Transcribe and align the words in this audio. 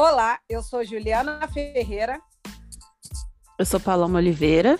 Olá, 0.00 0.38
eu 0.48 0.62
sou 0.62 0.84
Juliana 0.84 1.48
Ferreira. 1.48 2.22
Eu 3.58 3.66
sou 3.66 3.80
Paloma 3.80 4.20
Oliveira. 4.20 4.78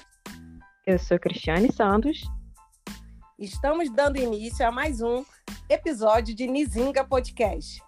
Eu 0.87 0.97
sou 0.97 1.19
Cristiane 1.19 1.73
Santos. 1.73 2.23
Estamos 3.37 3.91
dando 3.91 4.17
início 4.17 4.65
a 4.65 4.71
mais 4.71 5.01
um 5.01 5.25
episódio 5.69 6.37
de 6.37 6.47
Nizinga 6.47 7.03
Podcast. 7.03 7.83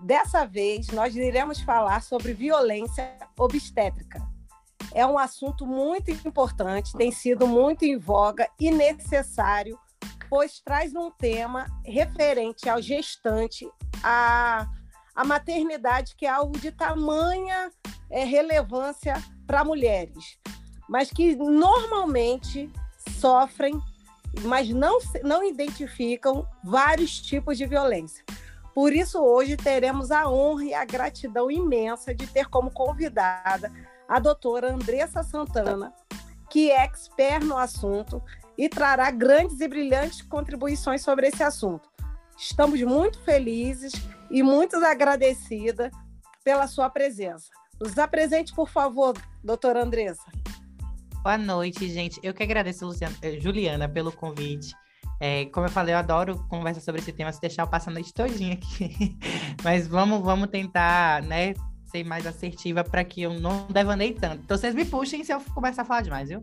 Dessa 0.00 0.44
vez, 0.44 0.88
nós 0.88 1.16
iremos 1.16 1.58
falar 1.58 2.02
sobre 2.02 2.34
violência 2.34 3.16
obstétrica. 3.38 4.20
É 4.92 5.06
um 5.06 5.18
assunto 5.18 5.64
muito 5.66 6.10
importante, 6.10 6.92
tem 6.98 7.10
sido 7.10 7.46
muito 7.46 7.86
em 7.86 7.96
voga 7.96 8.46
e 8.60 8.70
necessário, 8.70 9.78
pois 10.28 10.60
traz 10.60 10.94
um 10.94 11.10
tema 11.12 11.64
referente 11.82 12.68
ao 12.68 12.82
gestante, 12.82 13.66
à, 14.04 14.68
à 15.18 15.24
maternidade, 15.24 16.14
que 16.14 16.26
é 16.26 16.28
algo 16.28 16.56
de 16.60 16.70
tamanha 16.70 17.72
é, 18.08 18.22
relevância 18.22 19.20
para 19.48 19.64
mulheres, 19.64 20.38
mas 20.88 21.10
que 21.10 21.34
normalmente 21.34 22.70
sofrem, 23.18 23.82
mas 24.42 24.68
não, 24.68 25.00
não 25.24 25.42
identificam 25.42 26.48
vários 26.62 27.20
tipos 27.20 27.58
de 27.58 27.66
violência. 27.66 28.24
Por 28.72 28.92
isso, 28.92 29.18
hoje 29.20 29.56
teremos 29.56 30.12
a 30.12 30.30
honra 30.30 30.64
e 30.64 30.72
a 30.72 30.84
gratidão 30.84 31.50
imensa 31.50 32.14
de 32.14 32.24
ter 32.28 32.46
como 32.46 32.70
convidada 32.70 33.72
a 34.08 34.20
doutora 34.20 34.72
Andressa 34.72 35.24
Santana, 35.24 35.92
que 36.48 36.70
é 36.70 36.84
expert 36.84 37.44
no 37.44 37.58
assunto 37.58 38.22
e 38.56 38.68
trará 38.68 39.10
grandes 39.10 39.60
e 39.60 39.66
brilhantes 39.66 40.22
contribuições 40.22 41.02
sobre 41.02 41.26
esse 41.26 41.42
assunto. 41.42 41.90
Estamos 42.38 42.80
muito 42.82 43.18
felizes 43.24 43.92
e 44.30 44.44
muito 44.44 44.76
agradecida 44.76 45.90
pela 46.44 46.68
sua 46.68 46.88
presença. 46.88 47.48
Nos 47.80 47.98
apresente, 47.98 48.54
por 48.54 48.68
favor, 48.68 49.16
doutora 49.42 49.82
Andressa. 49.82 50.22
Boa 51.20 51.36
noite, 51.36 51.88
gente. 51.88 52.20
Eu 52.22 52.32
que 52.32 52.44
agradeço, 52.44 52.86
Luciana, 52.86 53.14
eh, 53.22 53.40
Juliana, 53.40 53.88
pelo 53.88 54.12
convite. 54.12 54.72
É, 55.20 55.46
como 55.46 55.66
eu 55.66 55.70
falei, 55.70 55.92
eu 55.92 55.98
adoro 55.98 56.38
conversar 56.48 56.80
sobre 56.80 57.00
esse 57.00 57.12
tema, 57.12 57.32
se 57.32 57.40
deixar 57.40 57.64
eu 57.64 57.68
passar 57.68 57.90
a 57.90 57.94
noite 57.94 58.14
todinha 58.14 58.54
aqui. 58.54 59.18
Mas 59.64 59.88
vamos, 59.88 60.22
vamos 60.22 60.48
tentar, 60.48 61.20
né, 61.24 61.54
ser 61.90 62.04
mais 62.04 62.26
assertiva 62.26 62.84
para 62.84 63.04
que 63.04 63.22
eu 63.22 63.34
não 63.38 63.66
devaneie 63.66 64.14
tanto. 64.14 64.42
Então, 64.44 64.56
vocês 64.56 64.74
me 64.74 64.84
puxem 64.84 65.24
se 65.24 65.32
eu 65.32 65.40
começar 65.54 65.82
a 65.82 65.84
falar 65.84 66.02
demais, 66.02 66.28
viu? 66.28 66.42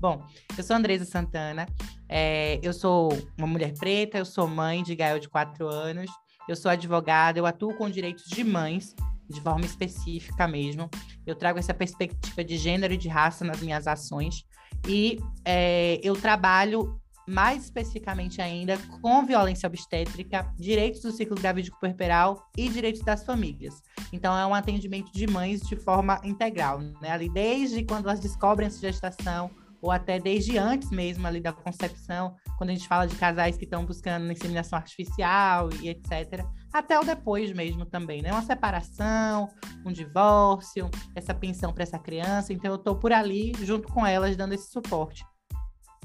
Bom, 0.00 0.24
eu 0.56 0.62
sou 0.62 0.76
Andresa 0.76 1.04
Santana, 1.04 1.66
é, 2.08 2.58
eu 2.62 2.72
sou 2.72 3.10
uma 3.38 3.46
mulher 3.46 3.72
preta, 3.78 4.18
eu 4.18 4.24
sou 4.24 4.46
mãe 4.46 4.82
de 4.82 4.94
Gael 4.94 5.18
de 5.18 5.28
4 5.28 5.68
anos, 5.68 6.10
eu 6.48 6.54
sou 6.54 6.70
advogada, 6.70 7.38
eu 7.38 7.46
atuo 7.46 7.74
com 7.74 7.88
direitos 7.90 8.24
de 8.24 8.44
mães, 8.44 8.94
de 9.28 9.40
forma 9.40 9.64
específica 9.64 10.46
mesmo. 10.46 10.88
Eu 11.26 11.34
trago 11.34 11.58
essa 11.58 11.74
perspectiva 11.74 12.44
de 12.44 12.56
gênero 12.56 12.94
e 12.94 12.96
de 12.96 13.08
raça 13.08 13.44
nas 13.44 13.60
minhas 13.60 13.86
ações. 13.86 14.44
E 14.86 15.18
é, 15.44 16.00
eu 16.02 16.14
trabalho 16.14 17.00
mais 17.26 17.64
especificamente 17.64 18.40
ainda 18.40 18.78
com 19.00 19.24
violência 19.24 19.66
obstétrica, 19.66 20.52
direitos 20.56 21.02
do 21.02 21.12
ciclo 21.12 21.36
gravídico 21.36 21.78
puerperal 21.80 22.46
e 22.56 22.68
direitos 22.68 23.02
das 23.02 23.24
famílias. 23.24 23.82
Então 24.12 24.36
é 24.36 24.46
um 24.46 24.54
atendimento 24.54 25.12
de 25.12 25.26
mães 25.26 25.60
de 25.60 25.76
forma 25.76 26.20
integral, 26.24 26.80
né? 27.00 27.10
Ali 27.10 27.28
desde 27.28 27.84
quando 27.84 28.06
elas 28.06 28.20
descobrem 28.20 28.66
essa 28.66 28.80
gestação 28.80 29.50
ou 29.82 29.90
até 29.90 30.18
desde 30.18 30.56
antes 30.56 30.90
mesmo 30.90 31.26
ali 31.26 31.40
da 31.40 31.52
concepção, 31.52 32.34
quando 32.56 32.70
a 32.70 32.72
gente 32.72 32.88
fala 32.88 33.06
de 33.06 33.14
casais 33.14 33.56
que 33.56 33.64
estão 33.64 33.84
buscando 33.84 34.32
inseminação 34.32 34.78
artificial 34.78 35.68
e 35.80 35.88
etc, 35.88 36.44
até 36.72 36.98
o 36.98 37.04
depois 37.04 37.52
mesmo 37.52 37.84
também, 37.84 38.22
né? 38.22 38.32
Uma 38.32 38.42
separação, 38.42 39.48
um 39.84 39.92
divórcio, 39.92 40.90
essa 41.14 41.34
pensão 41.34 41.72
para 41.72 41.82
essa 41.82 41.98
criança. 41.98 42.52
Então 42.52 42.70
eu 42.70 42.76
estou 42.76 42.96
por 42.96 43.12
ali 43.12 43.52
junto 43.62 43.88
com 43.88 44.06
elas 44.06 44.36
dando 44.36 44.54
esse 44.54 44.70
suporte 44.70 45.24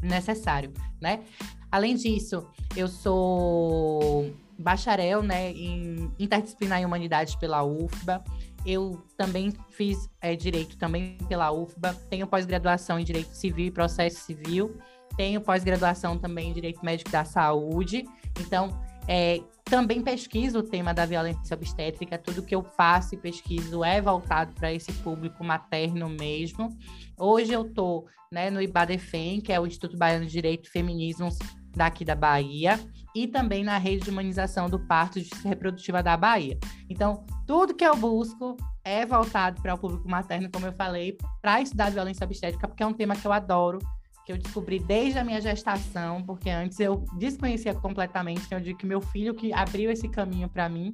necessário, 0.02 0.74
né? 1.02 1.24
Além 1.72 1.96
disso, 1.96 2.46
eu 2.76 2.88
sou 2.88 4.34
bacharel, 4.60 5.24
né, 5.24 5.52
em 5.52 6.12
interdisciplinar 6.20 6.82
em 6.82 6.86
humanidades 6.86 7.36
pela 7.36 7.64
UFBA. 7.64 8.24
Eu 8.66 9.02
também 9.18 9.52
fiz 9.72 10.10
é, 10.22 10.36
direito 10.36 10.78
também 10.78 11.18
pela 11.28 11.52
UFBA. 11.52 11.94
Tenho 12.10 12.28
pós-graduação 12.28 13.00
em 13.00 13.04
direito 13.04 13.34
civil 13.34 13.66
e 13.66 13.72
processo 13.72 14.20
civil. 14.20 14.78
Tenho 15.18 15.42
pós-graduação 15.42 16.18
também 16.18 16.50
em 16.50 16.54
direito 16.54 16.84
médico 16.86 17.10
da 17.10 17.26
saúde. 17.26 18.06
Então, 18.40 18.80
é, 19.08 19.42
também 19.66 20.02
pesquiso 20.02 20.60
o 20.60 20.64
tema 20.64 20.94
da 20.94 21.06
violência 21.06 21.56
obstétrica. 21.56 22.18
Tudo 22.18 22.44
que 22.44 22.54
eu 22.54 22.64
faço 22.64 23.16
e 23.16 23.18
pesquiso 23.18 23.84
é 23.84 24.02
voltado 24.02 24.54
para 24.54 24.74
esse 24.74 24.92
público 24.94 25.44
materno 25.44 26.10
mesmo. 26.10 26.78
Hoje 27.18 27.54
eu 27.54 27.66
estou 27.66 28.06
né, 28.32 28.50
no 28.50 28.62
IBADEFEM, 28.62 29.42
que 29.42 29.52
é 29.52 29.60
o 29.60 29.68
Instituto 29.68 29.98
Baiano 29.98 30.26
de 30.26 30.32
Direito 30.32 30.68
e 30.68 30.72
Feminismos 30.72 31.38
daqui 31.76 32.04
da 32.04 32.16
Bahia, 32.16 32.80
e 33.16 33.28
também 33.28 33.64
na 33.64 33.78
rede 33.78 34.04
de 34.04 34.10
humanização 34.10 34.70
do 34.70 34.80
parto 34.80 35.20
e 35.20 35.22
justiça 35.22 35.48
reprodutiva 35.48 36.04
da 36.04 36.16
Bahia. 36.18 36.58
Então, 36.90 37.26
tudo 37.48 37.74
que 37.74 37.86
eu 37.86 37.96
busco 37.96 38.58
é 38.84 39.06
voltado 39.06 39.62
para 39.62 39.74
o 39.74 39.78
público 39.78 40.10
materno, 40.10 40.50
como 40.52 40.66
eu 40.66 40.74
falei, 40.74 41.18
para 41.42 41.62
estudar 41.62 41.92
violência 41.92 42.26
obstétrica, 42.26 42.68
porque 42.68 42.84
é 42.84 42.86
um 42.86 42.94
tema 42.94 43.16
que 43.16 43.26
eu 43.26 43.32
adoro, 43.32 43.80
que 44.26 44.32
eu 44.32 44.38
descobri 44.38 44.80
desde 44.80 45.20
a 45.20 45.24
minha 45.24 45.42
gestação, 45.42 46.24
porque 46.24 46.50
antes 46.50 46.80
eu 46.80 47.04
desconhecia 47.18 47.74
completamente, 47.74 48.46
então 48.46 48.58
eu 48.58 48.64
digo 48.64 48.80
que 48.80 48.86
meu 48.86 49.02
filho 49.02 49.34
que 49.34 49.54
abriu 49.54 49.92
esse 49.92 50.08
caminho 50.08 50.50
para 50.50 50.70
mim, 50.70 50.94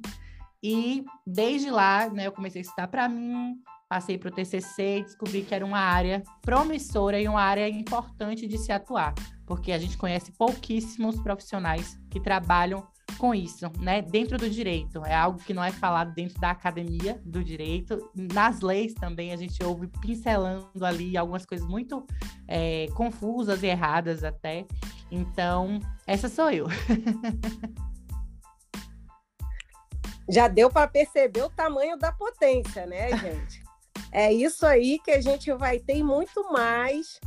e 0.62 1.04
desde 1.26 1.70
lá, 1.70 2.08
né, 2.08 2.26
eu 2.26 2.32
comecei 2.32 2.60
a 2.60 2.62
estudar 2.62 2.88
para 2.88 3.08
mim, 3.08 3.60
passei 3.88 4.18
para 4.18 4.28
o 4.28 4.32
TCC 4.32 4.98
e 4.98 5.02
descobri 5.04 5.42
que 5.42 5.54
era 5.54 5.64
uma 5.64 5.78
área 5.78 6.22
promissora 6.42 7.20
e 7.20 7.28
uma 7.28 7.40
área 7.40 7.68
importante 7.68 8.46
de 8.46 8.58
se 8.58 8.72
atuar, 8.72 9.14
porque 9.46 9.72
a 9.72 9.78
gente 9.78 9.96
conhece 9.96 10.32
pouquíssimos 10.32 11.20
profissionais 11.20 11.98
que 12.10 12.20
trabalham 12.20 12.86
com 13.16 13.34
isso, 13.34 13.70
né? 13.80 14.02
Dentro 14.02 14.36
do 14.38 14.48
direito, 14.48 15.04
é 15.04 15.14
algo 15.14 15.38
que 15.38 15.54
não 15.54 15.64
é 15.64 15.72
falado 15.72 16.12
dentro 16.14 16.40
da 16.40 16.50
academia 16.50 17.20
do 17.24 17.42
direito. 17.42 18.10
Nas 18.14 18.60
leis 18.60 18.94
também 18.94 19.32
a 19.32 19.36
gente 19.36 19.62
ouve 19.64 19.88
pincelando 20.00 20.84
ali 20.84 21.16
algumas 21.16 21.46
coisas 21.46 21.66
muito 21.66 22.06
é, 22.46 22.86
confusas 22.94 23.62
e 23.62 23.66
erradas 23.66 24.22
até. 24.22 24.66
Então, 25.10 25.80
essa 26.06 26.28
sou 26.28 26.50
eu. 26.50 26.66
Já 30.30 30.46
deu 30.46 30.70
para 30.70 30.86
perceber 30.86 31.42
o 31.42 31.48
tamanho 31.48 31.96
da 31.96 32.12
potência, 32.12 32.84
né, 32.86 33.16
gente? 33.16 33.62
É 34.12 34.32
isso 34.32 34.66
aí 34.66 34.98
que 34.98 35.10
a 35.10 35.20
gente 35.20 35.52
vai 35.54 35.78
ter 35.78 36.02
muito 36.02 36.52
mais, 36.52 37.18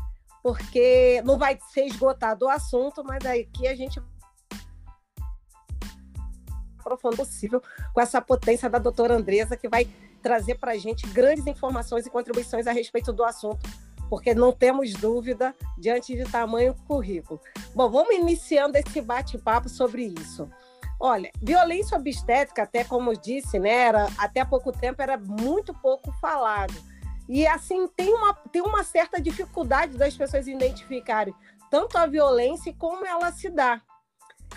porque 0.43 1.21
não 1.25 1.37
vai 1.37 1.57
ser 1.71 1.85
esgotado 1.85 2.45
o 2.45 2.49
assunto, 2.49 3.03
mas 3.03 3.25
aqui 3.25 3.67
a 3.67 3.75
gente 3.75 3.99
profundo 6.81 7.15
possível 7.17 7.61
com 7.93 8.01
essa 8.01 8.21
potência 8.21 8.69
da 8.69 8.79
doutora 8.79 9.15
Andresa, 9.15 9.55
que 9.55 9.69
vai 9.69 9.87
trazer 10.21 10.55
para 10.55 10.73
a 10.73 10.77
gente 10.77 11.07
grandes 11.07 11.45
informações 11.47 12.05
e 12.05 12.09
contribuições 12.09 12.67
a 12.67 12.71
respeito 12.71 13.11
do 13.11 13.23
assunto, 13.23 13.67
porque 14.09 14.33
não 14.35 14.51
temos 14.51 14.93
dúvida 14.93 15.55
diante 15.77 16.15
de 16.15 16.29
tamanho 16.29 16.75
currículo. 16.87 17.39
Bom, 17.73 17.89
vamos 17.89 18.15
iniciando 18.15 18.77
esse 18.77 19.01
bate-papo 19.01 19.69
sobre 19.69 20.13
isso. 20.19 20.49
Olha, 20.99 21.31
violência 21.41 21.97
obstétrica, 21.97 22.63
até 22.63 22.83
como 22.83 23.17
disse, 23.17 23.57
né, 23.57 23.69
era, 23.69 24.07
até 24.17 24.45
pouco 24.45 24.71
tempo 24.71 25.01
era 25.01 25.17
muito 25.17 25.73
pouco 25.73 26.11
falado. 26.21 26.75
E 27.27 27.47
assim, 27.47 27.87
tem 27.95 28.13
uma, 28.13 28.33
tem 28.33 28.61
uma 28.61 28.83
certa 28.83 29.19
dificuldade 29.19 29.97
das 29.97 30.15
pessoas 30.15 30.47
identificarem 30.47 31.33
tanto 31.71 31.97
a 31.97 32.05
violência 32.05 32.75
como 32.77 33.05
ela 33.05 33.31
se 33.31 33.49
dá. 33.49 33.81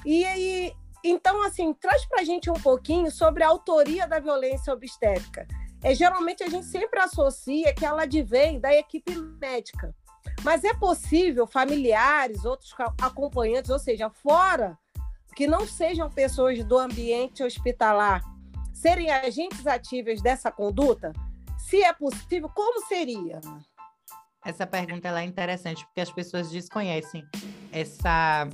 E 0.05 0.25
aí, 0.25 0.73
então, 1.05 1.43
assim, 1.43 1.75
traz 1.75 2.07
para 2.07 2.23
a 2.23 2.25
gente 2.25 2.51
um 2.51 2.55
pouquinho 2.55 3.11
sobre 3.11 3.43
a 3.43 3.49
autoria 3.49 4.09
da 4.09 4.19
violência 4.19 4.73
obstétrica. 4.73 5.47
É, 5.83 5.95
geralmente 5.95 6.43
a 6.43 6.49
gente 6.49 6.65
sempre 6.65 6.99
associa 6.99 7.75
que 7.75 7.85
ela 7.85 8.05
advém 8.05 8.59
da 8.59 8.75
equipe 8.75 9.15
médica. 9.39 9.95
Mas 10.43 10.65
é 10.65 10.73
possível 10.73 11.47
familiares, 11.47 12.47
outros 12.47 12.75
acompanhantes, 13.01 13.71
ou 13.71 13.79
seja, 13.79 14.09
fora 14.09 14.79
que 15.37 15.47
não 15.47 15.67
sejam 15.67 16.09
pessoas 16.09 16.65
do 16.65 16.79
ambiente 16.79 17.43
hospitalar 17.43 18.23
serem 18.73 19.11
agentes 19.11 19.67
ativos 19.67 20.23
dessa 20.23 20.51
conduta? 20.51 21.13
Se 21.59 21.83
é 21.83 21.93
possível, 21.93 22.49
como 22.49 22.87
seria? 22.87 23.41
Essa 24.45 24.67
pergunta 24.67 25.09
é 25.09 25.25
interessante 25.25 25.85
porque 25.87 26.01
as 26.01 26.11
pessoas 26.11 26.51
desconhecem 26.51 27.27
essa, 27.73 28.49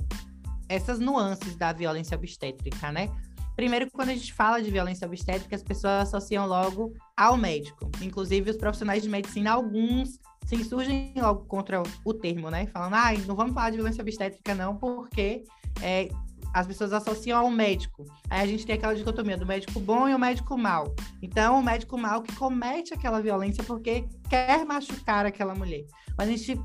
essas 0.71 0.99
nuances 0.99 1.55
da 1.55 1.73
violência 1.73 2.15
obstétrica, 2.15 2.91
né? 2.91 3.09
Primeiro, 3.55 3.91
quando 3.91 4.09
a 4.09 4.13
gente 4.13 4.33
fala 4.33 4.61
de 4.61 4.71
violência 4.71 5.05
obstétrica, 5.05 5.55
as 5.55 5.61
pessoas 5.61 6.07
associam 6.07 6.47
logo 6.47 6.93
ao 7.15 7.37
médico. 7.37 7.91
Inclusive, 8.01 8.49
os 8.49 8.57
profissionais 8.57 9.03
de 9.03 9.09
medicina, 9.09 9.51
alguns 9.51 10.19
se 10.45 10.55
insurgem 10.55 11.13
logo 11.17 11.45
contra 11.45 11.83
o 12.03 12.13
termo, 12.13 12.49
né? 12.49 12.65
Falando, 12.67 12.95
ah, 12.95 13.13
não 13.27 13.35
vamos 13.35 13.53
falar 13.53 13.69
de 13.69 13.77
violência 13.77 14.01
obstétrica, 14.01 14.55
não, 14.55 14.75
porque 14.75 15.43
é, 15.81 16.09
as 16.53 16.67
pessoas 16.67 16.93
associam 16.93 17.39
ao 17.39 17.49
médico. 17.49 18.05
Aí 18.29 18.41
a 18.41 18.45
gente 18.45 18.65
tem 18.65 18.75
aquela 18.75 18.95
dicotomia 18.95 19.37
do 19.37 19.45
médico 19.45 19.79
bom 19.79 20.07
e 20.07 20.15
o 20.15 20.19
médico 20.19 20.57
mal. 20.57 20.93
Então, 21.21 21.59
o 21.59 21.63
médico 21.63 21.97
mal 21.97 22.21
que 22.21 22.35
comete 22.35 22.93
aquela 22.93 23.21
violência 23.21 23.63
porque 23.63 24.05
quer 24.29 24.65
machucar 24.65 25.25
aquela 25.25 25.55
mulher. 25.55 25.85
Mas 26.17 26.27
a 26.27 26.31
gente, 26.31 26.59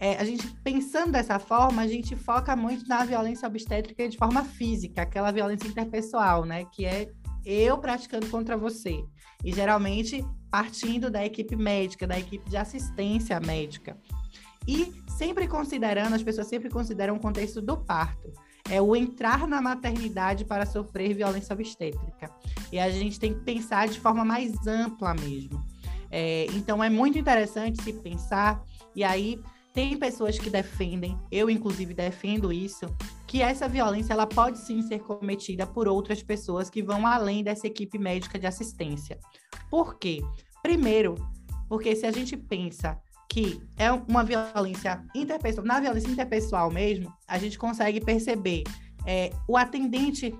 é, 0.00 0.16
a 0.16 0.24
gente 0.24 0.48
pensando 0.64 1.12
dessa 1.12 1.38
forma, 1.38 1.82
a 1.82 1.86
gente 1.86 2.16
foca 2.16 2.56
muito 2.56 2.88
na 2.88 3.04
violência 3.04 3.46
obstétrica 3.46 4.08
de 4.08 4.16
forma 4.16 4.42
física, 4.42 5.02
aquela 5.02 5.30
violência 5.30 5.68
interpessoal, 5.68 6.46
né? 6.46 6.64
Que 6.72 6.86
é 6.86 7.10
eu 7.44 7.76
praticando 7.76 8.26
contra 8.28 8.56
você. 8.56 9.04
E 9.44 9.52
geralmente 9.52 10.24
partindo 10.50 11.10
da 11.10 11.24
equipe 11.24 11.54
médica, 11.54 12.06
da 12.06 12.18
equipe 12.18 12.48
de 12.48 12.56
assistência 12.56 13.38
médica. 13.40 13.96
E 14.66 14.90
sempre 15.18 15.46
considerando, 15.46 16.14
as 16.14 16.22
pessoas 16.22 16.46
sempre 16.46 16.70
consideram 16.70 17.16
o 17.16 17.20
contexto 17.20 17.60
do 17.60 17.76
parto. 17.76 18.32
É 18.70 18.80
o 18.80 18.96
entrar 18.96 19.46
na 19.46 19.60
maternidade 19.60 20.46
para 20.46 20.64
sofrer 20.64 21.12
violência 21.12 21.52
obstétrica. 21.52 22.30
E 22.72 22.78
a 22.78 22.88
gente 22.88 23.20
tem 23.20 23.34
que 23.34 23.40
pensar 23.40 23.88
de 23.88 24.00
forma 24.00 24.24
mais 24.24 24.66
ampla 24.66 25.14
mesmo. 25.14 25.62
É, 26.10 26.46
então, 26.54 26.82
é 26.82 26.88
muito 26.88 27.18
interessante 27.18 27.82
se 27.82 27.92
pensar, 27.92 28.62
e 28.94 29.04
aí 29.04 29.40
tem 29.72 29.96
pessoas 29.96 30.38
que 30.38 30.50
defendem, 30.50 31.18
eu 31.30 31.48
inclusive 31.48 31.94
defendo 31.94 32.52
isso, 32.52 32.86
que 33.26 33.40
essa 33.42 33.68
violência 33.68 34.12
ela 34.12 34.26
pode 34.26 34.58
sim 34.58 34.82
ser 34.82 35.00
cometida 35.00 35.66
por 35.66 35.86
outras 35.86 36.22
pessoas 36.22 36.68
que 36.68 36.82
vão 36.82 37.06
além 37.06 37.44
dessa 37.44 37.66
equipe 37.66 37.98
médica 37.98 38.38
de 38.38 38.46
assistência. 38.46 39.18
Por 39.70 39.98
quê? 39.98 40.20
Primeiro, 40.62 41.14
porque 41.68 41.94
se 41.94 42.04
a 42.04 42.10
gente 42.10 42.36
pensa 42.36 42.98
que 43.28 43.62
é 43.76 43.92
uma 43.92 44.24
violência 44.24 45.04
interpessoal, 45.14 45.64
na 45.64 45.78
violência 45.78 46.10
interpessoal 46.10 46.68
mesmo, 46.70 47.12
a 47.28 47.38
gente 47.38 47.56
consegue 47.56 48.00
perceber 48.00 48.64
é, 49.06 49.30
o 49.46 49.56
atendente 49.56 50.36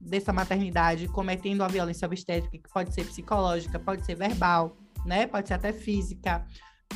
dessa 0.00 0.32
maternidade 0.32 1.06
cometendo 1.06 1.62
a 1.62 1.68
violência 1.68 2.04
obstétrica, 2.04 2.58
que 2.58 2.74
pode 2.74 2.92
ser 2.92 3.04
psicológica, 3.04 3.78
pode 3.78 4.04
ser 4.04 4.16
verbal, 4.16 4.76
né? 5.06 5.26
Pode 5.28 5.46
ser 5.46 5.54
até 5.54 5.72
física. 5.72 6.44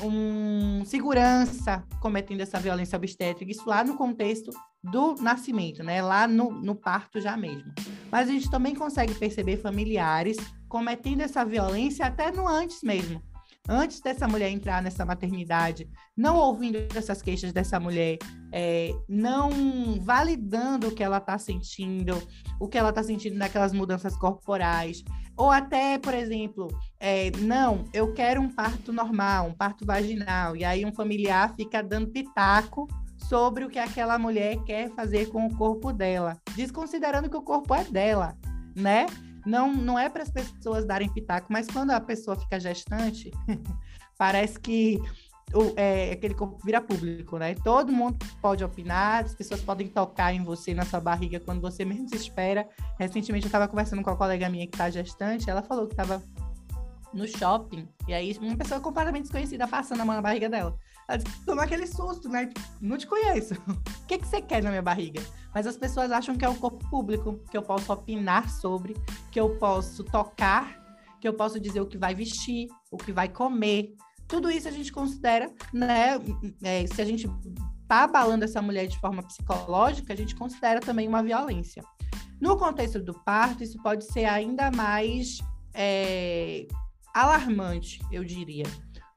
Um 0.02 0.84
segurança 0.84 1.84
cometendo 2.00 2.40
essa 2.40 2.58
violência 2.58 2.96
obstétrica, 2.96 3.50
isso 3.50 3.68
lá 3.68 3.82
no 3.82 3.96
contexto 3.96 4.50
do 4.82 5.14
nascimento, 5.16 5.82
né? 5.82 6.02
Lá 6.02 6.28
no, 6.28 6.50
no 6.50 6.74
parto 6.74 7.20
já 7.20 7.36
mesmo. 7.36 7.72
Mas 8.10 8.28
a 8.28 8.32
gente 8.32 8.50
também 8.50 8.74
consegue 8.74 9.14
perceber 9.14 9.56
familiares 9.56 10.36
cometendo 10.68 11.22
essa 11.22 11.44
violência 11.44 12.06
até 12.06 12.30
no 12.30 12.46
antes 12.46 12.82
mesmo, 12.82 13.22
antes 13.68 14.00
dessa 14.00 14.28
mulher 14.28 14.50
entrar 14.50 14.82
nessa 14.82 15.04
maternidade, 15.04 15.88
não 16.16 16.36
ouvindo 16.36 16.78
essas 16.94 17.20
queixas 17.20 17.52
dessa 17.52 17.78
mulher, 17.80 18.18
é, 18.52 18.90
não 19.08 20.00
validando 20.00 20.88
o 20.88 20.94
que 20.94 21.02
ela 21.02 21.18
está 21.18 21.38
sentindo, 21.38 22.20
o 22.60 22.68
que 22.68 22.78
ela 22.78 22.90
está 22.90 23.02
sentindo 23.02 23.36
naquelas 23.36 23.72
mudanças 23.72 24.16
corporais, 24.16 25.02
ou 25.36 25.50
até, 25.50 25.98
por 25.98 26.14
exemplo, 26.14 26.68
é, 26.98 27.30
não, 27.38 27.84
eu 27.92 28.14
quero 28.14 28.40
um 28.40 28.48
parto 28.48 28.92
normal, 28.92 29.48
um 29.48 29.54
parto 29.54 29.84
vaginal, 29.84 30.56
e 30.56 30.64
aí 30.64 30.84
um 30.84 30.94
familiar 30.94 31.54
fica 31.54 31.82
dando 31.82 32.10
pitaco 32.10 32.88
sobre 33.28 33.64
o 33.64 33.68
que 33.68 33.78
aquela 33.78 34.18
mulher 34.18 34.56
quer 34.64 34.90
fazer 34.94 35.26
com 35.26 35.46
o 35.46 35.56
corpo 35.56 35.92
dela, 35.92 36.40
desconsiderando 36.54 37.28
que 37.28 37.36
o 37.36 37.42
corpo 37.42 37.74
é 37.74 37.84
dela, 37.84 38.36
né? 38.74 39.06
Não, 39.46 39.72
não 39.72 39.98
é 39.98 40.08
para 40.08 40.22
as 40.22 40.30
pessoas 40.30 40.84
darem 40.84 41.08
pitaco, 41.08 41.46
mas 41.50 41.66
quando 41.68 41.92
a 41.92 42.00
pessoa 42.00 42.36
fica 42.36 42.58
gestante, 42.58 43.30
parece 44.18 44.58
que 44.58 45.00
o, 45.54 45.72
é, 45.76 46.12
aquele 46.12 46.34
corpo 46.34 46.58
vira 46.64 46.80
público, 46.80 47.38
né? 47.38 47.54
Todo 47.54 47.92
mundo 47.92 48.18
pode 48.42 48.64
opinar, 48.64 49.24
as 49.24 49.34
pessoas 49.34 49.60
podem 49.60 49.86
tocar 49.86 50.34
em 50.34 50.42
você, 50.42 50.74
na 50.74 50.84
sua 50.84 51.00
barriga, 51.00 51.38
quando 51.38 51.60
você 51.60 51.84
mesmo 51.84 52.08
se 52.08 52.16
espera. 52.16 52.68
Recentemente 52.98 53.46
eu 53.46 53.48
estava 53.48 53.68
conversando 53.68 54.02
com 54.02 54.10
uma 54.10 54.16
colega 54.16 54.48
minha 54.48 54.66
que 54.66 54.74
está 54.74 54.90
gestante, 54.90 55.48
ela 55.48 55.62
falou 55.62 55.86
que 55.86 55.92
estava 55.92 56.20
no 57.16 57.26
shopping, 57.26 57.88
e 58.06 58.14
aí 58.14 58.36
uma 58.40 58.56
pessoa 58.56 58.80
completamente 58.80 59.22
desconhecida 59.22 59.66
passando 59.66 60.00
a 60.00 60.04
mão 60.04 60.14
na 60.14 60.22
barriga 60.22 60.48
dela. 60.48 60.78
Ela 61.08 61.18
disse, 61.18 61.44
toma 61.44 61.62
aquele 61.62 61.86
susto, 61.86 62.28
né? 62.28 62.50
Não 62.80 62.98
te 62.98 63.06
conheço. 63.06 63.54
O 63.66 64.06
que, 64.06 64.18
que 64.18 64.26
você 64.28 64.40
quer 64.40 64.62
na 64.62 64.70
minha 64.70 64.82
barriga? 64.82 65.20
Mas 65.52 65.66
as 65.66 65.76
pessoas 65.76 66.12
acham 66.12 66.36
que 66.36 66.44
é 66.44 66.48
um 66.48 66.54
corpo 66.54 66.88
público, 66.88 67.40
que 67.50 67.56
eu 67.56 67.62
posso 67.62 67.92
opinar 67.92 68.48
sobre, 68.48 68.94
que 69.32 69.40
eu 69.40 69.58
posso 69.58 70.04
tocar, 70.04 70.80
que 71.20 71.26
eu 71.26 71.34
posso 71.34 71.58
dizer 71.58 71.80
o 71.80 71.86
que 71.86 71.98
vai 71.98 72.14
vestir, 72.14 72.68
o 72.88 72.96
que 72.96 73.10
vai 73.12 73.28
comer. 73.28 73.96
Tudo 74.28 74.48
isso 74.48 74.68
a 74.68 74.70
gente 74.70 74.92
considera, 74.92 75.52
né? 75.72 76.20
É, 76.62 76.86
se 76.86 77.02
a 77.02 77.04
gente 77.04 77.28
tá 77.88 78.04
abalando 78.04 78.44
essa 78.44 78.62
mulher 78.62 78.86
de 78.86 78.98
forma 79.00 79.24
psicológica, 79.24 80.12
a 80.12 80.16
gente 80.16 80.36
considera 80.36 80.78
também 80.78 81.08
uma 81.08 81.22
violência. 81.22 81.82
No 82.40 82.56
contexto 82.56 83.00
do 83.02 83.14
parto, 83.24 83.64
isso 83.64 83.82
pode 83.82 84.04
ser 84.04 84.24
ainda 84.24 84.70
mais 84.70 85.38
é, 85.74 86.66
alarmante, 87.16 88.00
eu 88.12 88.22
diria. 88.22 88.66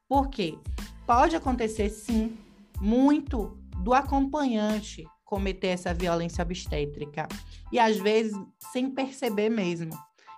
Por 0.07 0.29
quê? 0.29 0.57
Pode 1.05 1.35
acontecer, 1.35 1.89
sim, 1.89 2.37
muito 2.79 3.57
do 3.83 3.93
acompanhante 3.93 5.05
cometer 5.25 5.67
essa 5.67 5.93
violência 5.93 6.41
obstétrica. 6.41 7.27
E 7.71 7.77
às 7.77 7.97
vezes 7.97 8.33
sem 8.71 8.89
perceber 8.89 9.49
mesmo. 9.49 9.91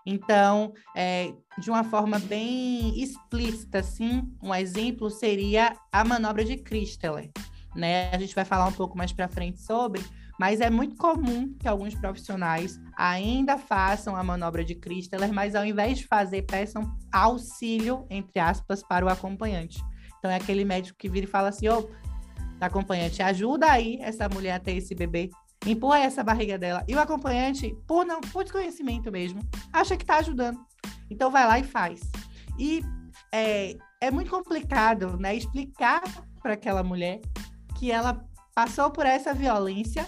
Então, 0.05 0.73
é, 0.95 1.31
de 1.59 1.69
uma 1.69 1.83
forma 1.83 2.17
bem 2.17 2.99
explícita, 2.99 3.79
assim, 3.79 4.27
um 4.41 4.53
exemplo 4.53 5.11
seria 5.11 5.77
a 5.91 6.03
manobra 6.03 6.43
de 6.43 6.57
Christeler. 6.57 7.29
Né? 7.75 8.09
A 8.11 8.17
gente 8.17 8.33
vai 8.33 8.43
falar 8.43 8.65
um 8.65 8.73
pouco 8.73 8.97
mais 8.97 9.13
para 9.13 9.27
frente 9.27 9.61
sobre, 9.61 10.03
mas 10.41 10.59
é 10.59 10.71
muito 10.71 10.95
comum 10.95 11.53
que 11.59 11.67
alguns 11.67 11.93
profissionais 11.93 12.81
ainda 12.97 13.59
façam 13.59 14.15
a 14.15 14.23
manobra 14.23 14.65
de 14.65 14.73
Christeler, 14.73 15.31
mas 15.31 15.53
ao 15.53 15.63
invés 15.63 15.99
de 15.99 16.07
fazer, 16.07 16.41
peçam 16.47 16.97
auxílio, 17.11 18.07
entre 18.09 18.39
aspas, 18.39 18.81
para 18.81 19.05
o 19.05 19.07
acompanhante. 19.07 19.79
Então 20.17 20.31
é 20.31 20.37
aquele 20.37 20.65
médico 20.65 20.97
que 20.97 21.07
vira 21.07 21.27
e 21.27 21.29
fala 21.29 21.49
assim: 21.49 21.69
ô, 21.69 21.87
acompanhante, 22.59 23.21
ajuda 23.21 23.71
aí 23.71 23.99
essa 24.01 24.27
mulher 24.27 24.53
a 24.53 24.59
ter 24.59 24.77
esse 24.77 24.95
bebê, 24.95 25.29
empurra 25.63 25.99
essa 25.99 26.23
barriga 26.23 26.57
dela. 26.57 26.83
E 26.87 26.95
o 26.95 26.99
acompanhante, 26.99 27.77
por 27.87 28.03
não, 28.03 28.19
por 28.19 28.41
desconhecimento 28.41 29.11
mesmo, 29.11 29.47
acha 29.71 29.95
que 29.95 30.03
está 30.03 30.17
ajudando. 30.17 30.59
Então 31.07 31.29
vai 31.29 31.45
lá 31.45 31.59
e 31.59 31.63
faz. 31.63 32.01
E 32.57 32.81
é, 33.31 33.77
é 34.01 34.09
muito 34.09 34.31
complicado, 34.31 35.19
né, 35.19 35.35
explicar 35.35 36.01
para 36.41 36.53
aquela 36.53 36.81
mulher 36.81 37.21
que 37.77 37.91
ela 37.91 38.25
passou 38.55 38.89
por 38.89 39.05
essa 39.05 39.35
violência 39.35 40.03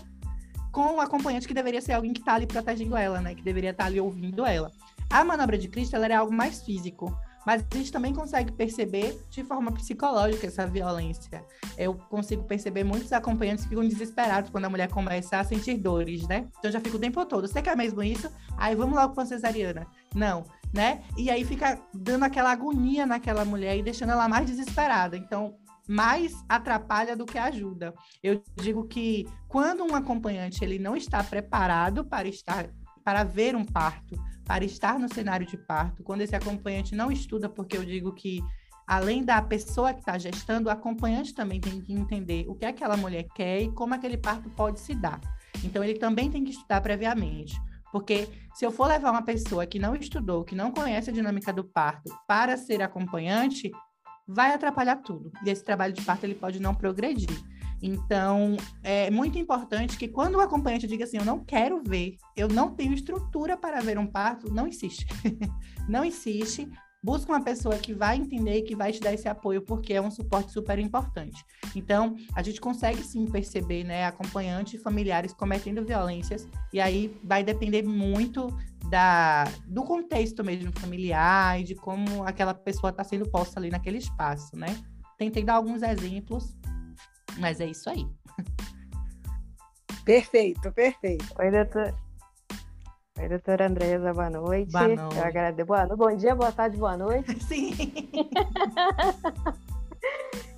com 0.74 0.96
o 0.96 1.00
acompanhante 1.00 1.48
que 1.48 1.54
deveria 1.54 1.80
ser 1.80 1.94
alguém 1.94 2.12
que 2.12 2.20
está 2.20 2.34
ali 2.34 2.48
protegendo 2.48 2.98
ela, 2.98 3.22
né, 3.22 3.36
que 3.36 3.44
deveria 3.44 3.70
estar 3.70 3.84
tá 3.84 3.90
ali 3.90 4.02
ouvindo 4.02 4.44
ela. 4.46 4.72
A 5.10 5.24
manobra 5.24 5.58
de 5.58 5.70
Cristo 5.70 5.96
ela 5.96 6.06
era 6.06 6.20
algo 6.20 6.34
mais 6.34 6.64
físico. 6.64 7.16
Mas 7.46 7.66
a 7.70 7.78
gente 7.78 7.92
também 7.92 8.14
consegue 8.14 8.54
perceber 8.54 9.22
de 9.30 9.44
forma 9.44 9.72
psicológica 9.72 10.48
essa 10.48 10.66
violência. 10.66 11.44
Eu 11.78 11.94
consigo 11.94 12.44
perceber 12.44 12.84
muitos 12.84 13.12
acompanhantes 13.12 13.66
que 13.66 13.70
ficam 13.70 13.88
desesperados 13.88 14.50
quando 14.50 14.66
a 14.66 14.70
mulher 14.70 14.90
começa 14.90 15.38
a 15.38 15.44
sentir 15.44 15.78
dores, 15.78 16.26
né? 16.28 16.48
Então 16.58 16.72
já 16.72 16.80
fica 16.80 16.96
o 16.96 17.00
tempo 17.00 17.26
todo. 17.26 17.46
Você 17.46 17.62
quer 17.62 17.76
mesmo 17.76 18.02
isso? 18.02 18.32
Aí 18.58 18.76
vamos 18.76 18.96
logo 18.96 19.14
com 19.14 19.22
a 19.22 19.26
cesariana. 19.26 19.86
Não, 20.16 20.46
né? 20.74 21.04
E 21.18 21.30
aí 21.30 21.44
fica 21.44 21.80
dando 21.94 22.24
aquela 22.24 22.52
agonia 22.52 23.06
naquela 23.06 23.44
mulher 23.44 23.78
e 23.78 23.84
deixando 23.84 24.14
ela 24.14 24.30
mais 24.30 24.46
desesperada. 24.46 25.18
Então, 25.18 25.56
mais 25.88 26.34
atrapalha 26.48 27.16
do 27.16 27.26
que 27.26 27.38
ajuda. 27.38 27.94
Eu 28.22 28.42
digo 28.56 28.88
que 28.88 29.28
quando 29.48 29.84
um 29.84 29.96
acompanhante 29.96 30.64
ele 30.64 30.80
não 30.80 30.96
está 30.96 31.24
preparado 31.24 32.06
para 32.06 32.28
estar 32.28 32.70
para 33.04 33.26
ver 33.26 33.54
um 33.54 33.66
parto, 33.66 34.16
para 34.46 34.64
estar 34.64 34.98
no 34.98 35.14
cenário 35.14 35.46
de 35.46 35.58
parto, 35.58 36.02
quando 36.04 36.22
esse 36.22 36.36
acompanhante 36.36 36.96
não 36.96 37.12
estuda, 37.12 37.50
porque 37.50 37.76
eu 37.76 37.84
digo 37.84 38.14
que 38.14 38.42
além 38.88 39.24
da 39.24 39.42
pessoa 39.42 39.94
que 39.94 40.00
está 40.00 40.18
gestando, 40.18 40.70
o 40.70 40.72
acompanhante 40.72 41.34
também 41.34 41.60
tem 41.60 41.82
que 41.82 41.94
entender 41.94 42.46
o 42.48 42.56
que 42.56 42.66
aquela 42.66 42.98
mulher 42.98 43.26
quer 43.36 43.62
e 43.62 43.72
como 43.72 43.94
aquele 43.94 44.18
parto 44.18 44.50
pode 44.52 44.80
se 44.80 44.94
dar. 44.94 45.20
Então, 45.64 45.84
ele 45.84 45.98
também 45.98 46.30
tem 46.30 46.44
que 46.44 46.52
estudar 46.52 46.82
previamente. 46.82 47.60
Porque 47.92 48.28
se 48.54 48.66
eu 48.66 48.72
for 48.72 48.88
levar 48.88 49.12
uma 49.12 49.22
pessoa 49.22 49.66
que 49.66 49.78
não 49.78 49.96
estudou, 49.96 50.44
que 50.44 50.56
não 50.56 50.72
conhece 50.72 51.10
a 51.10 51.14
dinâmica 51.14 51.54
do 51.54 51.64
parto, 51.64 52.12
para 52.28 52.58
ser 52.58 52.82
acompanhante, 52.82 53.72
vai 54.28 54.54
atrapalhar 54.54 54.98
tudo. 54.98 55.32
E 55.46 55.50
esse 55.50 55.64
trabalho 55.64 55.94
de 55.94 56.02
parto 56.02 56.26
ele 56.26 56.36
pode 56.36 56.60
não 56.60 56.74
progredir. 56.74 57.30
Então, 57.82 58.56
é 58.82 59.12
muito 59.12 59.38
importante 59.38 59.98
que 59.98 60.08
quando 60.08 60.36
o 60.36 60.40
acompanhante 60.40 60.88
diga 60.88 61.04
assim, 61.04 61.18
eu 61.18 61.26
não 61.26 61.44
quero 61.44 61.84
ver, 61.84 62.16
eu 62.36 62.48
não 62.48 62.74
tenho 62.74 62.94
estrutura 62.94 63.58
para 63.58 63.82
ver 63.82 64.00
um 64.00 64.08
parto, 64.08 64.54
não 64.54 64.66
insiste. 64.66 65.06
não 65.90 66.06
insiste. 66.06 66.72
Busca 67.04 67.32
uma 67.32 67.44
pessoa 67.44 67.78
que 67.78 67.94
vai 67.94 68.18
entender 68.18 68.60
e 68.60 68.62
que 68.62 68.76
vai 68.76 68.92
te 68.92 69.00
dar 69.00 69.14
esse 69.14 69.28
apoio, 69.28 69.62
porque 69.62 69.94
é 69.94 70.02
um 70.02 70.10
suporte 70.10 70.52
super 70.52 70.80
importante. 70.80 71.44
Então, 71.76 72.16
a 72.34 72.42
gente 72.42 72.62
consegue 72.62 73.04
sim 73.04 73.26
perceber, 73.26 73.84
né, 73.84 74.06
acompanhantes 74.06 74.82
familiares 74.82 75.34
cometendo 75.34 75.86
violências, 75.86 76.48
e 76.72 76.80
aí 76.80 77.14
vai 77.24 77.44
depender 77.44 77.84
muito 77.84 78.48
da, 78.90 79.44
do 79.68 79.84
contexto 79.84 80.44
mesmo 80.44 80.72
familiar 80.80 81.60
e 81.60 81.64
de 81.64 81.76
como 81.76 82.24
aquela 82.24 82.54
pessoa 82.54 82.92
está 82.92 83.04
sendo 83.04 83.30
posta 83.30 83.60
ali 83.60 83.70
naquele 83.70 83.98
espaço, 83.98 84.56
né? 84.56 84.78
Tentei 85.18 85.44
dar 85.44 85.56
alguns 85.56 85.82
exemplos 85.82 86.56
mas 87.38 87.60
é 87.60 87.66
isso 87.66 87.90
aí. 87.90 88.08
Perfeito, 90.06 90.72
perfeito. 90.72 91.26
Oi, 91.40 91.52
doutor. 91.52 91.96
Oi, 93.20 93.30
doutora 93.30 93.68
Andresa, 93.68 94.12
boa 94.12 94.30
noite. 94.30 94.72
Boa 94.72 94.88
noite. 94.88 95.18
Eu 95.18 95.24
agradeço. 95.24 95.68
Boa. 95.68 95.86
Bom 95.86 96.16
dia, 96.16 96.34
boa 96.34 96.52
tarde, 96.52 96.78
boa 96.78 96.98
noite. 96.98 97.38
Sim. 97.46 97.72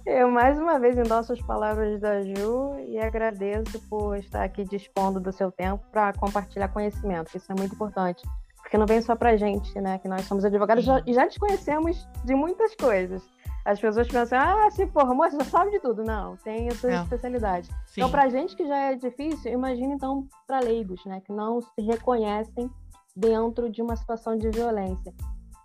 Eu 0.05 0.29
mais 0.29 0.57
uma 0.57 0.79
vez 0.79 0.97
endosso 0.97 1.33
as 1.33 1.41
palavras 1.41 1.99
da 1.99 2.21
Ju 2.21 2.79
e 2.87 2.97
agradeço 2.99 3.79
por 3.89 4.15
estar 4.17 4.43
aqui 4.43 4.63
dispondo 4.63 5.19
do 5.19 5.31
seu 5.33 5.51
tempo 5.51 5.83
para 5.91 6.13
compartilhar 6.13 6.69
conhecimento. 6.69 7.35
Isso 7.35 7.51
é 7.51 7.55
muito 7.55 7.73
importante, 7.73 8.23
porque 8.57 8.77
não 8.77 8.85
vem 8.85 9.01
só 9.01 9.15
para 9.15 9.35
gente, 9.35 9.77
né? 9.81 9.97
Que 9.97 10.07
nós 10.07 10.21
somos 10.25 10.45
advogados 10.45 10.85
e 11.05 11.13
já 11.13 11.25
desconhecemos 11.25 12.07
de 12.23 12.35
muitas 12.35 12.73
coisas. 12.75 13.21
As 13.65 13.79
pessoas 13.79 14.07
pensam, 14.07 14.39
ah, 14.39 14.69
se 14.69 14.85
formou, 14.87 15.27
você 15.27 15.37
já 15.37 15.45
sabe 15.45 15.71
de 15.71 15.79
tudo. 15.79 16.03
Não, 16.03 16.37
tem 16.37 16.69
a 16.69 16.75
sua 16.75 16.91
Não. 16.91 17.03
especialidade. 17.03 17.67
Sim. 17.87 18.01
Então, 18.01 18.11
para 18.11 18.29
gente 18.29 18.55
que 18.55 18.67
já 18.67 18.77
é 18.91 18.95
difícil, 18.95 19.51
imagine 19.51 19.95
então 19.95 20.27
para 20.45 20.59
leigos, 20.59 21.03
né? 21.05 21.19
Que 21.25 21.33
não 21.33 21.59
se 21.59 21.81
reconhecem 21.81 22.69
dentro 23.15 23.67
de 23.67 23.81
uma 23.81 23.95
situação 23.95 24.37
de 24.37 24.51
violência. 24.51 25.11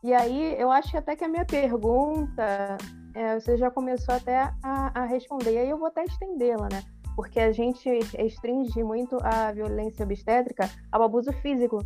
E 0.03 0.15
aí, 0.15 0.59
eu 0.59 0.71
acho 0.71 0.91
que 0.91 0.97
até 0.97 1.15
que 1.15 1.25
a 1.25 1.29
minha 1.29 1.45
pergunta, 1.45 2.79
é, 3.15 3.39
você 3.39 3.59
já 3.59 3.71
começou 3.71 4.15
até 4.15 4.51
a, 4.63 5.03
a 5.03 5.05
responder, 5.05 5.53
e 5.53 5.59
aí 5.59 5.69
eu 5.69 5.77
vou 5.77 5.89
até 5.89 6.03
estendê-la, 6.05 6.69
né? 6.73 6.83
Porque 7.15 7.39
a 7.39 7.53
gente 7.53 7.87
restringe 8.17 8.83
muito 8.83 9.19
a 9.23 9.53
violência 9.53 10.05
obstétrica 10.07 10.71
ao 10.91 11.03
abuso 11.03 11.33
físico. 11.35 11.85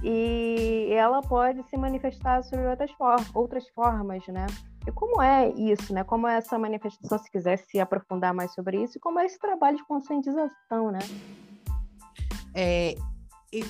E 0.00 0.90
ela 0.92 1.22
pode 1.22 1.62
se 1.64 1.76
manifestar 1.76 2.44
sobre 2.44 2.66
outras, 2.68 2.90
for 2.92 3.16
outras 3.34 3.66
formas, 3.70 4.24
né? 4.28 4.46
E 4.86 4.92
como 4.92 5.22
é 5.22 5.50
isso, 5.50 5.92
né? 5.94 6.04
Como 6.04 6.28
é 6.28 6.36
essa 6.36 6.58
manifestação, 6.58 7.18
se 7.18 7.30
quiser 7.30 7.56
se 7.58 7.80
aprofundar 7.80 8.34
mais 8.34 8.52
sobre 8.52 8.82
isso, 8.82 8.98
e 8.98 9.00
como 9.00 9.18
é 9.18 9.26
esse 9.26 9.38
trabalho 9.38 9.76
de 9.76 9.84
conscientização, 9.84 10.90
né? 10.90 10.98
É, 12.54 12.94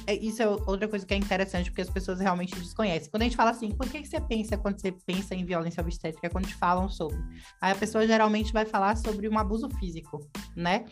é, 0.06 0.14
isso 0.14 0.42
é 0.42 0.47
outra 0.47 0.88
coisa 0.88 1.04
que 1.04 1.12
é 1.12 1.16
interessante, 1.16 1.71
porque 1.71 1.83
as 1.83 1.90
pessoas 1.90 2.18
realmente 2.18 2.54
desconhecem. 2.54 3.11
Quando 3.11 3.23
a 3.23 3.25
gente 3.25 3.37
fala 3.37 3.50
assim, 3.50 3.71
por 3.71 3.87
que, 3.88 4.00
que 4.00 4.09
você 4.09 4.21
pensa 4.21 4.56
quando 4.56 4.80
você 4.80 4.92
pensa 4.92 5.35
em 5.35 5.44
violência 5.44 5.83
obstétrica, 5.83 6.30
quando 6.30 6.47
te 6.47 6.54
falam 6.54 6.88
sobre? 6.88 7.18
Aí 7.61 7.73
a 7.73 7.75
pessoa 7.75 8.06
geralmente 8.06 8.52
vai 8.52 8.64
falar 8.64 8.97
sobre 8.97 9.28
um 9.28 9.38
abuso 9.38 9.68
físico, 9.78 10.26
né? 10.56 10.87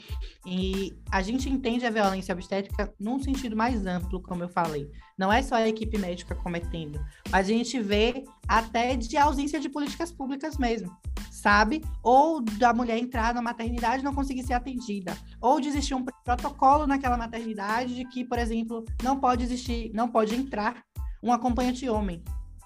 E 0.47 0.95
a 1.11 1.23
gente 1.23 1.49
entende 1.49 1.87
a 1.87 1.91
violência 1.91 2.35
obstétrica 2.35 2.93
num 3.01 3.19
sentido 3.23 3.57
mais 3.57 3.87
amplo, 3.87 4.21
como 4.21 4.45
eu 4.45 4.49
falei. 4.49 4.91
Não 5.23 5.33
é 5.33 5.41
só 5.41 5.55
a 5.55 5.69
equipe 5.69 5.97
médica 5.99 6.35
cometendo. 6.35 7.01
A 7.31 7.45
gente 7.45 7.79
vê 7.79 8.25
até 8.49 8.97
de 8.97 9.17
ausência 9.17 9.61
de 9.61 9.69
políticas 9.69 10.11
públicas 10.11 10.59
mesmo, 10.59 10.91
sabe? 11.31 11.81
Ou 12.03 12.41
da 12.41 12.75
mulher 12.75 12.99
entrar 12.99 13.33
na 13.33 13.41
maternidade 13.41 14.03
e 14.03 14.05
não 14.05 14.17
conseguir 14.17 14.43
ser 14.43 14.55
atendida 14.55 15.17
ou 15.41 15.61
de 15.61 15.69
existir 15.69 15.95
um 15.95 16.05
protocolo 16.25 16.89
naquela 16.89 17.17
maternidade 17.17 17.95
de 17.95 18.05
que, 18.05 18.25
por 18.25 18.37
exemplo, 18.37 18.85
não 19.01 19.21
pode 19.21 19.45
existir, 19.45 19.93
não 19.95 20.09
pode 20.09 20.35
entrar 20.35 20.83
um 21.23 21.33
acompanhante 21.33 21.89
homem, 21.89 22.21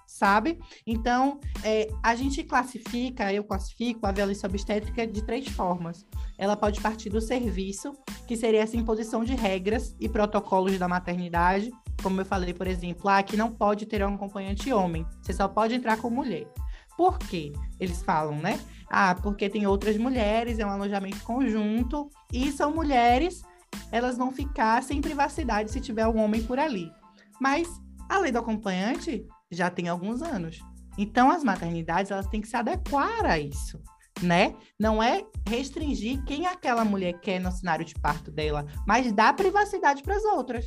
sabe? 0.06 0.58
Então, 0.86 1.38
é, 1.62 1.88
a 2.02 2.14
gente 2.14 2.42
classifica, 2.42 3.30
eu 3.34 3.44
classifico 3.44 4.06
a 4.06 4.12
violência 4.12 4.48
obstétrica 4.48 5.06
de 5.06 5.22
três 5.26 5.46
formas. 5.48 6.06
Ela 6.38 6.56
pode 6.56 6.80
partir 6.80 7.10
do 7.10 7.20
serviço, 7.20 7.92
que 8.26 8.34
seria 8.34 8.62
essa 8.62 8.78
imposição 8.78 9.22
de 9.24 9.34
regras 9.34 9.94
e 10.00 10.08
protocolos 10.08 10.78
da 10.78 10.88
maternidade, 10.88 11.70
como 12.02 12.20
eu 12.20 12.24
falei, 12.24 12.52
por 12.52 12.66
exemplo, 12.66 13.08
ah, 13.08 13.22
que 13.22 13.36
não 13.36 13.50
pode 13.52 13.86
ter 13.86 14.04
um 14.04 14.14
acompanhante 14.14 14.72
homem, 14.72 15.06
você 15.20 15.32
só 15.32 15.48
pode 15.48 15.74
entrar 15.74 15.96
com 15.96 16.10
mulher. 16.10 16.46
Por 16.96 17.18
quê? 17.18 17.52
Eles 17.78 18.02
falam, 18.02 18.36
né? 18.36 18.58
Ah, 18.88 19.14
porque 19.14 19.48
tem 19.48 19.66
outras 19.66 19.96
mulheres, 19.96 20.58
é 20.58 20.66
um 20.66 20.70
alojamento 20.70 21.22
conjunto, 21.22 22.08
e 22.32 22.50
são 22.52 22.72
mulheres, 22.72 23.42
elas 23.90 24.16
vão 24.16 24.30
ficar 24.30 24.82
sem 24.82 25.00
privacidade 25.00 25.70
se 25.70 25.80
tiver 25.80 26.06
um 26.06 26.18
homem 26.18 26.42
por 26.42 26.58
ali. 26.58 26.90
Mas 27.40 27.68
a 28.08 28.18
lei 28.18 28.32
do 28.32 28.38
acompanhante 28.38 29.26
já 29.50 29.70
tem 29.70 29.88
alguns 29.88 30.22
anos. 30.22 30.58
Então 30.96 31.30
as 31.30 31.44
maternidades 31.44 32.10
elas 32.10 32.26
têm 32.26 32.40
que 32.40 32.48
se 32.48 32.56
adequar 32.56 33.26
a 33.26 33.38
isso, 33.38 33.80
né? 34.22 34.54
Não 34.78 35.02
é 35.02 35.22
restringir 35.46 36.24
quem 36.24 36.46
aquela 36.46 36.84
mulher 36.84 37.20
quer 37.20 37.38
no 37.38 37.52
cenário 37.52 37.84
de 37.84 37.94
parto 37.94 38.30
dela, 38.30 38.66
mas 38.86 39.12
dar 39.12 39.36
privacidade 39.36 40.02
para 40.02 40.16
as 40.16 40.24
outras, 40.24 40.64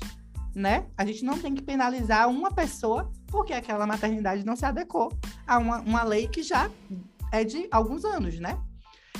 né? 0.55 0.87
A 0.97 1.05
gente 1.05 1.23
não 1.23 1.37
tem 1.37 1.53
que 1.53 1.61
penalizar 1.61 2.29
uma 2.29 2.51
pessoa 2.51 3.11
porque 3.27 3.53
aquela 3.53 3.85
maternidade 3.85 4.45
não 4.45 4.55
se 4.55 4.65
adequou 4.65 5.11
a 5.45 5.57
uma, 5.57 5.79
uma 5.81 6.03
lei 6.03 6.27
que 6.27 6.43
já 6.43 6.69
é 7.31 7.43
de 7.43 7.67
alguns 7.71 8.03
anos, 8.03 8.39
né? 8.39 8.57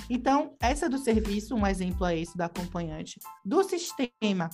Então, 0.10 0.56
essa 0.60 0.90
do 0.90 0.98
serviço, 0.98 1.56
um 1.56 1.68
exemplo 1.68 2.06
é 2.06 2.18
esse 2.18 2.36
do 2.36 2.42
acompanhante. 2.42 3.20
Do 3.46 3.64
sistema, 3.64 4.50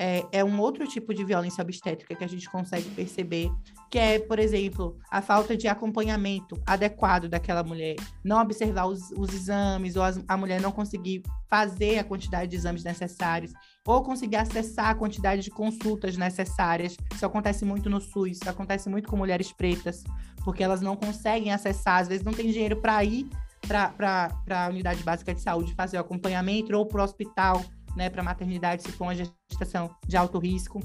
é, 0.00 0.24
é 0.30 0.44
um 0.44 0.60
outro 0.60 0.86
tipo 0.86 1.12
de 1.12 1.24
violência 1.24 1.60
obstétrica 1.60 2.14
que 2.14 2.22
a 2.22 2.28
gente 2.28 2.48
consegue 2.48 2.88
perceber, 2.90 3.50
que 3.90 3.98
é, 3.98 4.20
por 4.20 4.38
exemplo, 4.38 4.96
a 5.10 5.20
falta 5.20 5.56
de 5.56 5.66
acompanhamento 5.66 6.56
adequado 6.64 7.28
daquela 7.28 7.64
mulher, 7.64 7.96
não 8.24 8.40
observar 8.40 8.86
os, 8.86 9.10
os 9.10 9.34
exames, 9.34 9.96
ou 9.96 10.04
as, 10.04 10.22
a 10.28 10.36
mulher 10.36 10.60
não 10.60 10.70
conseguir 10.70 11.24
fazer 11.50 11.98
a 11.98 12.04
quantidade 12.04 12.48
de 12.48 12.56
exames 12.56 12.84
necessários, 12.84 13.52
ou 13.84 14.00
conseguir 14.04 14.36
acessar 14.36 14.90
a 14.90 14.94
quantidade 14.94 15.42
de 15.42 15.50
consultas 15.50 16.16
necessárias. 16.16 16.96
Isso 17.12 17.26
acontece 17.26 17.64
muito 17.64 17.90
no 17.90 18.00
SUS, 18.00 18.38
isso 18.40 18.48
acontece 18.48 18.88
muito 18.88 19.08
com 19.08 19.16
mulheres 19.16 19.52
pretas, 19.52 20.04
porque 20.44 20.62
elas 20.62 20.80
não 20.80 20.94
conseguem 20.94 21.52
acessar, 21.52 22.02
às 22.02 22.06
vezes 22.06 22.24
não 22.24 22.32
tem 22.32 22.52
dinheiro 22.52 22.76
para 22.76 23.02
ir 23.02 23.28
para 23.66 24.30
a 24.48 24.68
unidade 24.68 25.02
básica 25.02 25.34
de 25.34 25.40
saúde 25.40 25.74
fazer 25.74 25.96
o 25.96 26.00
acompanhamento 26.00 26.76
ou 26.76 26.86
para 26.86 27.00
o 27.00 27.04
hospital, 27.04 27.64
né, 27.96 28.10
para 28.10 28.22
maternidade, 28.22 28.82
se 28.82 28.92
for 28.92 29.04
uma 29.04 29.14
gestação 29.14 29.90
de 30.06 30.16
alto 30.16 30.38
risco. 30.38 30.80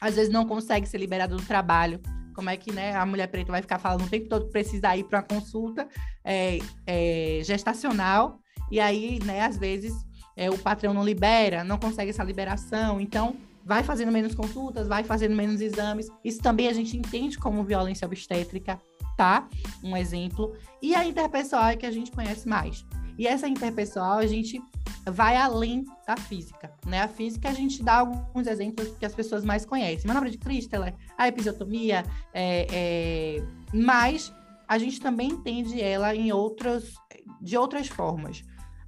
Às 0.00 0.16
vezes 0.16 0.32
não 0.32 0.46
consegue 0.46 0.86
ser 0.86 0.98
liberada 0.98 1.36
do 1.36 1.42
trabalho. 1.42 2.00
Como 2.34 2.48
é 2.48 2.56
que 2.56 2.72
né, 2.72 2.94
a 2.94 3.04
mulher 3.04 3.26
preta 3.26 3.52
vai 3.52 3.60
ficar 3.60 3.78
falando 3.78 4.04
o 4.04 4.08
tempo 4.08 4.28
todo 4.28 4.46
que 4.46 4.52
precisa 4.52 4.96
ir 4.96 5.04
para 5.04 5.18
uma 5.18 5.24
consulta 5.24 5.86
é, 6.24 6.58
é, 6.86 7.40
gestacional 7.44 8.40
e 8.70 8.78
aí, 8.78 9.18
né, 9.24 9.42
às 9.42 9.56
vezes 9.56 9.92
é, 10.36 10.48
o 10.48 10.56
patrão 10.56 10.94
não 10.94 11.04
libera, 11.04 11.64
não 11.64 11.76
consegue 11.76 12.10
essa 12.10 12.22
liberação, 12.22 13.00
então 13.00 13.36
vai 13.64 13.82
fazendo 13.82 14.12
menos 14.12 14.34
consultas, 14.34 14.86
vai 14.86 15.02
fazendo 15.02 15.34
menos 15.34 15.60
exames. 15.60 16.08
Isso 16.24 16.40
também 16.40 16.68
a 16.68 16.72
gente 16.72 16.96
entende 16.96 17.36
como 17.36 17.64
violência 17.64 18.06
obstétrica, 18.06 18.80
tá? 19.16 19.48
Um 19.82 19.96
exemplo. 19.96 20.56
E 20.80 20.94
a 20.94 21.04
interpessoal 21.04 21.66
é 21.66 21.76
que 21.76 21.84
a 21.84 21.90
gente 21.90 22.12
conhece 22.12 22.48
mais. 22.48 22.86
E 23.20 23.26
essa 23.26 23.46
interpessoal 23.46 24.16
a 24.16 24.26
gente 24.26 24.58
vai 25.04 25.36
além 25.36 25.84
da 26.06 26.16
física, 26.16 26.72
né? 26.86 27.02
A 27.02 27.08
física 27.08 27.50
a 27.50 27.52
gente 27.52 27.82
dá 27.82 27.98
alguns 27.98 28.46
exemplos 28.46 28.96
que 28.96 29.04
as 29.04 29.14
pessoas 29.14 29.44
mais 29.44 29.66
conhecem. 29.66 30.08
Manobra 30.08 30.30
de 30.30 30.38
Christeler, 30.38 30.94
a 31.18 31.28
episiotomia, 31.28 32.02
é, 32.32 32.66
é... 32.72 33.46
mas 33.74 34.32
a 34.66 34.78
gente 34.78 34.98
também 35.02 35.32
entende 35.32 35.82
ela 35.82 36.14
em 36.14 36.32
outras, 36.32 36.94
de 37.42 37.58
outras 37.58 37.88
formas. 37.88 38.40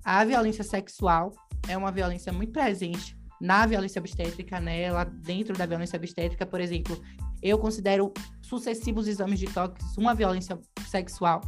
A 0.03 0.25
violência 0.25 0.65
sexual 0.65 1.35
é 1.69 1.77
uma 1.77 1.93
violência 1.93 2.33
muito 2.33 2.53
presente 2.53 3.15
na 3.39 3.67
violência 3.67 4.01
obstétrica, 4.01 4.59
né? 4.59 4.91
Lá 4.91 5.05
dentro 5.05 5.55
da 5.55 5.67
violência 5.67 5.99
obstétrica, 5.99 6.47
por 6.47 6.59
exemplo, 6.59 6.99
eu 7.43 7.59
considero 7.59 8.11
sucessivos 8.41 9.07
exames 9.09 9.39
de 9.39 9.45
toques 9.53 9.95
uma 9.99 10.15
violência 10.15 10.59
sexual. 10.89 11.43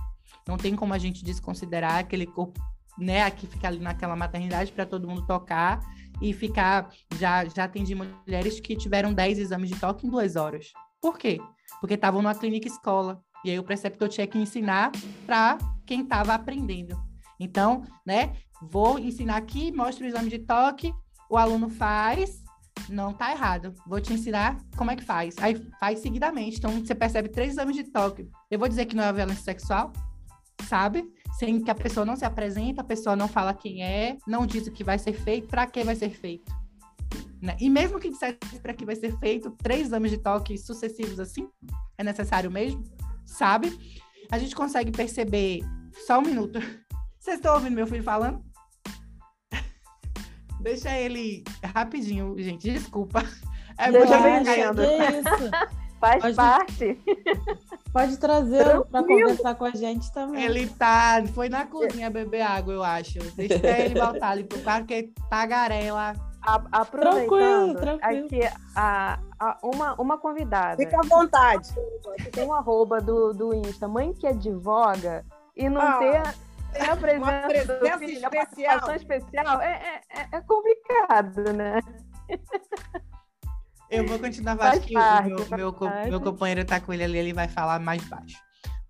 Não 0.47 0.59
tem 0.59 0.77
como 0.77 0.93
a 0.93 0.99
gente 0.99 1.25
desconsiderar 1.25 1.95
aquele 1.95 2.27
corpo, 2.27 2.61
né, 2.99 3.29
que 3.31 3.47
fica 3.47 3.69
ali 3.69 3.79
naquela 3.79 4.17
maternidade 4.17 4.73
para 4.73 4.87
todo 4.87 5.09
mundo 5.09 5.27
tocar 5.27 5.81
e 6.21 6.33
ficar. 6.33 6.91
Já, 7.19 7.45
já 7.45 7.65
atendi 7.65 7.95
mulheres 7.95 8.61
que 8.61 8.77
tiveram 8.77 9.13
10 9.13 9.39
exames 9.39 9.71
de 9.71 9.79
toque 9.79 10.07
em 10.07 10.11
duas 10.11 10.37
horas. 10.37 10.73
Por 11.01 11.19
quê? 11.19 11.41
Porque 11.81 11.95
estavam 11.95 12.23
numa 12.23 12.35
clínica 12.35 12.69
escola. 12.69 13.21
E 13.45 13.51
aí 13.51 13.59
o 13.59 13.65
preceptor 13.65 14.09
tinha 14.09 14.27
que 14.27 14.39
ensinar 14.39 14.91
para 15.27 15.59
quem 15.87 16.03
estava 16.03 16.35
aprendendo. 16.35 16.97
Então, 17.39 17.83
né, 18.07 18.33
vou 18.63 18.99
ensinar 18.99 19.37
aqui, 19.37 19.71
mostro 19.73 20.05
o 20.05 20.09
exame 20.09 20.31
de 20.31 20.39
toque, 20.39 20.95
o 21.29 21.37
aluno 21.37 21.69
faz, 21.69 22.43
não 22.89 23.13
tá 23.13 23.33
errado. 23.33 23.75
Vou 23.87 24.01
te 24.01 24.13
ensinar 24.13 24.57
como 24.77 24.91
é 24.91 24.97
que 24.97 25.05
faz. 25.05 25.35
Aí 25.39 25.57
faz 25.79 26.01
seguidamente. 26.01 26.59
Então 26.59 26.71
você 26.71 26.95
percebe 26.95 27.29
três 27.29 27.53
exames 27.53 27.77
de 27.77 27.85
toque. 27.85 28.29
Eu 28.51 28.59
vou 28.59 28.69
dizer 28.69 28.87
que 28.87 28.97
não 28.97 29.05
é 29.05 29.13
violência 29.13 29.43
sexual, 29.43 29.93
sabe? 30.67 31.05
Sem 31.39 31.63
que 31.63 31.71
a 31.71 31.75
pessoa 31.75 32.07
não 32.07 32.17
se 32.17 32.25
apresenta, 32.25 32.83
a 32.83 32.85
pessoa 32.85 33.17
não 33.17 33.29
fala 33.29 33.53
quem 33.53 33.83
é, 33.83 34.17
não 34.27 34.47
diz 34.47 34.67
o 34.67 34.73
que 34.73 34.85
vai 34.85 34.99
ser 34.99 35.13
feito, 35.13 35.49
para 35.49 35.67
que 35.67 35.83
vai 35.83 35.97
ser 35.97 36.11
feito. 36.11 36.53
Né? 37.43 37.57
E 37.61 37.69
mesmo 37.69 37.99
que 37.99 38.09
dissesse 38.09 38.39
para 38.63 38.73
que 38.73 38.87
vai 38.87 38.97
ser 38.97 39.19
feito, 39.19 39.51
três 39.51 39.89
exames 39.89 40.11
de 40.11 40.19
toque 40.19 40.57
sucessivos 40.57 41.21
assim, 41.21 41.49
é 41.99 42.05
necessário 42.05 42.51
mesmo, 42.51 42.83
sabe? 43.27 43.79
A 44.31 44.39
gente 44.39 44.55
consegue 44.55 44.91
perceber. 44.91 45.61
Só 46.07 46.19
um 46.19 46.23
minuto. 46.23 46.59
Vocês 47.21 47.37
estão 47.37 47.55
ouvindo 47.55 47.75
meu 47.75 47.87
filho 47.87 48.03
falando? 48.03 48.43
Deixa 50.61 50.99
ele 50.99 51.45
rapidinho, 51.63 52.35
gente. 52.39 52.71
Desculpa. 52.71 53.23
É 53.79 53.91
muito 53.91 54.11
bem-vindo. 54.11 54.83
Que 54.83 55.19
isso? 55.19 55.75
Faz 56.05 56.23
Pode- 56.23 56.37
parte. 56.37 56.99
Pode 57.93 58.17
trazê-lo 58.19 58.85
para 58.87 59.05
conversar 59.07 59.55
com 59.55 59.65
a 59.65 59.71
gente 59.71 60.13
também. 60.13 60.43
Ele 60.45 60.69
tá. 60.69 61.23
Foi 61.35 61.49
na 61.49 61.65
cozinha 61.67 62.11
beber 62.11 62.43
água, 62.43 62.73
eu 62.75 62.83
acho. 62.83 63.19
Deixa 63.37 63.55
ele 63.55 63.99
voltar 64.01 64.31
ali 64.31 64.45
pro 64.45 64.59
quarto, 64.61 64.81
porque 64.87 65.13
tagarela 65.31 66.13
A- 66.47 66.63
aproveitando, 66.73 67.27
Tranquilo, 67.29 67.75
tranquilo. 67.77 68.27
aqui 68.27 68.41
a, 68.77 69.19
a- 69.41 69.59
uma, 69.63 69.95
uma 70.01 70.19
convidada 70.19 70.77
Fica 70.77 70.99
à 70.99 71.03
vontade. 71.09 71.71
que 72.23 72.31
tem 72.31 72.45
um 72.47 72.53
arroba 72.53 73.01
do, 73.01 73.33
do 73.33 73.55
Insta, 73.55 73.89
mãe 73.89 74.13
que 74.13 74.27
advoga, 74.27 75.25
e 75.57 75.69
não 75.71 75.81
Ah, 75.81 75.99
ter, 75.99 76.23
ter 76.73 76.91
a 76.91 76.97
presença, 76.97 77.41
do 77.41 77.47
presença 77.79 77.99
filho, 77.99 78.13
especial. 78.19 78.95
especial, 78.95 79.61
é, 79.63 79.73
é, 79.73 80.21
é- 80.21 80.29
é 80.33 80.41
complicado, 80.43 81.53
né? 81.55 81.81
Eu 83.95 84.07
vou 84.07 84.19
continuar, 84.19 84.61
acho 84.61 84.81
que 84.81 84.95
parte, 84.95 85.33
o 85.33 85.37
meu, 85.37 85.57
meu, 85.57 85.73
parte. 85.73 86.11
meu 86.11 86.21
companheiro 86.21 86.65
tá 86.65 86.81
com 86.81 86.93
ele 86.93 87.05
ali, 87.05 87.19
ele 87.19 87.33
vai 87.33 87.49
falar 87.49 87.79
mais 87.79 88.03
baixo. 88.05 88.37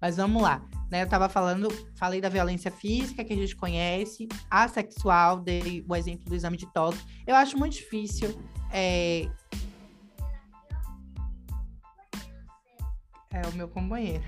Mas 0.00 0.16
vamos 0.16 0.42
lá. 0.42 0.62
Né, 0.90 1.02
eu 1.02 1.08
tava 1.08 1.28
falando, 1.28 1.68
falei 1.96 2.20
da 2.20 2.28
violência 2.28 2.70
física 2.70 3.24
que 3.24 3.32
a 3.32 3.36
gente 3.36 3.56
conhece, 3.56 4.28
a 4.50 4.68
sexual, 4.68 5.40
dei 5.40 5.84
o 5.88 5.96
exemplo 5.96 6.26
do 6.26 6.34
exame 6.34 6.56
de 6.56 6.70
toque. 6.72 6.98
Eu 7.26 7.34
acho 7.34 7.58
muito 7.58 7.72
difícil. 7.72 8.38
É, 8.70 9.28
é 13.32 13.46
o 13.48 13.52
meu 13.54 13.66
companheiro. 13.68 14.22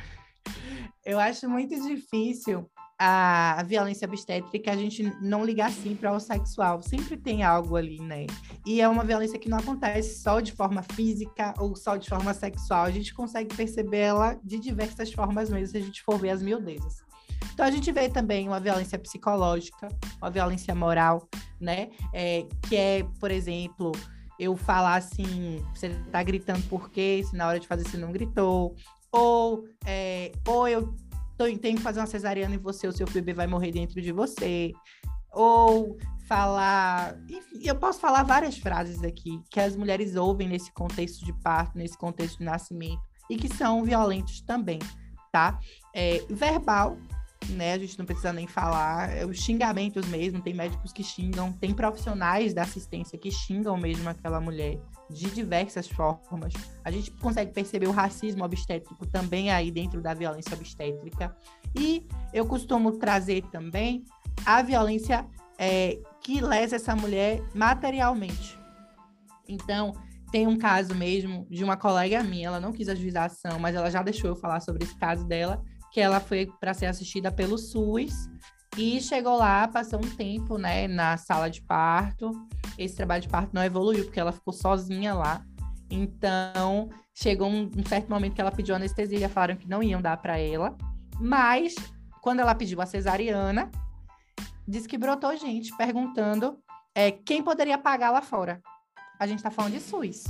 Eu 1.04 1.18
acho 1.18 1.48
muito 1.48 1.80
difícil 1.86 2.68
a, 2.98 3.62
violência 3.66 4.06
obstétrica 4.08 4.72
a 4.72 4.76
gente 4.76 5.02
não 5.20 5.44
ligar 5.44 5.70
sempre 5.70 6.06
ao 6.06 6.18
sexual. 6.18 6.82
Sempre 6.82 7.16
tem 7.16 7.42
algo 7.42 7.76
ali, 7.76 8.00
né? 8.00 8.26
E 8.64 8.80
é 8.80 8.88
uma 8.88 9.04
violência 9.04 9.38
que 9.38 9.48
não 9.48 9.58
acontece 9.58 10.22
só 10.22 10.40
de 10.40 10.52
forma 10.52 10.82
física 10.82 11.54
ou 11.58 11.76
só 11.76 11.96
de 11.96 12.08
forma 12.08 12.32
sexual. 12.32 12.84
A 12.84 12.90
gente 12.90 13.12
consegue 13.14 13.54
perceber 13.54 13.98
ela 13.98 14.38
de 14.42 14.58
diversas 14.58 15.12
formas 15.12 15.50
mesmo, 15.50 15.68
se 15.68 15.76
a 15.76 15.80
gente 15.80 16.02
for 16.02 16.18
ver 16.18 16.30
as 16.30 16.42
miudezas. 16.42 17.04
Então 17.52 17.66
a 17.66 17.70
gente 17.70 17.90
vê 17.92 18.08
também 18.08 18.48
uma 18.48 18.60
violência 18.60 18.98
psicológica, 18.98 19.88
uma 20.20 20.30
violência 20.30 20.74
moral, 20.74 21.28
né? 21.60 21.90
É, 22.12 22.46
que 22.68 22.76
é, 22.76 23.06
por 23.20 23.30
exemplo, 23.30 23.92
eu 24.38 24.56
falar 24.56 24.96
assim, 24.96 25.62
você 25.74 25.90
tá 26.10 26.22
gritando 26.22 26.62
por 26.68 26.90
quê? 26.90 27.22
Se 27.24 27.36
na 27.36 27.46
hora 27.46 27.60
de 27.60 27.66
fazer 27.66 27.84
você 27.84 27.96
não 27.96 28.12
gritou. 28.12 28.74
Ou, 29.16 29.64
é, 29.86 30.32
ou 30.46 30.68
eu 30.68 30.94
tenho 31.38 31.76
que 31.76 31.82
fazer 31.82 32.00
uma 32.00 32.06
cesariana 32.06 32.54
e 32.54 32.58
você, 32.58 32.86
o 32.86 32.92
seu 32.92 33.06
bebê 33.06 33.32
vai 33.32 33.46
morrer 33.46 33.72
dentro 33.72 34.00
de 34.00 34.12
você. 34.12 34.72
Ou 35.32 35.96
falar. 36.26 37.16
Enfim, 37.28 37.60
eu 37.62 37.74
posso 37.74 38.00
falar 38.00 38.22
várias 38.22 38.58
frases 38.58 39.02
aqui 39.02 39.40
que 39.50 39.60
as 39.60 39.76
mulheres 39.76 40.16
ouvem 40.16 40.48
nesse 40.48 40.72
contexto 40.72 41.24
de 41.24 41.32
parto, 41.32 41.78
nesse 41.78 41.96
contexto 41.96 42.38
de 42.38 42.44
nascimento, 42.44 43.00
e 43.30 43.36
que 43.36 43.48
são 43.48 43.84
violentos 43.84 44.40
também, 44.40 44.78
tá? 45.32 45.58
É, 45.94 46.24
verbal, 46.28 46.96
né? 47.52 47.74
A 47.74 47.78
gente 47.78 47.98
não 47.98 48.06
precisa 48.06 48.32
nem 48.32 48.46
falar. 48.46 49.10
É, 49.10 49.24
os 49.24 49.38
xingamentos 49.38 50.06
mesmo, 50.06 50.40
tem 50.40 50.54
médicos 50.54 50.92
que 50.92 51.02
xingam, 51.02 51.52
tem 51.52 51.74
profissionais 51.74 52.52
da 52.54 52.62
assistência 52.62 53.18
que 53.18 53.30
xingam 53.30 53.76
mesmo 53.76 54.08
aquela 54.08 54.40
mulher 54.40 54.78
de 55.10 55.30
diversas 55.30 55.88
formas. 55.88 56.52
A 56.84 56.90
gente 56.90 57.10
consegue 57.12 57.52
perceber 57.52 57.86
o 57.86 57.92
racismo 57.92 58.44
obstétrico 58.44 59.06
também 59.06 59.50
aí 59.50 59.70
dentro 59.70 60.00
da 60.00 60.14
violência 60.14 60.54
obstétrica. 60.54 61.36
E 61.74 62.06
eu 62.32 62.46
costumo 62.46 62.92
trazer 62.92 63.42
também 63.50 64.04
a 64.44 64.62
violência 64.62 65.26
é, 65.58 65.98
que 66.20 66.40
lesa 66.40 66.76
essa 66.76 66.94
mulher 66.94 67.42
materialmente. 67.54 68.58
Então, 69.48 69.92
tem 70.30 70.46
um 70.46 70.58
caso 70.58 70.94
mesmo 70.94 71.46
de 71.48 71.62
uma 71.62 71.76
colega 71.76 72.22
minha, 72.22 72.48
ela 72.48 72.60
não 72.60 72.72
quis 72.72 72.88
ajuizar 72.88 73.24
a 73.24 73.26
ação, 73.26 73.58
mas 73.58 73.74
ela 73.74 73.90
já 73.90 74.02
deixou 74.02 74.30
eu 74.30 74.36
falar 74.36 74.60
sobre 74.60 74.84
esse 74.84 74.94
caso 74.96 75.24
dela, 75.24 75.62
que 75.96 76.00
ela 76.02 76.20
foi 76.20 76.52
para 76.60 76.74
ser 76.74 76.84
assistida 76.84 77.32
pelo 77.32 77.56
SUS 77.56 78.28
e 78.76 79.00
chegou 79.00 79.34
lá, 79.34 79.66
passou 79.66 79.98
um 79.98 80.10
tempo, 80.14 80.58
né, 80.58 80.86
na 80.86 81.16
sala 81.16 81.48
de 81.48 81.62
parto. 81.62 82.32
Esse 82.76 82.94
trabalho 82.94 83.22
de 83.22 83.30
parto 83.30 83.54
não 83.54 83.64
evoluiu 83.64 84.04
porque 84.04 84.20
ela 84.20 84.30
ficou 84.30 84.52
sozinha 84.52 85.14
lá. 85.14 85.42
Então, 85.90 86.90
chegou 87.14 87.48
um, 87.48 87.70
um 87.74 87.82
certo 87.86 88.10
momento 88.10 88.34
que 88.34 88.42
ela 88.42 88.52
pediu 88.52 88.74
anestesia, 88.74 89.26
falaram 89.26 89.56
que 89.56 89.66
não 89.66 89.82
iam 89.82 90.02
dar 90.02 90.18
para 90.18 90.38
ela. 90.38 90.76
Mas 91.18 91.74
quando 92.20 92.40
ela 92.40 92.54
pediu 92.54 92.78
a 92.82 92.84
cesariana, 92.84 93.70
disse 94.68 94.86
que 94.86 94.98
brotou 94.98 95.34
gente 95.34 95.74
perguntando 95.78 96.58
é, 96.94 97.10
quem 97.10 97.42
poderia 97.42 97.78
pagar 97.78 98.10
lá 98.10 98.20
fora. 98.20 98.60
A 99.18 99.26
gente 99.26 99.38
está 99.38 99.50
falando 99.50 99.72
de 99.72 99.80
SUS. 99.80 100.24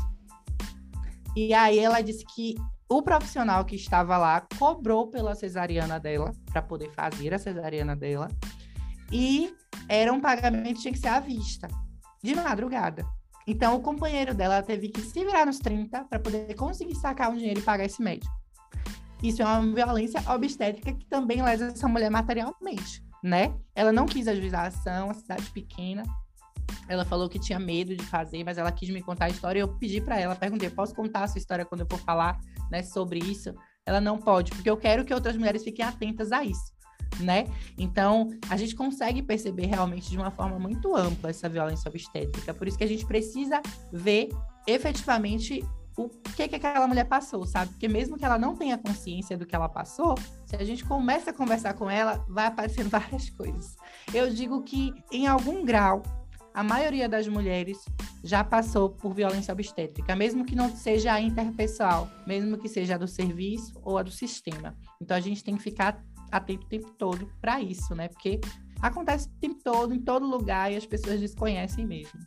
E 1.35 1.53
aí 1.53 1.81
ela 1.81 2.01
disse 2.03 2.25
que 2.25 2.55
o 2.89 3.03
profissional 3.03 3.65
que 3.65 3.77
estava 3.77 4.17
lá 4.17 4.41
cobrou 4.59 5.09
pela 5.09 5.35
cesariana 5.35 5.99
dela, 5.99 6.33
para 6.53 6.63
poder 6.63 6.91
fazer 6.93 7.35
a 7.35 7.39
cesariana 7.39 7.97
dela, 7.97 8.29
e 9.11 9.55
era 9.89 10.13
um 10.13 10.21
pagamento 10.21 10.77
que 10.77 10.83
tinha 10.83 10.93
que 10.93 10.99
ser 10.99 11.09
à 11.09 11.21
vista, 11.21 11.69
de 12.23 12.35
madrugada. 12.35 13.05
Então 13.47 13.77
o 13.77 13.81
companheiro 13.81 14.35
dela 14.35 14.63
teve 14.63 14.89
que 14.89 15.01
se 15.01 15.25
virar 15.25 15.47
nos 15.47 15.59
30 15.59 16.05
para 16.05 16.19
poder 16.19 16.53
conseguir 16.55 16.97
sacar 16.97 17.31
um 17.31 17.37
dinheiro 17.37 17.61
e 17.61 17.63
pagar 17.63 17.85
esse 17.85 18.03
médico. 18.03 18.35
Isso 19.23 19.43
é 19.43 19.45
uma 19.45 19.75
violência 19.75 20.21
obstétrica 20.31 20.93
que 20.93 21.07
também 21.07 21.43
lesa 21.43 21.67
essa 21.67 21.89
mulher 21.89 22.11
materialmente, 22.11 23.03
né? 23.23 23.55
Ela 23.75 23.93
não 23.93 24.07
quis 24.07 24.29
ajuizar 24.29 24.65
a 24.65 24.67
ação, 24.69 25.11
a 25.11 25.15
cidade 25.15 25.51
pequena, 25.51 26.03
ela 26.89 27.05
falou 27.05 27.29
que 27.29 27.39
tinha 27.39 27.59
medo 27.59 27.97
de 27.97 28.05
fazer, 28.05 28.45
mas 28.45 28.59
ela 28.59 28.71
quis 28.71 28.89
me 28.91 29.03
contar 29.03 29.27
a 29.27 29.29
história. 29.29 29.61
Eu 29.61 29.69
pedi 29.69 30.01
para 30.01 30.19
ela, 30.19 30.35
perguntei: 30.35 30.71
posso 30.71 30.95
contar 30.95 31.25
a 31.25 31.29
sua 31.29 31.39
história 31.39 31.65
quando 31.65 31.83
eu 31.83 31.87
for 31.91 31.99
falar 31.99 32.39
né, 32.71 32.83
sobre 32.83 33.19
isso? 33.19 33.55
Ela 33.85 34.01
não 34.01 34.19
pode, 34.19 34.51
porque 34.51 34.69
eu 34.69 34.77
quero 34.77 35.05
que 35.05 35.15
outras 35.15 35.37
mulheres 35.37 35.63
fiquem 35.63 35.85
atentas 35.85 36.33
a 36.33 36.45
isso, 36.45 36.73
né? 37.21 37.45
Então, 37.79 38.31
a 38.51 38.57
gente 38.57 38.75
consegue 38.75 39.23
perceber 39.23 39.67
realmente 39.67 40.11
de 40.11 40.17
uma 40.17 40.31
forma 40.31 40.59
muito 40.59 40.95
ampla 40.97 41.31
essa 41.31 41.49
violência 41.49 41.89
obstétrica. 41.89 42.53
Por 42.53 42.67
isso 42.67 42.77
que 42.77 42.85
a 42.85 42.89
gente 42.89 43.07
precisa 43.07 43.61
ver 43.93 44.29
efetivamente 44.67 45.65
o 45.97 46.11
que, 46.37 46.47
que 46.47 46.57
aquela 46.57 46.87
mulher 46.87 47.05
passou, 47.05 47.47
sabe? 47.47 47.71
Porque 47.71 47.89
mesmo 47.89 48.19
que 48.19 48.25
ela 48.25 48.39
não 48.39 48.55
tenha 48.55 48.77
consciência 48.77 49.37
do 49.37 49.47
que 49.47 49.57
ela 49.57 49.69
passou, 49.69 50.15
se 50.45 50.55
a 50.55 50.65
gente 50.65 50.85
começa 50.85 51.31
a 51.31 51.33
conversar 51.33 51.73
com 51.75 51.89
ela, 51.89 52.25
vai 52.29 52.47
aparecendo 52.47 52.91
várias 52.91 53.31
coisas. 53.31 53.77
Eu 54.13 54.33
digo 54.33 54.63
que, 54.63 54.93
em 55.11 55.27
algum 55.27 55.65
grau, 55.65 56.03
a 56.57 56.63
maioria 56.63 57.07
das 57.07 57.29
mulheres 57.29 57.85
já 58.25 58.43
passou 58.43 58.89
por 58.89 59.13
violência 59.13 59.53
obstétrica, 59.53 60.17
mesmo 60.17 60.43
que 60.43 60.57
não 60.57 60.75
seja 60.75 61.13
a 61.13 61.21
interpessoal, 61.21 62.09
mesmo 62.27 62.57
que 62.57 62.67
seja 62.67 62.95
a 62.95 62.99
do 62.99 63.07
serviço 63.07 63.79
ou 63.85 63.99
a 63.99 64.03
do 64.03 64.11
sistema. 64.11 64.75
Então 64.99 65.15
a 65.15 65.21
gente 65.21 65.45
tem 65.45 65.55
que 65.55 65.63
ficar 65.63 66.03
atento 66.33 66.65
o 66.65 66.69
tempo 66.71 66.91
todo 66.93 67.31
para 67.43 67.61
isso, 67.61 67.95
né? 67.95 68.09
Porque 68.09 68.41
acontece 68.81 69.29
o 69.29 69.33
tempo 69.39 69.63
todo, 69.63 69.93
em 69.93 70.01
todo 70.01 70.27
lugar, 70.27 70.73
e 70.73 70.77
as 70.77 70.87
pessoas 70.87 71.21
desconhecem 71.21 71.85
mesmo. 71.85 72.19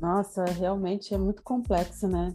Nossa, 0.00 0.46
realmente 0.46 1.12
é 1.12 1.18
muito 1.18 1.42
complexo, 1.42 2.08
né? 2.08 2.32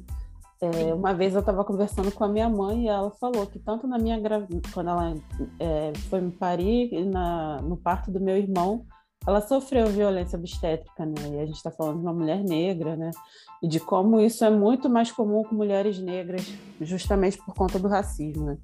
É, 0.62 0.94
uma 0.94 1.16
vez 1.16 1.34
eu 1.34 1.40
estava 1.40 1.66
conversando 1.66 2.12
com 2.12 2.24
a 2.24 2.30
minha 2.30 2.48
mãe 2.48 2.84
e 2.84 2.88
ela 2.88 3.10
falou 3.10 3.48
que 3.48 3.58
tanto 3.58 3.88
na 3.88 3.98
minha 3.98 4.20
gravidez, 4.20 4.72
quando 4.72 4.92
ela 4.92 5.16
é, 5.60 5.92
foi 6.12 6.22
me 6.22 6.32
parir, 6.32 7.06
na, 7.06 7.60
no 7.64 7.76
parto 7.76 8.12
do 8.12 8.20
meu 8.20 8.38
irmão, 8.38 8.86
ela 9.26 9.42
sofreu 9.42 9.88
violência 9.88 10.38
obstétrica, 10.38 11.06
né? 11.06 11.16
E 11.32 11.40
a 11.40 11.46
gente 11.46 11.56
está 11.56 11.72
falando 11.72 11.98
de 11.98 12.04
uma 12.04 12.14
mulher 12.14 12.44
negra, 12.44 12.96
né? 12.96 13.12
E 13.62 13.68
de 13.68 13.80
como 13.80 14.20
isso 14.20 14.44
é 14.44 14.50
muito 14.50 14.90
mais 14.90 15.12
comum 15.12 15.44
com 15.44 15.56
mulheres 15.56 15.98
negras, 16.00 16.52
justamente 16.82 17.38
por 17.38 17.56
conta 17.56 17.80
do 17.80 17.88
racismo, 17.88 18.46
né? 18.46 18.58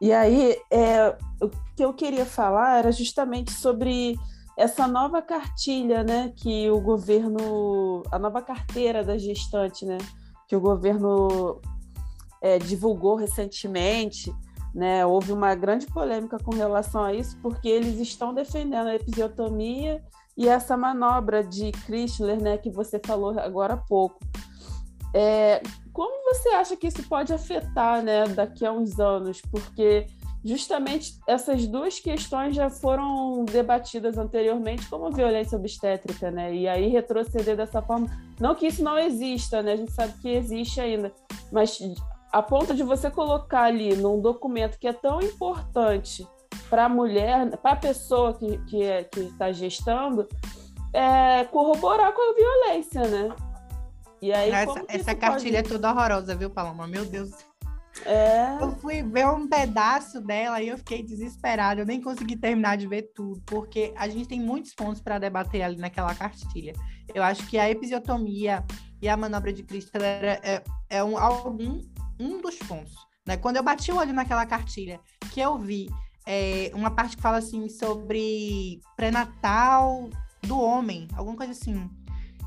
E 0.00 0.12
aí, 0.12 0.56
é, 0.70 1.16
o 1.42 1.48
que 1.76 1.84
eu 1.84 1.92
queria 1.92 2.24
falar 2.24 2.78
era 2.78 2.92
justamente 2.92 3.52
sobre 3.52 4.16
essa 4.56 4.86
nova 4.86 5.22
cartilha, 5.22 6.02
né? 6.02 6.32
Que 6.36 6.70
o 6.70 6.80
governo, 6.80 8.02
a 8.10 8.18
nova 8.18 8.42
carteira 8.42 9.02
da 9.02 9.16
gestante, 9.16 9.86
né? 9.86 9.98
Que 10.46 10.56
o 10.56 10.60
governo 10.60 11.60
é, 12.42 12.58
divulgou 12.58 13.14
recentemente, 13.14 14.32
né? 14.74 15.04
Houve 15.04 15.32
uma 15.32 15.54
grande 15.54 15.86
polêmica 15.86 16.38
com 16.38 16.54
relação 16.54 17.04
a 17.04 17.12
isso, 17.12 17.36
porque 17.42 17.68
eles 17.68 17.98
estão 17.98 18.32
defendendo 18.32 18.88
a 18.88 18.94
episiotomia 18.94 20.02
e 20.36 20.48
essa 20.48 20.76
manobra 20.76 21.44
de 21.44 21.70
Chrysler, 21.84 22.40
né, 22.40 22.56
que 22.56 22.70
você 22.70 23.00
falou 23.04 23.38
agora 23.38 23.74
há 23.74 23.76
pouco. 23.76 24.18
É, 25.12 25.60
como 25.92 26.32
você 26.32 26.50
acha 26.50 26.76
que 26.76 26.86
isso 26.86 27.02
pode 27.08 27.32
afetar, 27.32 28.02
né, 28.02 28.24
daqui 28.28 28.64
a 28.64 28.72
uns 28.72 28.98
anos? 28.98 29.42
Porque 29.50 30.06
justamente 30.44 31.18
essas 31.26 31.66
duas 31.66 32.00
questões 32.00 32.56
já 32.56 32.70
foram 32.70 33.44
debatidas 33.44 34.16
anteriormente 34.16 34.88
como 34.88 35.10
violência 35.10 35.58
obstétrica, 35.58 36.30
né? 36.30 36.54
E 36.54 36.66
aí 36.66 36.88
retroceder 36.88 37.56
dessa 37.56 37.82
forma, 37.82 38.06
não 38.40 38.54
que 38.54 38.66
isso 38.66 38.82
não 38.82 38.98
exista, 38.98 39.62
né? 39.62 39.72
A 39.72 39.76
gente 39.76 39.92
sabe 39.92 40.14
que 40.22 40.28
existe 40.28 40.80
ainda, 40.80 41.12
mas 41.52 41.78
a 42.32 42.42
ponto 42.42 42.74
de 42.74 42.82
você 42.82 43.10
colocar 43.10 43.62
ali 43.62 43.94
num 43.96 44.20
documento 44.20 44.78
que 44.78 44.86
é 44.86 44.92
tão 44.92 45.20
importante 45.20 46.26
para 46.68 46.84
a 46.84 46.88
mulher, 46.88 47.56
para 47.58 47.72
a 47.72 47.76
pessoa 47.76 48.34
que 48.34 48.46
está 48.46 48.64
que 48.66 48.82
é, 48.82 49.04
que 49.04 49.32
tá 49.36 49.52
gestando, 49.52 50.28
é, 50.92 51.44
corroborar 51.44 52.12
com 52.12 52.30
a 52.30 52.34
violência, 52.34 53.02
né? 53.08 53.34
E 54.22 54.32
aí, 54.32 54.50
essa 54.50 54.84
essa 54.88 55.14
cartilha 55.14 55.62
pode... 55.62 55.74
é 55.74 55.76
toda 55.76 55.90
horrorosa, 55.90 56.34
viu, 56.34 56.50
Paloma? 56.50 56.86
Meu 56.86 57.04
Deus. 57.04 57.30
É. 58.04 58.56
Eu 58.60 58.72
fui 58.76 59.02
ver 59.02 59.26
um 59.26 59.48
pedaço 59.48 60.20
dela 60.20 60.62
e 60.62 60.68
eu 60.68 60.78
fiquei 60.78 61.02
desesperada. 61.02 61.80
Eu 61.80 61.86
nem 61.86 62.00
consegui 62.00 62.36
terminar 62.36 62.76
de 62.76 62.86
ver 62.86 63.10
tudo, 63.14 63.42
porque 63.46 63.92
a 63.96 64.08
gente 64.08 64.28
tem 64.28 64.40
muitos 64.40 64.74
pontos 64.74 65.00
para 65.00 65.18
debater 65.18 65.62
ali 65.62 65.76
naquela 65.76 66.14
cartilha. 66.14 66.72
Eu 67.12 67.22
acho 67.22 67.46
que 67.48 67.58
a 67.58 67.68
episiotomia 67.68 68.64
e 69.02 69.08
a 69.08 69.16
manobra 69.16 69.52
de 69.52 69.62
Cristo 69.62 69.90
é, 69.96 70.62
é 70.88 71.02
um, 71.02 71.18
algum, 71.18 71.80
um 72.20 72.40
dos 72.40 72.56
pontos. 72.56 72.94
Né? 73.26 73.36
Quando 73.36 73.56
eu 73.56 73.62
bati 73.62 73.90
o 73.90 73.96
olho 73.96 74.12
naquela 74.12 74.46
cartilha, 74.46 75.00
que 75.32 75.40
eu 75.40 75.58
vi 75.58 75.88
é, 76.26 76.70
uma 76.74 76.90
parte 76.90 77.16
que 77.16 77.22
fala 77.22 77.38
assim 77.38 77.68
sobre 77.68 78.80
pré-natal 78.96 80.10
do 80.42 80.58
homem, 80.58 81.08
alguma 81.16 81.36
coisa 81.36 81.52
assim. 81.52 81.90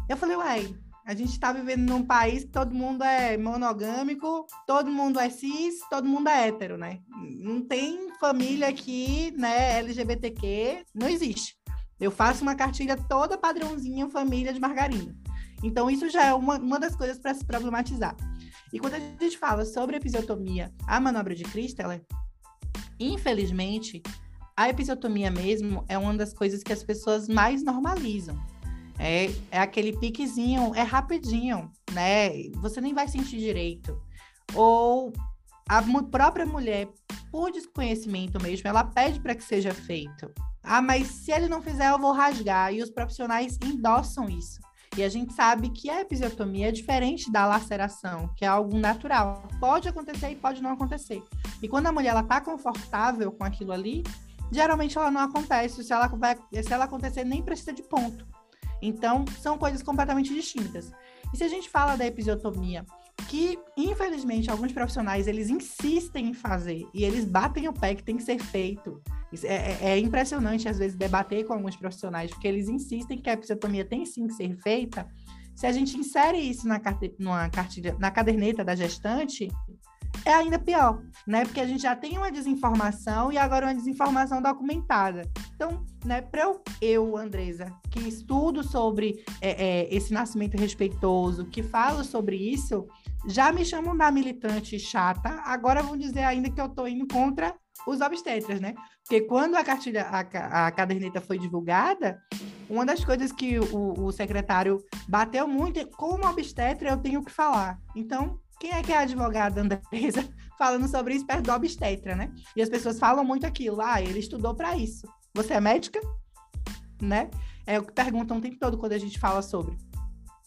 Eu 0.07 0.15
falei, 0.17 0.36
uai, 0.36 0.75
a 1.05 1.13
gente 1.13 1.31
está 1.31 1.51
vivendo 1.51 1.89
num 1.89 2.05
país 2.05 2.43
que 2.43 2.51
todo 2.51 2.73
mundo 2.73 3.03
é 3.03 3.38
monogâmico, 3.38 4.45
todo 4.65 4.91
mundo 4.91 5.19
é 5.19 5.29
cis, 5.29 5.75
todo 5.89 6.07
mundo 6.07 6.29
é 6.29 6.47
hétero, 6.47 6.77
né? 6.77 6.99
Não 7.39 7.62
tem 7.62 8.09
família 8.19 8.69
aqui, 8.69 9.33
né, 9.38 9.79
LGBTQ, 9.79 10.86
não 10.93 11.09
existe. 11.09 11.57
Eu 11.99 12.12
faço 12.12 12.41
uma 12.41 12.55
cartilha 12.55 12.97
toda 12.97 13.38
padrãozinha, 13.38 14.09
família 14.09 14.53
de 14.53 14.59
margarina. 14.59 15.15
Então, 15.63 15.89
isso 15.89 16.09
já 16.09 16.25
é 16.25 16.33
uma, 16.33 16.57
uma 16.57 16.79
das 16.79 16.95
coisas 16.95 17.17
para 17.17 17.33
se 17.33 17.45
problematizar. 17.45 18.15
E 18.73 18.79
quando 18.79 18.95
a 18.95 18.99
gente 18.99 19.38
fala 19.38 19.63
sobre 19.65 19.97
episiotomia, 19.97 20.73
a 20.88 20.99
manobra 20.99 21.36
de 21.36 21.43
Christeller, 21.43 22.03
infelizmente, 22.99 24.01
a 24.57 24.67
episiotomia 24.67 25.29
mesmo 25.29 25.86
é 25.88 25.95
uma 25.95 26.15
das 26.15 26.33
coisas 26.33 26.63
que 26.63 26.73
as 26.73 26.83
pessoas 26.83 27.27
mais 27.27 27.63
normalizam. 27.63 28.36
É, 28.97 29.27
é 29.51 29.59
aquele 29.59 29.95
piquezinho, 29.99 30.73
é 30.73 30.81
rapidinho, 30.81 31.71
né? 31.91 32.31
Você 32.62 32.81
nem 32.81 32.95
vai 32.95 33.07
sentir 33.07 33.38
direito. 33.38 34.01
Ou 34.55 35.13
a 35.69 35.83
própria 36.09 36.45
mulher, 36.45 36.89
por 37.31 37.51
desconhecimento 37.51 38.41
mesmo, 38.41 38.67
ela 38.67 38.83
pede 38.83 39.19
para 39.19 39.36
que 39.36 39.43
seja 39.43 39.71
feito. 39.71 40.33
Ah, 40.63 40.81
mas 40.81 41.07
se 41.07 41.31
ele 41.31 41.47
não 41.47 41.62
fizer, 41.62 41.91
eu 41.91 41.99
vou 41.99 42.12
rasgar. 42.12 42.73
E 42.73 42.81
os 42.81 42.89
profissionais 42.89 43.55
endossam 43.63 44.27
isso. 44.27 44.59
E 44.95 45.03
a 45.03 45.10
gente 45.10 45.34
sabe 45.34 45.69
que 45.69 45.89
a 45.89 46.01
episiotomia 46.01 46.69
é 46.69 46.71
diferente 46.71 47.32
da 47.32 47.47
laceração, 47.47 48.29
que 48.36 48.45
é 48.45 48.47
algo 48.47 48.77
natural. 48.77 49.47
Pode 49.60 49.88
acontecer 49.88 50.29
e 50.29 50.36
pode 50.36 50.62
não 50.62 50.71
acontecer. 50.71 51.23
E 51.62 51.67
quando 51.67 51.88
a 51.88 51.91
mulher 51.91 52.15
está 52.15 52.39
confortável 52.39 53.32
com 53.32 53.43
aquilo 53.43 53.71
ali, 53.71 54.03
geralmente 54.51 54.97
ela 54.97 55.10
não 55.10 55.21
acontece. 55.21 55.84
Se 55.84 55.91
ela, 55.91 56.08
vai, 56.08 56.36
se 56.36 56.71
ela 56.71 56.86
acontecer, 56.86 57.23
nem 57.23 57.41
precisa 57.41 57.73
de 57.73 57.82
ponto. 57.82 58.27
Então, 58.82 59.25
são 59.39 59.58
coisas 59.58 59.82
completamente 59.82 60.34
distintas. 60.34 60.91
E 61.34 61.38
se 61.38 61.43
a 61.43 61.47
gente 61.47 61.69
fala 61.69 61.95
da 61.95 62.06
episiotomia, 62.06 62.86
que 63.29 63.58
infelizmente 63.75 64.51
alguns 64.51 64.71
profissionais 64.71 65.27
eles 65.27 65.49
insistem 65.49 66.27
em 66.27 66.34
fazer 66.34 66.88
e 66.93 67.03
eles 67.03 67.25
batem 67.25 67.67
o 67.67 67.73
pé 67.73 67.95
que 67.95 68.03
tem 68.03 68.17
que 68.17 68.23
ser 68.23 68.38
feito. 68.39 69.01
É, 69.43 69.47
é, 69.47 69.77
é, 69.81 69.99
impressionante 69.99 70.67
às 70.67 70.77
vezes 70.77 70.97
debater 70.97 71.45
com 71.45 71.53
alguns 71.53 71.75
profissionais 71.75 72.31
porque 72.31 72.47
eles 72.47 72.67
insistem 72.67 73.21
que 73.21 73.29
a 73.29 73.33
episiotomia 73.33 73.85
tem 73.85 74.05
sim 74.05 74.27
que 74.27 74.33
ser 74.33 74.55
feita. 74.57 75.07
Se 75.55 75.67
a 75.67 75.71
gente 75.71 75.97
insere 75.97 76.37
isso 76.37 76.67
na, 76.67 76.79
carte... 76.79 77.13
numa 77.19 77.49
cartilha, 77.49 77.95
na 77.99 78.09
caderneta 78.11 78.63
da 78.63 78.75
gestante, 78.75 79.47
é 80.25 80.33
ainda 80.33 80.57
pior, 80.57 81.01
né? 81.27 81.43
Porque 81.43 81.59
a 81.59 81.67
gente 81.67 81.81
já 81.81 81.95
tem 81.95 82.17
uma 82.17 82.31
desinformação 82.31 83.31
e 83.31 83.37
agora 83.37 83.65
uma 83.65 83.75
desinformação 83.75 84.41
documentada. 84.41 85.29
Então, 85.55 85.83
né, 86.05 86.21
para 86.21 86.43
eu, 86.43 86.61
eu, 86.81 87.17
Andresa, 87.17 87.71
que 87.91 87.99
estudo 87.99 88.63
sobre 88.63 89.23
é, 89.41 89.51
é, 89.51 89.95
esse 89.95 90.13
nascimento 90.13 90.57
respeitoso, 90.57 91.45
que 91.45 91.61
falo 91.61 92.03
sobre 92.03 92.35
isso, 92.35 92.87
já 93.27 93.51
me 93.51 93.65
chamam 93.65 93.95
da 93.95 94.09
militante 94.11 94.79
chata, 94.79 95.29
agora 95.45 95.83
vão 95.83 95.97
dizer 95.97 96.23
ainda 96.23 96.49
que 96.49 96.59
eu 96.59 96.67
estou 96.67 96.87
indo 96.87 97.07
contra 97.07 97.53
os 97.87 98.01
obstetras, 98.01 98.61
né? 98.61 98.73
Porque 99.03 99.21
quando 99.21 99.55
a 99.55 99.63
cartilha, 99.63 100.05
a, 100.05 100.67
a 100.67 100.71
caderneta 100.71 101.19
foi 101.19 101.37
divulgada, 101.37 102.21
uma 102.69 102.85
das 102.85 103.03
coisas 103.03 103.31
que 103.31 103.59
o, 103.59 103.93
o 104.05 104.11
secretário 104.11 104.83
bateu 105.07 105.47
muito 105.47 105.79
é 105.79 105.85
como 105.85 106.25
obstetra 106.25 106.89
eu 106.89 106.97
tenho 106.97 107.23
que 107.23 107.31
falar. 107.31 107.77
Então, 107.95 108.39
quem 108.59 108.71
é 108.71 108.81
que 108.81 108.93
é 108.93 108.97
a 108.97 109.01
advogada 109.01 109.61
Andresa 109.61 110.27
falando 110.57 110.87
sobre 110.87 111.15
isso 111.15 111.25
perto 111.25 111.43
do 111.43 111.51
obstetra, 111.51 112.15
né? 112.15 112.31
E 112.55 112.61
as 112.61 112.69
pessoas 112.69 112.97
falam 112.97 113.23
muito 113.23 113.45
aquilo, 113.45 113.81
ah, 113.81 114.01
ele 114.01 114.19
estudou 114.19 114.55
para 114.55 114.77
isso. 114.77 115.05
Você 115.33 115.53
é 115.53 115.59
médica? 115.59 115.99
Né? 117.01 117.29
É 117.65 117.77
o 117.77 117.83
que 117.83 117.91
perguntam 117.91 118.37
o 118.37 118.41
tempo 118.41 118.57
todo 118.57 118.77
quando 118.77 118.93
a 118.93 118.97
gente 118.97 119.19
fala 119.19 119.41
sobre. 119.41 119.75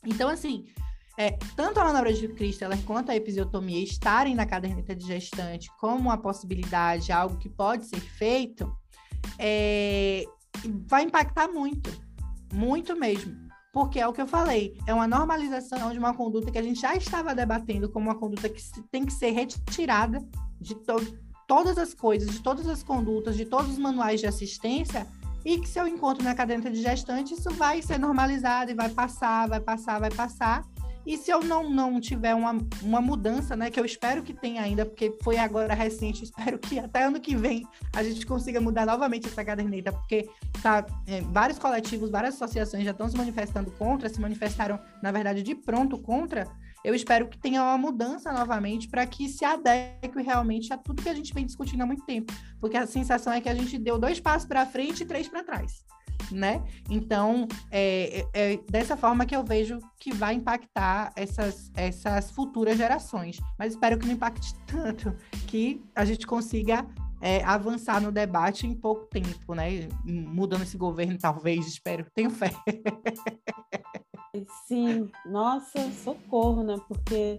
Então, 0.05 0.31
assim, 0.31 0.65
é, 1.19 1.33
tanto 1.55 1.81
a 1.81 1.85
manobra 1.85 2.13
de 2.13 2.29
Christeller 2.29 2.79
quanto 2.85 3.11
a 3.11 3.17
episiotomia 3.17 3.83
estarem 3.83 4.35
na 4.35 4.45
caderneta 4.45 4.95
de 4.95 5.07
gestante 5.07 5.71
como 5.79 5.99
uma 5.99 6.19
possibilidade, 6.19 7.13
algo 7.13 7.39
que 7.39 7.49
pode 7.49 7.87
ser 7.87 8.01
feito, 8.01 8.71
é, 9.39 10.25
vai 10.87 11.05
impactar 11.05 11.49
muito, 11.49 11.91
muito 12.53 12.95
mesmo. 12.97 13.47
Porque 13.73 14.01
é 14.01 14.09
o 14.09 14.13
que 14.13 14.23
eu 14.23 14.27
falei, 14.27 14.79
é 14.87 14.95
uma 14.95 15.07
normalização 15.07 15.93
de 15.93 15.99
uma 15.99 16.15
conduta 16.15 16.51
que 16.51 16.59
a 16.59 16.63
gente 16.63 16.81
já 16.81 16.95
estava 16.95 17.35
debatendo 17.35 17.91
como 17.91 18.09
uma 18.09 18.19
conduta 18.19 18.49
que 18.49 18.63
tem 18.91 19.05
que 19.05 19.13
ser 19.13 19.33
retirada 19.33 20.19
de 20.61 20.75
to 20.75 20.97
todas 21.47 21.79
as 21.79 21.95
coisas, 21.95 22.31
de 22.31 22.43
todas 22.43 22.67
as 22.67 22.83
condutas, 22.83 23.37
de 23.37 23.45
todos 23.45 23.71
os 23.71 23.79
manuais 23.79 24.19
de 24.19 24.27
assistência, 24.27 25.07
e 25.45 25.61
que 25.61 25.69
se 25.69 25.79
eu 25.79 25.87
encontro 25.87 26.25
na 26.25 26.35
caderneta 26.35 26.71
de 26.71 26.83
gestante, 26.83 27.35
isso 27.35 27.51
vai 27.51 27.81
ser 27.81 27.99
normalizado 27.99 28.71
e 28.71 28.75
vai 28.75 28.89
passar, 28.89 29.49
vai 29.49 29.61
passar, 29.61 30.01
vai 30.01 30.11
passar. 30.11 30.65
E 31.07 31.17
se 31.17 31.31
eu 31.31 31.41
não, 31.41 31.71
não 31.71 32.01
tiver 32.01 32.35
uma, 32.35 32.59
uma 32.83 33.01
mudança, 33.01 33.55
né, 33.55 33.71
que 33.71 33.79
eu 33.79 33.85
espero 33.85 34.25
que 34.25 34.35
tenha 34.35 34.61
ainda, 34.61 34.85
porque 34.85 35.17
foi 35.23 35.39
agora 35.39 35.73
recente, 35.73 36.25
espero 36.25 36.59
que 36.59 36.81
até 36.81 37.05
ano 37.05 37.21
que 37.21 37.37
vem 37.37 37.65
a 37.95 38.03
gente 38.03 38.27
consiga 38.27 38.61
mudar 38.61 38.85
novamente 38.85 39.29
essa 39.29 39.45
caderneta, 39.45 39.93
porque 39.93 40.29
tá, 40.61 40.85
é, 41.07 41.21
vários 41.21 41.61
coletivos, 41.61 42.11
várias 42.11 42.35
associações 42.35 42.85
já 42.85 42.91
estão 42.91 43.09
se 43.09 43.17
manifestando 43.17 43.71
contra, 43.71 44.09
se 44.09 44.21
manifestaram, 44.21 44.81
na 45.01 45.13
verdade, 45.13 45.45
de 45.45 45.55
pronto 45.55 45.97
contra. 45.97 46.49
Eu 46.85 46.95
espero 46.95 47.29
que 47.29 47.39
tenha 47.39 47.63
uma 47.63 47.79
mudança 47.79 48.33
novamente 48.33 48.89
para 48.89 49.07
que 49.07 49.29
se 49.29 49.45
adeque 49.45 50.21
realmente 50.23 50.73
a 50.73 50.77
tudo 50.77 51.03
que 51.03 51.09
a 51.09 51.15
gente 51.15 51.33
vem 51.33 51.47
discutindo 51.47 51.83
há 51.83 51.87
muito 51.87 52.05
tempo, 52.05 52.33
porque 52.61 52.77
a 52.77 52.87
sensação 52.87 53.33
é 53.33 53.41
que 53.41 53.49
a 53.49 53.55
gente 53.55 53.79
deu 53.79 53.97
dois 53.97 54.19
passos 54.19 54.47
para 54.47 54.67
frente 54.67 55.03
e 55.03 55.07
três 55.07 55.29
para 55.29 55.45
trás 55.45 55.85
né? 56.31 56.63
Então, 56.91 57.47
é, 57.71 58.27
é, 58.33 58.53
é, 58.53 58.57
dessa 58.71 58.97
forma 58.97 59.27
que 59.27 59.35
eu 59.35 59.45
vejo 59.45 59.79
que 59.99 60.13
vai 60.13 60.35
impactar 60.35 61.13
essas, 61.17 61.71
essas 61.75 62.31
futuras 62.31 62.77
gerações. 62.77 63.39
Mas 63.59 63.73
espero 63.73 63.99
que 63.99 64.07
não 64.07 64.15
impacte 64.15 64.55
tanto, 64.67 65.15
que 65.47 65.83
a 65.95 66.05
gente 66.05 66.27
consiga 66.27 66.87
é, 67.21 67.43
avançar 67.45 68.01
no 68.01 68.13
debate 68.13 68.67
em 68.67 68.75
pouco 68.75 69.07
tempo, 69.07 69.55
né? 69.55 69.89
Mudando 70.05 70.63
esse 70.63 70.77
governo, 70.77 71.19
talvez, 71.19 71.67
espero. 71.67 72.07
Tenho 72.15 72.31
fé. 72.31 72.51
Sim, 74.67 75.11
nossa, 75.25 75.91
socorro, 75.93 76.63
né? 76.63 76.77
Porque 76.87 77.39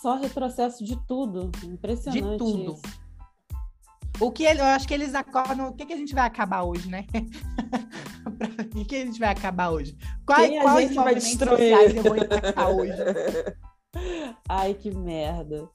só 0.00 0.16
retrocesso 0.16 0.84
de 0.84 0.96
tudo. 1.06 1.50
Impressionante. 1.64 2.32
De 2.32 2.38
tudo. 2.38 2.74
Isso. 2.74 3.01
O 4.22 4.30
que 4.30 4.44
ele, 4.44 4.60
eu 4.60 4.66
acho 4.66 4.86
que 4.86 4.94
eles 4.94 5.16
acordam. 5.16 5.68
O 5.68 5.72
que, 5.72 5.84
que 5.84 5.92
a 5.92 5.96
gente 5.96 6.14
vai 6.14 6.24
acabar 6.24 6.62
hoje, 6.62 6.88
né? 6.88 7.04
o 8.72 8.84
que 8.84 8.94
a 8.94 9.04
gente 9.04 9.18
vai 9.18 9.30
acabar 9.30 9.70
hoje? 9.70 9.96
Quais, 10.24 10.48
Quem 10.48 10.60
a 10.60 10.80
gente 10.80 10.94
vai 10.94 11.14
destruir? 11.16 11.96
eu 11.96 12.02
vou 12.04 12.16
impactar 12.16 12.68
hoje? 12.68 12.92
Ai, 14.48 14.74
que 14.74 14.92
merda. 14.92 15.68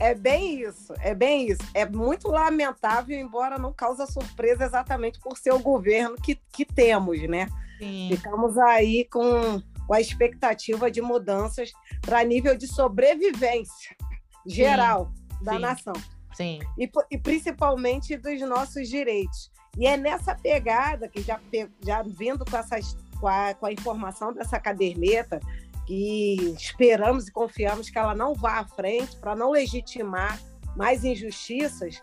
É 0.00 0.12
bem 0.12 0.60
isso, 0.60 0.92
é 1.00 1.14
bem 1.14 1.48
isso. 1.48 1.62
É 1.72 1.86
muito 1.88 2.26
lamentável, 2.26 3.16
embora 3.16 3.56
não 3.56 3.72
cause 3.72 4.04
surpresa 4.08 4.64
exatamente 4.64 5.20
por 5.20 5.38
ser 5.38 5.52
o 5.52 5.60
governo 5.60 6.16
que, 6.16 6.34
que 6.52 6.64
temos, 6.64 7.22
né? 7.28 7.46
Sim. 7.78 8.08
Ficamos 8.10 8.58
aí 8.58 9.04
com, 9.04 9.62
com 9.86 9.94
a 9.94 10.00
expectativa 10.00 10.90
de 10.90 11.00
mudanças 11.00 11.70
para 12.00 12.24
nível 12.24 12.56
de 12.58 12.66
sobrevivência 12.66 13.94
geral. 14.44 15.12
Sim 15.14 15.21
da 15.42 15.54
Sim. 15.54 15.58
nação. 15.58 15.94
Sim. 16.34 16.60
E, 16.78 16.90
e, 17.10 17.18
principalmente 17.18 18.16
dos 18.16 18.40
nossos 18.40 18.88
direitos. 18.88 19.50
E 19.76 19.86
é 19.86 19.96
nessa 19.96 20.34
pegada 20.34 21.08
que 21.08 21.20
já, 21.22 21.40
já 21.84 22.02
vindo 22.02 22.44
com, 22.44 22.56
essas, 22.56 22.96
com, 23.20 23.28
a, 23.28 23.54
com 23.54 23.66
a 23.66 23.72
informação 23.72 24.32
dessa 24.32 24.58
caderneta, 24.58 25.40
que 25.86 26.54
esperamos 26.56 27.28
e 27.28 27.32
confiamos 27.32 27.90
que 27.90 27.98
ela 27.98 28.14
não 28.14 28.34
vá 28.34 28.60
à 28.60 28.64
frente 28.64 29.16
para 29.16 29.34
não 29.34 29.50
legitimar 29.50 30.40
mais 30.76 31.04
injustiças. 31.04 32.02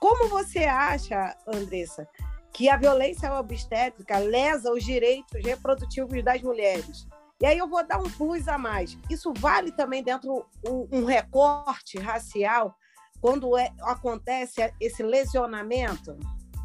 Como 0.00 0.28
você 0.28 0.64
acha, 0.64 1.34
Andressa, 1.46 2.06
que 2.52 2.68
a 2.68 2.76
violência 2.76 3.32
obstétrica 3.34 4.18
lesa 4.18 4.72
os 4.72 4.84
direitos 4.84 5.42
reprodutivos 5.44 6.22
das 6.22 6.42
mulheres? 6.42 7.06
E 7.40 7.46
aí 7.46 7.58
eu 7.58 7.68
vou 7.68 7.86
dar 7.86 7.98
um 7.98 8.10
plus 8.10 8.46
a 8.48 8.56
mais. 8.56 8.96
Isso 9.10 9.32
vale 9.36 9.72
também 9.72 10.02
dentro 10.02 10.46
um, 10.66 10.88
um 10.92 11.04
recorte 11.04 11.98
racial 11.98 12.74
quando 13.20 13.56
é, 13.56 13.72
acontece 13.82 14.60
esse 14.80 15.02
lesionamento, 15.02 16.16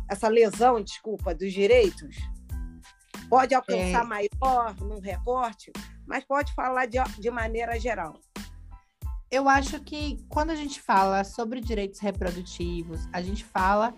essa 0.10 0.27
lesão, 0.27 0.82
desculpa, 0.82 1.34
dos 1.34 1.53
direitos. 1.53 2.15
Pode 3.29 3.55
alcançar 3.55 4.03
é... 4.03 4.08
maior 4.08 4.75
num 4.82 4.99
recorte, 4.99 5.71
mas 6.05 6.23
pode 6.23 6.53
falar 6.53 6.86
de, 6.86 6.97
de 7.19 7.32
maneira 7.32 7.79
geral. 7.79 8.19
eu 9.32 9.47
acho 9.47 9.79
que 9.82 10.17
quando 10.27 10.49
a 10.49 10.55
gente 10.55 10.82
fala 10.82 11.23
sobre 11.23 11.62
direitos 11.62 11.99
reprodutivos, 11.99 13.08
a 13.13 13.21
gente 13.21 13.45
fala 13.45 13.93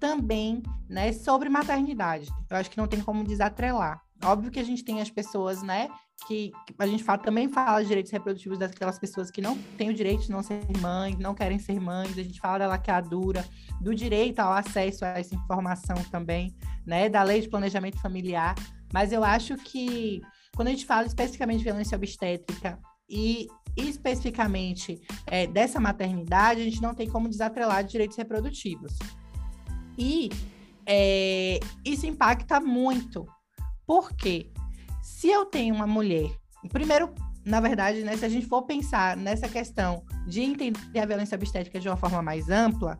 também 0.00 0.62
né, 0.88 1.12
sobre 1.12 1.48
maternidade. 1.48 2.28
Eu 2.50 2.56
acho 2.56 2.70
que 2.70 2.78
não 2.78 2.88
tem 2.88 3.00
como 3.00 3.22
desatrelar. 3.22 4.02
Óbvio 4.24 4.50
que 4.50 4.60
a 4.60 4.64
gente 4.64 4.84
tem 4.84 5.00
as 5.00 5.10
pessoas, 5.10 5.62
né, 5.62 5.88
que, 6.26 6.52
a 6.78 6.86
gente 6.86 7.02
fala, 7.02 7.18
também 7.18 7.48
fala 7.48 7.82
de 7.82 7.88
direitos 7.88 8.12
reprodutivos 8.12 8.58
daquelas 8.58 8.98
pessoas 8.98 9.30
que 9.30 9.40
não 9.40 9.58
têm 9.76 9.90
o 9.90 9.94
direito 9.94 10.22
de 10.22 10.30
não 10.30 10.42
ser 10.42 10.60
mães, 10.80 11.18
não 11.18 11.34
querem 11.34 11.58
ser 11.58 11.80
mães, 11.80 12.16
a 12.16 12.22
gente 12.22 12.40
fala 12.40 12.60
da 12.60 12.66
laqueadura, 12.68 13.44
do 13.80 13.94
direito 13.94 14.38
ao 14.38 14.52
acesso 14.52 15.04
a 15.04 15.08
essa 15.08 15.34
informação 15.34 15.96
também, 16.10 16.54
né, 16.86 17.08
da 17.08 17.22
lei 17.22 17.40
de 17.40 17.48
planejamento 17.48 18.00
familiar, 18.00 18.54
mas 18.92 19.12
eu 19.12 19.24
acho 19.24 19.56
que 19.56 20.20
quando 20.54 20.68
a 20.68 20.70
gente 20.70 20.86
fala 20.86 21.06
especificamente 21.06 21.58
de 21.58 21.64
violência 21.64 21.96
obstétrica 21.96 22.78
e 23.08 23.48
especificamente 23.76 25.00
é, 25.26 25.46
dessa 25.46 25.80
maternidade, 25.80 26.60
a 26.60 26.64
gente 26.64 26.82
não 26.82 26.94
tem 26.94 27.08
como 27.08 27.28
desatrelar 27.28 27.82
de 27.82 27.92
direitos 27.92 28.16
reprodutivos. 28.16 28.92
E 29.96 30.30
é, 30.86 31.58
isso 31.84 32.06
impacta 32.06 32.60
muito. 32.60 33.26
Por 33.92 34.14
quê? 34.14 34.46
Se 35.02 35.28
eu 35.28 35.44
tenho 35.44 35.74
uma 35.74 35.86
mulher, 35.86 36.30
primeiro, 36.70 37.12
na 37.44 37.60
verdade, 37.60 38.00
né, 38.00 38.16
se 38.16 38.24
a 38.24 38.28
gente 38.30 38.46
for 38.46 38.62
pensar 38.62 39.18
nessa 39.18 39.46
questão 39.50 40.02
de 40.26 40.40
entender 40.40 40.98
a 40.98 41.04
violência 41.04 41.36
obstétrica 41.36 41.78
de 41.78 41.90
uma 41.90 41.96
forma 41.98 42.22
mais 42.22 42.48
ampla, 42.48 42.98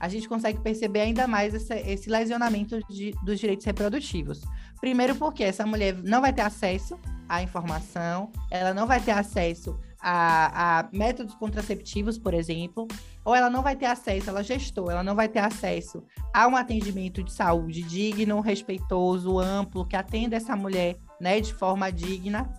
a 0.00 0.08
gente 0.08 0.28
consegue 0.28 0.58
perceber 0.58 0.98
ainda 0.98 1.28
mais 1.28 1.54
esse, 1.54 1.72
esse 1.72 2.10
lesionamento 2.10 2.80
de, 2.88 3.12
dos 3.22 3.38
direitos 3.38 3.64
reprodutivos. 3.64 4.40
Primeiro, 4.80 5.14
porque 5.14 5.44
essa 5.44 5.64
mulher 5.64 5.94
não 5.94 6.20
vai 6.20 6.32
ter 6.32 6.42
acesso 6.42 6.98
à 7.28 7.40
informação, 7.40 8.32
ela 8.50 8.74
não 8.74 8.84
vai 8.84 9.00
ter 9.00 9.12
acesso 9.12 9.78
a, 10.00 10.80
a, 10.80 10.88
métodos 10.92 11.36
contraceptivos, 11.36 12.18
por 12.18 12.34
exemplo, 12.34 12.88
ou 13.24 13.34
ela 13.34 13.48
não 13.48 13.62
vai 13.62 13.76
ter 13.76 13.86
acesso, 13.86 14.28
ela 14.28 14.42
gestou, 14.42 14.90
ela 14.90 15.02
não 15.02 15.14
vai 15.14 15.28
ter 15.28 15.38
acesso 15.38 16.02
a 16.32 16.46
um 16.46 16.56
atendimento 16.56 17.22
de 17.22 17.32
saúde 17.32 17.82
digno, 17.82 18.40
respeitoso, 18.40 19.38
amplo, 19.38 19.86
que 19.86 19.96
atenda 19.96 20.36
essa 20.36 20.56
mulher 20.56 20.96
né, 21.20 21.40
de 21.40 21.54
forma 21.54 21.90
digna. 21.90 22.52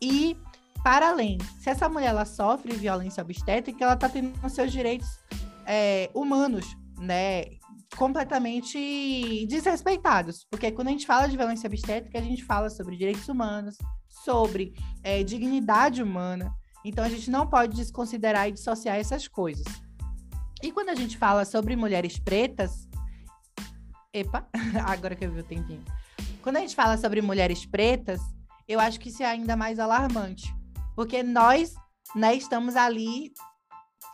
E, 0.00 0.36
para 0.84 1.08
além, 1.08 1.38
se 1.58 1.68
essa 1.68 1.88
mulher 1.88 2.08
ela 2.08 2.24
sofre 2.24 2.72
violência 2.74 3.22
obstétrica, 3.22 3.82
ela 3.82 3.94
está 3.94 4.08
tendo 4.08 4.48
seus 4.48 4.70
direitos 4.70 5.18
é, 5.66 6.08
humanos, 6.14 6.76
né, 6.98 7.44
completamente 7.96 9.46
desrespeitados. 9.46 10.46
Porque 10.48 10.70
quando 10.70 10.88
a 10.88 10.92
gente 10.92 11.06
fala 11.06 11.28
de 11.28 11.36
violência 11.36 11.66
obstétrica, 11.66 12.18
a 12.18 12.22
gente 12.22 12.44
fala 12.44 12.70
sobre 12.70 12.96
direitos 12.96 13.28
humanos, 13.28 13.76
sobre 14.24 14.74
é, 15.02 15.24
dignidade 15.24 16.02
humana. 16.02 16.54
Então, 16.84 17.04
a 17.04 17.08
gente 17.08 17.30
não 17.30 17.46
pode 17.46 17.76
desconsiderar 17.76 18.48
e 18.48 18.52
dissociar 18.52 18.96
essas 18.96 19.26
coisas. 19.26 19.66
E 20.62 20.72
quando 20.72 20.88
a 20.88 20.94
gente 20.94 21.16
fala 21.16 21.44
sobre 21.44 21.76
mulheres 21.76 22.18
pretas. 22.18 22.88
Epa, 24.12 24.48
agora 24.86 25.14
que 25.14 25.24
eu 25.24 25.32
vi 25.32 25.40
o 25.40 25.44
tempinho. 25.44 25.84
Quando 26.42 26.56
a 26.56 26.60
gente 26.60 26.74
fala 26.74 26.96
sobre 26.96 27.22
mulheres 27.22 27.64
pretas, 27.64 28.20
eu 28.66 28.80
acho 28.80 28.98
que 28.98 29.08
isso 29.08 29.22
é 29.22 29.26
ainda 29.26 29.56
mais 29.56 29.78
alarmante. 29.78 30.52
Porque 30.96 31.22
nós 31.22 31.74
né, 32.14 32.34
estamos 32.34 32.74
ali 32.74 33.32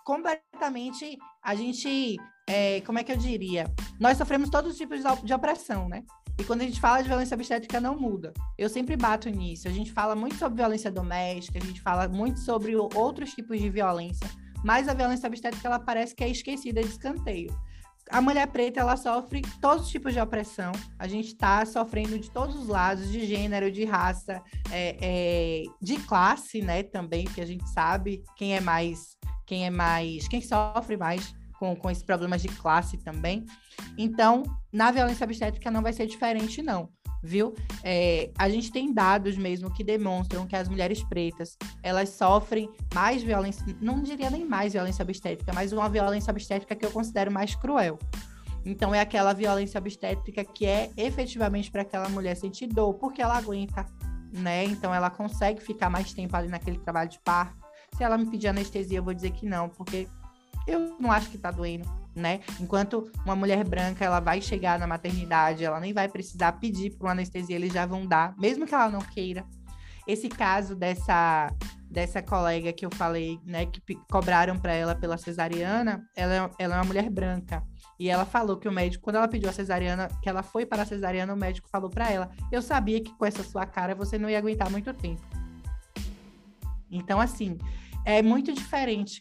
completamente. 0.05 1.17
A 1.43 1.55
gente. 1.55 2.17
É, 2.47 2.83
como 2.83 2.99
é 2.99 3.05
que 3.05 3.13
eu 3.13 3.17
diria? 3.17 3.73
Nós 3.99 4.19
sofremos 4.19 4.51
todos 4.51 4.73
os 4.73 4.77
tipos 4.77 5.01
de 5.23 5.33
opressão, 5.33 5.89
né? 5.89 6.05
E 6.39 6.45
quando 6.45 6.61
a 6.61 6.65
gente 6.65 6.81
fala 6.81 7.01
de 7.01 7.09
violência 7.09 7.35
obstétrica, 7.37 7.81
não 7.81 7.99
muda. 7.99 8.35
Eu 8.59 8.69
sempre 8.69 8.97
bato 8.97 9.31
nisso. 9.31 9.67
A 9.67 9.71
gente 9.71 9.93
fala 9.93 10.15
muito 10.15 10.35
sobre 10.35 10.57
violência 10.57 10.91
doméstica, 10.91 11.59
a 11.59 11.65
gente 11.65 11.81
fala 11.81 12.07
muito 12.09 12.41
sobre 12.41 12.77
outros 12.77 13.33
tipos 13.33 13.59
de 13.59 13.71
violência 13.71 14.29
mas 14.65 14.89
a 14.89 14.95
violência 14.95 15.29
obstétrica 15.29 15.69
ela 15.69 15.79
parece 15.79 16.15
que 16.15 16.25
é 16.25 16.29
esquecida 16.29 16.83
de 16.83 16.89
escanteio. 16.89 17.55
A 18.11 18.21
mulher 18.21 18.47
preta 18.49 18.81
ela 18.81 18.97
sofre 18.97 19.43
todos 19.61 19.85
os 19.85 19.91
tipos 19.91 20.13
de 20.13 20.21
opressão. 20.21 20.73
A 20.99 21.07
gente 21.07 21.29
está 21.29 21.65
sofrendo 21.65 22.19
de 22.19 22.31
todos 22.31 22.57
os 22.57 22.69
lados, 22.69 23.11
de 23.11 23.27
gênero, 23.27 23.71
de 23.71 23.85
raça, 23.85 24.43
é, 24.71 24.97
é, 25.01 25.63
de 25.81 25.97
classe, 26.01 26.61
né? 26.61 26.83
Também, 26.83 27.25
que 27.25 27.41
a 27.41 27.47
gente 27.47 27.69
sabe 27.71 28.23
quem 28.37 28.57
é 28.57 28.61
mais, 28.61 29.17
quem 29.47 29.67
é 29.67 29.71
mais, 29.71 30.27
quem 30.29 30.41
sofre 30.41 30.97
mais 30.97 31.35
com, 31.59 31.77
com 31.77 31.91
esses 31.91 32.03
problemas 32.03 32.43
de 32.43 32.49
classe 32.49 32.99
também. 32.99 33.45
Então, 33.97 34.43
na 34.73 34.91
violência 34.91 35.25
obstétrica 35.25 35.71
não 35.71 35.83
vai 35.83 35.93
ser 35.93 36.07
diferente, 36.07 36.63
não 36.63 36.91
viu? 37.25 37.55
É, 37.83 38.31
a 38.39 38.49
gente 38.51 38.71
tem 38.71 38.93
dados 38.93 39.37
mesmo 39.37 39.73
que 39.73 39.83
demonstram 39.83 40.47
que 40.47 40.55
as 40.55 40.69
mulheres 40.69 41.03
pretas 41.03 41.57
elas 41.83 42.11
sofrem 42.11 42.69
mais 42.95 43.23
violência, 43.23 43.65
não 43.81 44.03
diria 44.03 44.29
nem 44.31 44.45
mais 44.45 44.75
violência 44.75 45.03
obstétrica, 45.03 45.53
mas 45.53 45.73
uma 45.73 45.89
violência 45.89 46.31
obstétrica 46.31 46.77
que 46.77 46.85
eu 46.85 46.91
considero 46.91 47.33
mais 47.33 47.55
cruel. 47.55 47.99
Então 48.65 48.95
é 48.95 49.01
aquela 49.01 49.33
violência 49.33 49.79
obstétrica 49.79 50.45
que 50.45 50.67
é 50.67 50.91
efetivamente 50.97 51.71
para 51.71 51.83
aquela 51.83 52.09
mulher 52.09 52.37
sentir 52.37 52.67
dor, 52.67 52.95
porque 52.95 53.23
ela 53.23 53.37
aguenta, 53.37 53.87
né? 54.33 54.65
Então 54.65 54.95
ela 54.95 55.11
consegue 55.11 55.63
ficar 55.63 55.89
mais 55.89 56.13
tempo 56.13 56.37
ali 56.37 56.49
naquele 56.49 56.79
trabalho 56.79 57.11
de 57.11 57.19
parto. 57.21 57.57
Se 57.97 58.05
ela 58.05 58.19
me 58.19 58.27
pedir 58.27 58.49
anestesia, 58.49 58.99
eu 58.99 59.03
vou 59.03 59.15
dizer 59.15 59.31
que 59.33 59.47
não, 59.47 59.69
porque 59.69 60.09
eu 60.67 60.97
não 60.99 61.11
acho 61.11 61.31
que 61.31 61.39
tá 61.39 61.51
doendo 61.51 62.04
né? 62.15 62.41
Enquanto 62.61 63.11
uma 63.25 63.35
mulher 63.35 63.65
branca, 63.65 64.05
ela 64.05 64.21
vai 64.21 64.41
chegar 64.41 64.79
na 64.79 64.87
maternidade, 64.87 65.65
ela 65.65 65.81
nem 65.81 65.93
vai 65.93 66.09
precisar 66.09 66.53
pedir 66.53 66.91
para 66.91 67.07
uma 67.07 67.13
anestesia, 67.13 67.57
eles 67.57 67.73
já 67.73 67.87
vão 67.87 68.07
dar, 68.07 68.35
mesmo 68.39 68.67
que 68.67 68.75
ela 68.75 68.91
não 68.91 69.01
queira. 69.01 69.45
Esse 70.07 70.29
caso 70.29 70.75
dessa 70.77 71.51
dessa 71.95 72.21
colega 72.21 72.73
que 72.73 72.85
eu 72.85 72.91
falei, 72.93 73.39
né, 73.47 73.67
que 73.67 73.81
cobraram 74.11 74.59
para 74.59 74.73
ela 74.73 74.97
pela 74.97 75.17
cesariana, 75.17 76.05
ela, 76.17 76.35
é, 76.35 76.51
ela 76.59 76.75
é 76.75 76.79
uma 76.79 76.85
mulher 76.85 77.09
branca. 77.09 77.63
E 78.01 78.11
ela 78.11 78.25
falou 78.25 78.57
que 78.57 78.67
o 78.67 78.73
médico, 78.73 79.05
quando 79.05 79.15
ela 79.15 79.29
pediu 79.29 79.49
a 79.49 79.53
cesariana, 79.53 80.09
que 80.21 80.29
ela 80.29 80.43
foi 80.43 80.67
para 80.67 80.83
a 80.83 80.87
cesariana, 80.87 81.33
o 81.33 81.37
médico 81.37 81.69
falou 81.69 81.89
para 81.89 82.11
ela: 82.11 82.29
"Eu 82.51 82.61
sabia 82.61 83.01
que 83.01 83.17
com 83.17 83.25
essa 83.25 83.45
sua 83.45 83.65
cara 83.65 83.95
você 83.95 84.19
não 84.19 84.29
ia 84.29 84.39
aguentar 84.39 84.69
muito 84.69 84.93
tempo". 84.93 85.23
Então, 86.91 87.21
assim, 87.21 87.57
é 88.05 88.21
muito 88.23 88.53
diferente 88.53 89.21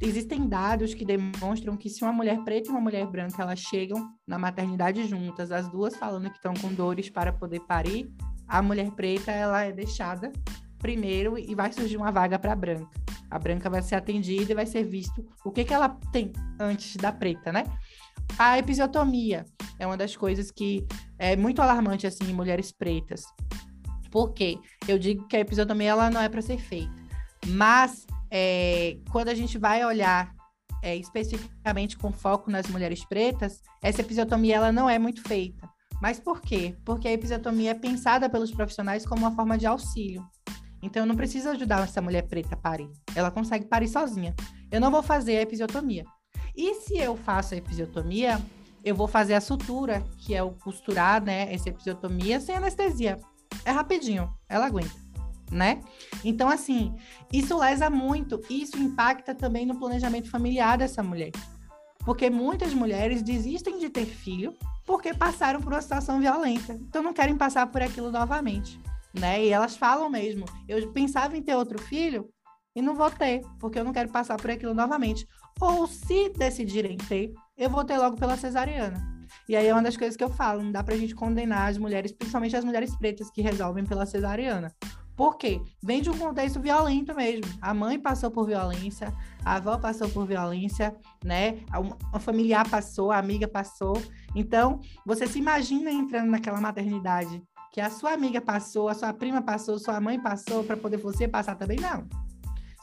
existem 0.00 0.48
dados 0.48 0.94
que 0.94 1.04
demonstram 1.04 1.76
que 1.76 1.90
se 1.90 2.02
uma 2.02 2.12
mulher 2.12 2.42
preta 2.42 2.68
e 2.68 2.70
uma 2.70 2.80
mulher 2.80 3.06
branca 3.06 3.42
elas 3.42 3.58
chegam 3.58 4.12
na 4.26 4.38
maternidade 4.38 5.06
juntas, 5.06 5.52
as 5.52 5.68
duas 5.68 5.94
falando 5.96 6.30
que 6.30 6.36
estão 6.36 6.54
com 6.54 6.72
dores 6.72 7.10
para 7.10 7.32
poder 7.32 7.60
parir, 7.60 8.10
a 8.48 8.62
mulher 8.62 8.90
preta 8.92 9.30
ela 9.30 9.62
é 9.62 9.72
deixada 9.72 10.32
primeiro 10.78 11.38
e 11.38 11.54
vai 11.54 11.72
surgir 11.72 11.96
uma 11.96 12.10
vaga 12.10 12.38
para 12.38 12.52
a 12.52 12.56
branca. 12.56 12.98
A 13.30 13.38
branca 13.38 13.70
vai 13.70 13.82
ser 13.82 13.94
atendida 13.94 14.50
e 14.50 14.54
vai 14.54 14.66
ser 14.66 14.82
visto 14.82 15.24
o 15.44 15.52
que, 15.52 15.64
que 15.64 15.74
ela 15.74 15.88
tem 16.10 16.32
antes 16.58 16.96
da 16.96 17.12
preta, 17.12 17.52
né? 17.52 17.64
A 18.38 18.58
episiotomia 18.58 19.44
é 19.78 19.86
uma 19.86 19.96
das 19.96 20.16
coisas 20.16 20.50
que 20.50 20.86
é 21.18 21.36
muito 21.36 21.60
alarmante 21.60 22.06
assim 22.06 22.30
em 22.30 22.34
mulheres 22.34 22.72
pretas. 22.72 23.22
Por 24.10 24.32
quê? 24.32 24.58
Eu 24.88 24.98
digo 24.98 25.28
que 25.28 25.36
a 25.36 25.40
episiotomia 25.40 25.90
ela 25.90 26.10
não 26.10 26.20
é 26.20 26.28
para 26.28 26.42
ser 26.42 26.58
feita, 26.58 26.92
mas 27.46 28.06
é, 28.30 28.98
quando 29.10 29.28
a 29.28 29.34
gente 29.34 29.58
vai 29.58 29.84
olhar 29.84 30.32
é, 30.82 30.96
especificamente 30.96 31.98
com 31.98 32.12
foco 32.12 32.50
nas 32.50 32.66
mulheres 32.68 33.04
pretas, 33.04 33.60
essa 33.82 34.00
episiotomia 34.00 34.56
ela 34.56 34.72
não 34.72 34.88
é 34.88 34.98
muito 34.98 35.22
feita. 35.22 35.68
Mas 36.00 36.18
por 36.18 36.40
quê? 36.40 36.76
Porque 36.84 37.08
a 37.08 37.12
episiotomia 37.12 37.72
é 37.72 37.74
pensada 37.74 38.28
pelos 38.28 38.50
profissionais 38.50 39.04
como 39.04 39.22
uma 39.22 39.34
forma 39.34 39.58
de 39.58 39.66
auxílio. 39.66 40.24
Então, 40.82 41.02
eu 41.02 41.06
não 41.06 41.14
preciso 41.14 41.50
ajudar 41.50 41.82
essa 41.84 42.00
mulher 42.00 42.22
preta 42.22 42.54
a 42.54 42.56
parir. 42.56 42.90
Ela 43.14 43.30
consegue 43.30 43.66
parir 43.66 43.88
sozinha. 43.88 44.34
Eu 44.70 44.80
não 44.80 44.90
vou 44.90 45.02
fazer 45.02 45.36
a 45.36 45.42
episiotomia. 45.42 46.04
E 46.56 46.74
se 46.76 46.96
eu 46.96 47.16
faço 47.16 47.52
a 47.52 47.58
episiotomia, 47.58 48.40
eu 48.82 48.94
vou 48.94 49.06
fazer 49.06 49.34
a 49.34 49.42
sutura, 49.42 50.02
que 50.16 50.34
é 50.34 50.42
o 50.42 50.52
costurar, 50.52 51.22
né, 51.22 51.52
essa 51.52 51.68
episiotomia 51.68 52.40
sem 52.40 52.56
anestesia. 52.56 53.18
É 53.62 53.70
rapidinho, 53.70 54.32
ela 54.48 54.66
aguenta 54.66 55.09
né? 55.50 55.80
Então, 56.24 56.48
assim, 56.48 56.94
isso 57.32 57.58
lesa 57.58 57.90
muito, 57.90 58.40
isso 58.48 58.78
impacta 58.78 59.34
também 59.34 59.66
no 59.66 59.78
planejamento 59.78 60.30
familiar 60.30 60.78
dessa 60.78 61.02
mulher. 61.02 61.32
Porque 62.04 62.30
muitas 62.30 62.72
mulheres 62.72 63.22
desistem 63.22 63.78
de 63.78 63.90
ter 63.90 64.06
filho 64.06 64.56
porque 64.86 65.12
passaram 65.12 65.60
por 65.60 65.72
uma 65.72 65.82
situação 65.82 66.20
violenta. 66.20 66.72
Então, 66.72 67.02
não 67.02 67.12
querem 67.12 67.36
passar 67.36 67.66
por 67.66 67.82
aquilo 67.82 68.10
novamente, 68.10 68.80
né? 69.14 69.44
E 69.44 69.50
elas 69.50 69.76
falam 69.76 70.08
mesmo: 70.08 70.44
eu 70.68 70.90
pensava 70.92 71.36
em 71.36 71.42
ter 71.42 71.54
outro 71.54 71.78
filho 71.78 72.28
e 72.74 72.80
não 72.80 72.94
vou 72.94 73.10
ter, 73.10 73.42
porque 73.58 73.78
eu 73.78 73.84
não 73.84 73.92
quero 73.92 74.10
passar 74.10 74.36
por 74.36 74.50
aquilo 74.50 74.74
novamente. 74.74 75.26
Ou 75.60 75.86
se 75.86 76.30
decidirem 76.30 76.96
ter, 76.96 77.32
eu 77.56 77.68
vou 77.68 77.84
ter 77.84 77.98
logo 77.98 78.16
pela 78.16 78.36
cesariana. 78.36 79.10
E 79.48 79.56
aí 79.56 79.66
é 79.66 79.72
uma 79.72 79.82
das 79.82 79.96
coisas 79.96 80.16
que 80.16 80.24
eu 80.24 80.30
falo, 80.30 80.62
não 80.62 80.72
dá 80.72 80.82
pra 80.82 80.96
gente 80.96 81.14
condenar 81.14 81.68
as 81.68 81.78
mulheres, 81.78 82.12
principalmente 82.12 82.56
as 82.56 82.64
mulheres 82.64 82.96
pretas 82.96 83.30
que 83.30 83.42
resolvem 83.42 83.84
pela 83.84 84.06
cesariana. 84.06 84.74
Por 85.16 85.36
quê? 85.36 85.60
Vem 85.82 86.00
de 86.00 86.08
um 86.08 86.16
contexto 86.16 86.60
violento 86.60 87.14
mesmo. 87.14 87.44
A 87.60 87.74
mãe 87.74 87.98
passou 87.98 88.30
por 88.30 88.46
violência, 88.46 89.12
a 89.44 89.56
avó 89.56 89.76
passou 89.76 90.08
por 90.08 90.26
violência, 90.26 90.96
né? 91.24 91.58
A 92.12 92.18
familiar 92.18 92.68
passou, 92.68 93.12
a 93.12 93.18
amiga 93.18 93.46
passou. 93.46 94.00
Então, 94.34 94.80
você 95.04 95.26
se 95.26 95.38
imagina 95.38 95.90
entrando 95.90 96.30
naquela 96.30 96.60
maternidade 96.60 97.42
que 97.72 97.80
a 97.80 97.90
sua 97.90 98.12
amiga 98.12 98.40
passou, 98.40 98.88
a 98.88 98.94
sua 98.94 99.12
prima 99.12 99.42
passou, 99.42 99.78
sua 99.78 100.00
mãe 100.00 100.18
passou, 100.20 100.64
para 100.64 100.76
poder 100.76 100.96
você 100.96 101.28
passar 101.28 101.54
também? 101.54 101.78
Não. 101.78 102.08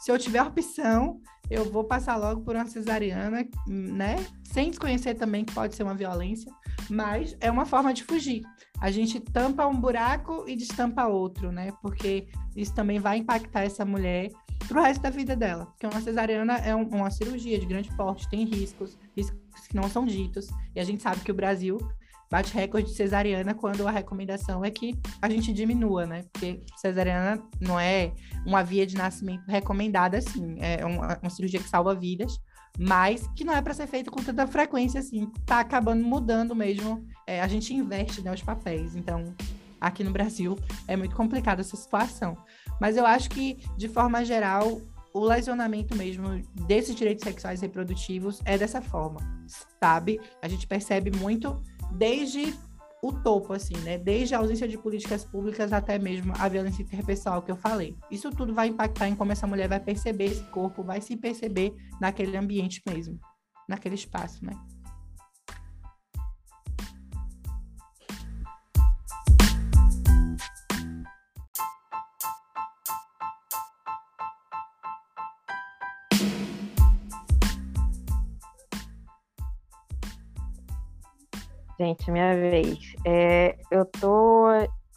se 0.00 0.10
eu 0.10 0.18
tiver 0.18 0.42
opção, 0.42 1.20
eu 1.50 1.64
vou 1.70 1.84
passar 1.84 2.16
logo 2.16 2.42
por 2.42 2.54
uma 2.54 2.66
cesariana, 2.66 3.46
né? 3.66 4.16
Sem 4.44 4.70
desconhecer 4.70 5.14
também 5.14 5.44
que 5.44 5.52
pode 5.52 5.74
ser 5.74 5.82
uma 5.82 5.94
violência, 5.94 6.52
mas 6.88 7.36
é 7.40 7.50
uma 7.50 7.66
forma 7.66 7.92
de 7.92 8.04
fugir. 8.04 8.42
A 8.80 8.90
gente 8.90 9.18
tampa 9.18 9.66
um 9.66 9.78
buraco 9.78 10.44
e 10.46 10.54
destampa 10.54 11.06
outro, 11.06 11.50
né? 11.50 11.72
Porque 11.82 12.28
isso 12.56 12.74
também 12.74 12.98
vai 12.98 13.18
impactar 13.18 13.62
essa 13.62 13.84
mulher 13.84 14.30
pro 14.66 14.82
resto 14.82 15.02
da 15.02 15.10
vida 15.10 15.34
dela. 15.34 15.66
Porque 15.66 15.86
uma 15.86 16.00
cesariana 16.00 16.54
é 16.58 16.74
um, 16.74 16.82
uma 16.82 17.10
cirurgia 17.10 17.58
de 17.58 17.66
grande 17.66 17.94
porte, 17.96 18.28
tem 18.28 18.44
riscos, 18.44 18.96
riscos 19.16 19.38
que 19.68 19.76
não 19.76 19.88
são 19.88 20.04
ditos. 20.04 20.48
E 20.74 20.80
a 20.80 20.84
gente 20.84 21.02
sabe 21.02 21.20
que 21.20 21.30
o 21.30 21.34
Brasil 21.34 21.78
bate 22.30 22.52
recorde 22.52 22.88
de 22.88 22.94
cesariana 22.94 23.54
quando 23.54 23.86
a 23.86 23.90
recomendação 23.90 24.64
é 24.64 24.70
que 24.70 24.98
a 25.20 25.28
gente 25.28 25.52
diminua, 25.52 26.06
né? 26.06 26.24
Porque 26.32 26.60
cesariana 26.76 27.42
não 27.60 27.80
é 27.80 28.12
uma 28.46 28.62
via 28.62 28.86
de 28.86 28.96
nascimento 28.96 29.46
recomendada, 29.46 30.18
assim. 30.18 30.56
É 30.60 30.84
uma, 30.84 31.18
uma 31.22 31.30
cirurgia 31.30 31.60
que 31.60 31.68
salva 31.68 31.94
vidas, 31.94 32.38
mas 32.78 33.26
que 33.34 33.44
não 33.44 33.54
é 33.54 33.62
para 33.62 33.74
ser 33.74 33.86
feita 33.86 34.10
com 34.10 34.22
tanta 34.22 34.46
frequência, 34.46 35.00
assim. 35.00 35.30
Tá 35.46 35.60
acabando 35.60 36.04
mudando 36.04 36.54
mesmo. 36.54 37.04
É, 37.28 37.42
a 37.42 37.46
gente 37.46 37.74
investe 37.74 38.22
né, 38.22 38.32
os 38.32 38.40
papéis. 38.40 38.96
Então, 38.96 39.34
aqui 39.78 40.02
no 40.02 40.10
Brasil 40.10 40.58
é 40.86 40.96
muito 40.96 41.14
complicada 41.14 41.60
essa 41.60 41.76
situação. 41.76 42.38
Mas 42.80 42.96
eu 42.96 43.04
acho 43.04 43.28
que, 43.28 43.58
de 43.76 43.86
forma 43.86 44.24
geral, 44.24 44.80
o 45.12 45.20
lesionamento 45.26 45.94
mesmo 45.94 46.40
desses 46.66 46.94
direitos 46.94 47.22
sexuais 47.22 47.60
reprodutivos 47.60 48.40
é 48.46 48.56
dessa 48.56 48.80
forma, 48.80 49.20
sabe? 49.78 50.18
A 50.40 50.48
gente 50.48 50.66
percebe 50.66 51.10
muito 51.10 51.62
desde 51.92 52.54
o 53.02 53.12
topo, 53.12 53.52
assim, 53.52 53.76
né? 53.78 53.98
Desde 53.98 54.34
a 54.34 54.38
ausência 54.38 54.66
de 54.66 54.78
políticas 54.78 55.22
públicas 55.22 55.70
até 55.70 55.98
mesmo 55.98 56.32
a 56.38 56.48
violência 56.48 56.82
interpessoal 56.82 57.42
que 57.42 57.50
eu 57.50 57.56
falei. 57.56 57.94
Isso 58.10 58.30
tudo 58.30 58.54
vai 58.54 58.68
impactar 58.68 59.06
em 59.06 59.14
como 59.14 59.32
essa 59.32 59.46
mulher 59.46 59.68
vai 59.68 59.80
perceber 59.80 60.24
esse 60.24 60.44
corpo, 60.44 60.82
vai 60.82 61.02
se 61.02 61.14
perceber 61.14 61.74
naquele 62.00 62.38
ambiente 62.38 62.82
mesmo, 62.88 63.20
naquele 63.68 63.96
espaço, 63.96 64.42
né? 64.42 64.52
Gente, 81.78 82.10
minha 82.10 82.34
vez. 82.34 82.78
É, 83.06 83.56
eu 83.70 83.84
tô. 83.84 84.50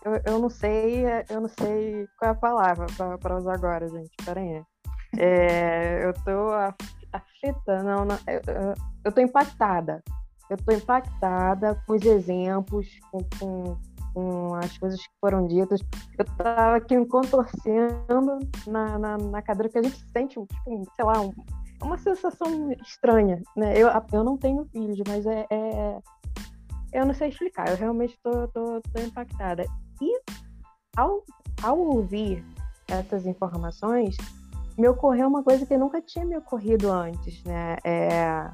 Eu, 0.04 0.20
eu 0.26 0.39
não 0.39 0.50
sei, 0.50 1.04
eu 1.30 1.41
não 1.41 1.50
sei 1.50 2.08
qual 2.17 2.30
é 2.30 2.32
a 2.32 2.36
palavra 2.36 2.88
para 3.20 3.38
usar 3.38 3.54
agora, 3.54 3.88
gente. 3.88 4.12
Peraí. 4.26 4.63
É, 5.20 6.04
eu 6.04 6.13
tô 6.24 6.52
aflita, 7.13 7.84
não, 7.84 8.06
não 8.06 8.17
eu, 8.28 8.74
eu 9.06 9.12
tô 9.12 9.22
impactada. 9.22 10.02
Eu 10.50 10.58
tô 10.58 10.72
impactada 10.72 11.82
com 11.86 11.94
os 11.94 12.02
exemplos, 12.02 12.88
com, 13.12 13.20
com, 13.39 13.78
com 14.13 14.56
as 14.56 14.76
coisas 14.80 15.00
que 15.00 15.13
foram 15.20 15.48
ditas. 15.48 15.82
Eu 16.17 16.26
tava 16.36 16.78
aqui 16.78 16.98
me 16.98 17.06
contorcendo 17.06 18.39
na, 18.65 18.98
na, 18.98 19.17
na 19.17 19.41
cadeira 19.41 19.70
que 19.70 19.78
a 19.78 19.84
gente 19.84 20.04
sente, 20.12 20.34
tipo, 20.34 20.84
sei 20.96 21.06
lá, 21.06 21.22
um, 21.22 21.32
uma 21.84 21.98
sensação 21.98 22.72
estranha, 22.82 23.41
né? 23.56 23.78
Eu, 23.78 23.88
eu 24.12 24.24
não 24.24 24.36
tenho 24.38 24.65
filhos, 24.65 24.98
mas 25.08 25.26
é, 25.26 25.46
é 25.50 26.00
eu 26.94 27.06
não 27.06 27.14
sei 27.14 27.30
explicar, 27.30 27.70
eu 27.70 27.78
realmente 27.78 28.18
tô, 28.22 28.48
tô, 28.50 28.82
tô 28.82 29.02
impactada. 29.02 29.66
E 30.02 30.22
ao, 30.96 31.24
ao 31.62 31.78
ouvir 31.78 32.44
essas 32.88 33.26
informações, 33.26 34.16
me 34.78 34.88
ocorreu 34.88 35.28
uma 35.28 35.44
coisa 35.44 35.66
que 35.66 35.78
nunca 35.78 36.02
tinha 36.02 36.26
me 36.26 36.38
ocorrido 36.38 36.92
antes, 36.92 37.44
né? 37.44 37.78
É 37.84 38.50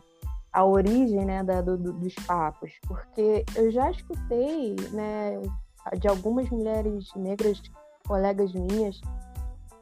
a 0.51 0.65
origem 0.65 1.23
né, 1.23 1.43
da, 1.43 1.61
do, 1.61 1.77
dos 1.77 2.15
papos, 2.25 2.71
porque 2.87 3.45
eu 3.55 3.69
já 3.69 3.91
escutei 3.91 4.75
né, 4.91 5.39
de 5.99 6.07
algumas 6.07 6.49
mulheres 6.49 7.13
negras, 7.15 7.61
colegas 8.07 8.53
minhas, 8.53 8.99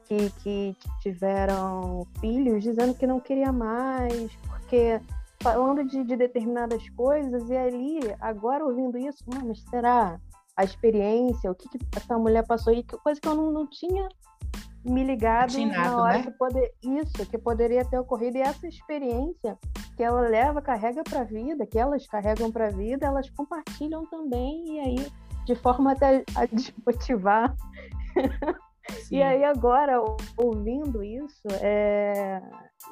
que, 0.04 0.30
que 0.42 0.76
tiveram 1.00 2.06
filhos 2.20 2.62
dizendo 2.62 2.94
que 2.94 3.06
não 3.06 3.18
queria 3.20 3.50
mais, 3.52 4.30
porque 4.46 5.00
falando 5.46 5.84
de, 5.84 6.02
de 6.02 6.16
determinadas 6.16 6.88
coisas, 6.90 7.48
e 7.48 7.56
ali, 7.56 8.00
agora 8.20 8.64
ouvindo 8.64 8.98
isso, 8.98 9.22
mas 9.32 9.62
será 9.70 10.18
a 10.56 10.64
experiência, 10.64 11.48
o 11.48 11.54
que, 11.54 11.68
que 11.68 11.78
essa 11.94 12.18
mulher 12.18 12.44
passou? 12.44 12.72
Aí, 12.72 12.82
coisa 12.82 13.20
que 13.20 13.28
eu 13.28 13.36
não, 13.36 13.52
não 13.52 13.66
tinha 13.68 14.08
me 14.84 15.04
ligado 15.04 15.50
Atinado, 15.50 15.90
na 15.90 16.02
hora 16.02 16.18
né? 16.18 16.24
que 16.24 16.30
poder 16.32 16.74
isso 16.82 17.30
que 17.30 17.38
poderia 17.38 17.84
ter 17.84 17.98
ocorrido. 17.98 18.38
E 18.38 18.40
essa 18.40 18.66
experiência 18.66 19.56
que 19.96 20.02
ela 20.02 20.20
leva 20.22 20.60
carrega 20.60 21.02
para 21.02 21.20
a 21.20 21.24
vida 21.24 21.66
que 21.66 21.78
elas 21.78 22.06
carregam 22.06 22.52
para 22.52 22.68
a 22.68 22.70
vida 22.70 23.04
elas 23.04 23.28
compartilham 23.30 24.06
também 24.06 24.76
e 24.76 24.80
aí 24.80 25.12
de 25.44 25.56
forma 25.56 25.92
até 25.92 26.24
a 26.36 26.46
desmotivar. 26.52 27.56
E 29.10 29.20
aí 29.20 29.42
agora 29.42 30.00
ouvindo 30.36 31.02
isso 31.02 31.48
é... 31.60 32.40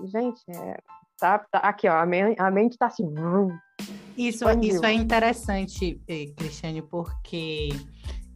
gente 0.05 0.43
é 0.49 0.77
Tá, 1.19 1.39
tá 1.39 1.59
aqui, 1.59 1.89
ó, 1.89 1.97
a, 1.97 2.07
mente, 2.07 2.41
a 2.41 2.51
mente 2.51 2.77
tá 2.77 2.87
assim. 2.87 3.13
Isso, 4.17 4.45
isso 4.63 4.85
é 4.85 4.93
interessante, 4.93 6.01
eh, 6.09 6.27
Cristiane, 6.37 6.83
porque 6.83 7.69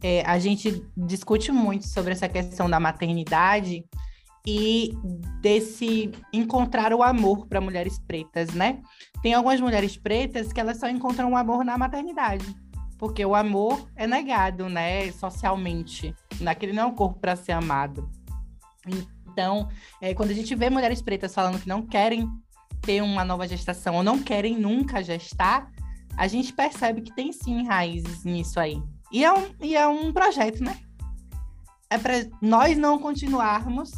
é, 0.01 0.21
a 0.25 0.37
gente 0.39 0.85
discute 0.95 1.51
muito 1.51 1.87
sobre 1.87 2.11
essa 2.11 2.27
questão 2.27 2.69
da 2.69 2.79
maternidade 2.79 3.85
e 4.45 4.93
desse 5.41 6.11
encontrar 6.33 6.93
o 6.93 7.03
amor 7.03 7.47
para 7.47 7.61
mulheres 7.61 7.99
pretas, 7.99 8.53
né? 8.53 8.81
Tem 9.21 9.33
algumas 9.33 9.59
mulheres 9.59 9.97
pretas 9.97 10.51
que 10.51 10.59
elas 10.59 10.79
só 10.79 10.89
encontram 10.89 11.33
o 11.33 11.37
amor 11.37 11.63
na 11.63 11.77
maternidade, 11.77 12.45
porque 12.97 13.25
o 13.25 13.35
amor 13.35 13.87
é 13.95 14.07
negado, 14.07 14.69
né, 14.69 15.11
socialmente. 15.11 16.15
Naquele 16.39 16.73
não 16.73 16.83
é 16.83 16.85
um 16.85 16.95
corpo 16.95 17.19
para 17.19 17.35
ser 17.35 17.51
amado. 17.51 18.09
Então, 19.27 19.69
é, 20.01 20.13
quando 20.13 20.31
a 20.31 20.33
gente 20.33 20.55
vê 20.55 20.69
mulheres 20.69 21.01
pretas 21.01 21.33
falando 21.33 21.61
que 21.61 21.67
não 21.67 21.85
querem 21.85 22.29
ter 22.89 23.03
uma 23.03 23.23
nova 23.23 23.47
gestação 23.47 23.97
ou 23.97 24.01
não 24.01 24.17
querem 24.17 24.57
nunca 24.57 25.03
gestar, 25.03 25.71
a 26.17 26.27
gente 26.27 26.51
percebe 26.51 27.01
que 27.01 27.13
tem 27.13 27.31
sim 27.31 27.67
raízes 27.67 28.23
nisso 28.23 28.59
aí. 28.59 28.81
E 29.11 29.23
é 29.23 29.31
um, 29.31 29.47
e 29.61 29.75
é 29.75 29.87
um 29.87 30.11
projeto, 30.11 30.63
né? 30.63 30.75
É 31.87 31.99
para 31.99 32.15
nós 32.41 32.75
não 32.75 32.97
continuarmos 32.97 33.91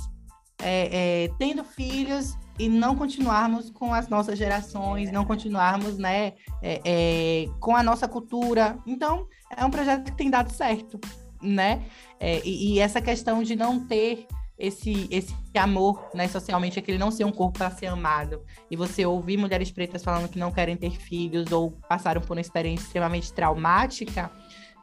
é, 0.62 1.24
é, 1.24 1.32
tendo 1.40 1.64
filhos 1.64 2.38
e 2.60 2.68
não 2.68 2.94
continuarmos 2.94 3.70
com 3.70 3.94
as 3.94 4.10
nossas 4.10 4.38
gerações, 4.38 5.10
não 5.10 5.24
continuarmos 5.24 5.98
né, 5.98 6.34
é, 6.62 6.82
é 6.84 7.46
com 7.62 7.74
a 7.74 7.82
nossa 7.82 8.10
cultura. 8.10 8.78
Então, 8.86 9.26
é 9.56 9.64
um 9.64 9.72
projeto 9.72 10.04
que 10.04 10.18
tem 10.18 10.30
dado 10.30 10.52
certo, 10.52 11.00
né? 11.42 11.82
É, 12.20 12.42
e, 12.46 12.74
e 12.74 12.80
essa 12.80 13.00
questão 13.00 13.42
de 13.42 13.56
não 13.56 13.88
ter 13.88 14.28
esse, 14.62 15.08
esse 15.10 15.36
amor, 15.56 16.10
né, 16.14 16.28
socialmente, 16.28 16.78
é 16.78 16.82
que 16.82 16.92
ele 16.92 17.00
não 17.00 17.10
ser 17.10 17.26
um 17.26 17.32
corpo 17.32 17.58
para 17.58 17.72
ser 17.72 17.88
amado. 17.88 18.44
E 18.70 18.76
você 18.76 19.04
ouvir 19.06 19.36
mulheres 19.36 19.72
pretas 19.72 20.04
falando 20.04 20.30
que 20.30 20.38
não 20.38 20.52
querem 20.52 20.78
ter 20.78 20.92
filhos 20.92 21.52
ou 21.52 21.72
passaram 21.90 22.22
por 22.22 22.38
uma 22.38 22.42
experiência 22.42 22.86
extremamente 22.86 23.34
traumática, 23.34 24.32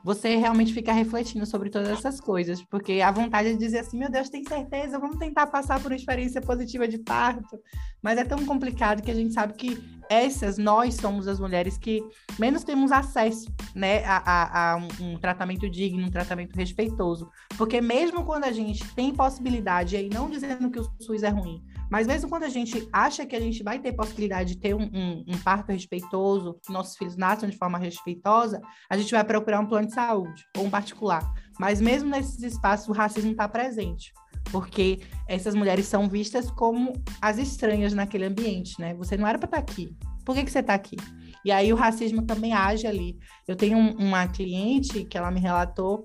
você 0.08 0.36
realmente 0.36 0.72
fica 0.72 0.90
refletindo 0.90 1.44
sobre 1.44 1.68
todas 1.68 1.90
essas 1.90 2.18
coisas, 2.18 2.62
porque 2.62 3.02
a 3.02 3.10
vontade 3.10 3.52
de 3.52 3.58
dizer 3.58 3.80
assim, 3.80 3.98
meu 3.98 4.10
Deus, 4.10 4.30
tem 4.30 4.42
certeza, 4.42 4.98
vamos 4.98 5.18
tentar 5.18 5.46
passar 5.48 5.78
por 5.82 5.92
uma 5.92 5.96
experiência 5.96 6.40
positiva 6.40 6.88
de 6.88 6.96
parto, 6.96 7.60
mas 8.00 8.16
é 8.16 8.24
tão 8.24 8.42
complicado 8.46 9.02
que 9.02 9.10
a 9.10 9.14
gente 9.14 9.34
sabe 9.34 9.52
que 9.52 9.78
essas, 10.08 10.56
nós 10.56 10.94
somos 10.94 11.28
as 11.28 11.38
mulheres 11.38 11.76
que 11.76 12.02
menos 12.38 12.64
temos 12.64 12.90
acesso, 12.90 13.52
né, 13.74 14.02
a, 14.06 14.16
a, 14.16 14.72
a 14.72 14.76
um, 14.76 14.88
um, 14.98 15.18
tratamento 15.18 15.68
digno, 15.68 16.06
um 16.06 16.10
tratamento 16.10 16.56
respeitoso, 16.56 17.30
porque 17.58 17.78
mesmo 17.78 18.24
quando 18.24 18.44
a 18.44 18.52
gente 18.52 18.90
tem 18.94 19.14
possibilidade, 19.14 19.94
aí 19.94 20.08
não 20.08 20.30
dizendo 20.30 20.70
que 20.70 20.80
o 20.80 20.90
SUS 20.98 21.22
é 21.22 21.28
ruim, 21.28 21.62
mas 21.90 22.06
mesmo 22.06 22.28
quando 22.28 22.44
a 22.44 22.48
gente 22.48 22.88
acha 22.92 23.24
que 23.24 23.34
a 23.34 23.40
gente 23.40 23.62
vai 23.62 23.78
ter 23.78 23.92
possibilidade 23.92 24.54
de 24.54 24.60
ter 24.60 24.74
um, 24.74 24.82
um, 24.82 25.24
um 25.28 25.38
parto 25.38 25.72
respeitoso, 25.72 26.58
que 26.64 26.72
nossos 26.72 26.96
filhos 26.96 27.16
nasçam 27.16 27.48
de 27.48 27.56
forma 27.56 27.78
respeitosa, 27.78 28.60
a 28.90 28.96
gente 28.96 29.10
vai 29.10 29.24
procurar 29.24 29.60
um 29.60 29.66
plano 29.66 29.86
de 29.86 29.94
saúde 29.94 30.44
ou 30.56 30.64
um 30.64 30.70
particular. 30.70 31.22
Mas 31.58 31.80
mesmo 31.80 32.08
nesses 32.08 32.42
espaços, 32.42 32.88
o 32.88 32.92
racismo 32.92 33.32
está 33.32 33.48
presente 33.48 34.12
porque 34.50 35.00
essas 35.26 35.54
mulheres 35.54 35.86
são 35.86 36.08
vistas 36.08 36.50
como 36.50 36.92
as 37.20 37.38
estranhas 37.38 37.92
naquele 37.92 38.24
ambiente, 38.24 38.80
né? 38.80 38.94
Você 38.94 39.16
não 39.16 39.26
era 39.26 39.38
para 39.38 39.46
estar 39.46 39.56
tá 39.58 39.62
aqui. 39.62 39.94
Por 40.24 40.34
que, 40.34 40.44
que 40.44 40.50
você 40.50 40.60
está 40.60 40.74
aqui? 40.74 40.96
E 41.44 41.50
aí 41.50 41.72
o 41.72 41.76
racismo 41.76 42.22
também 42.22 42.52
age 42.52 42.86
ali. 42.86 43.18
Eu 43.46 43.56
tenho 43.56 43.78
um, 43.78 43.92
uma 43.96 44.26
cliente 44.26 45.04
que 45.04 45.16
ela 45.16 45.30
me 45.30 45.40
relatou 45.40 46.04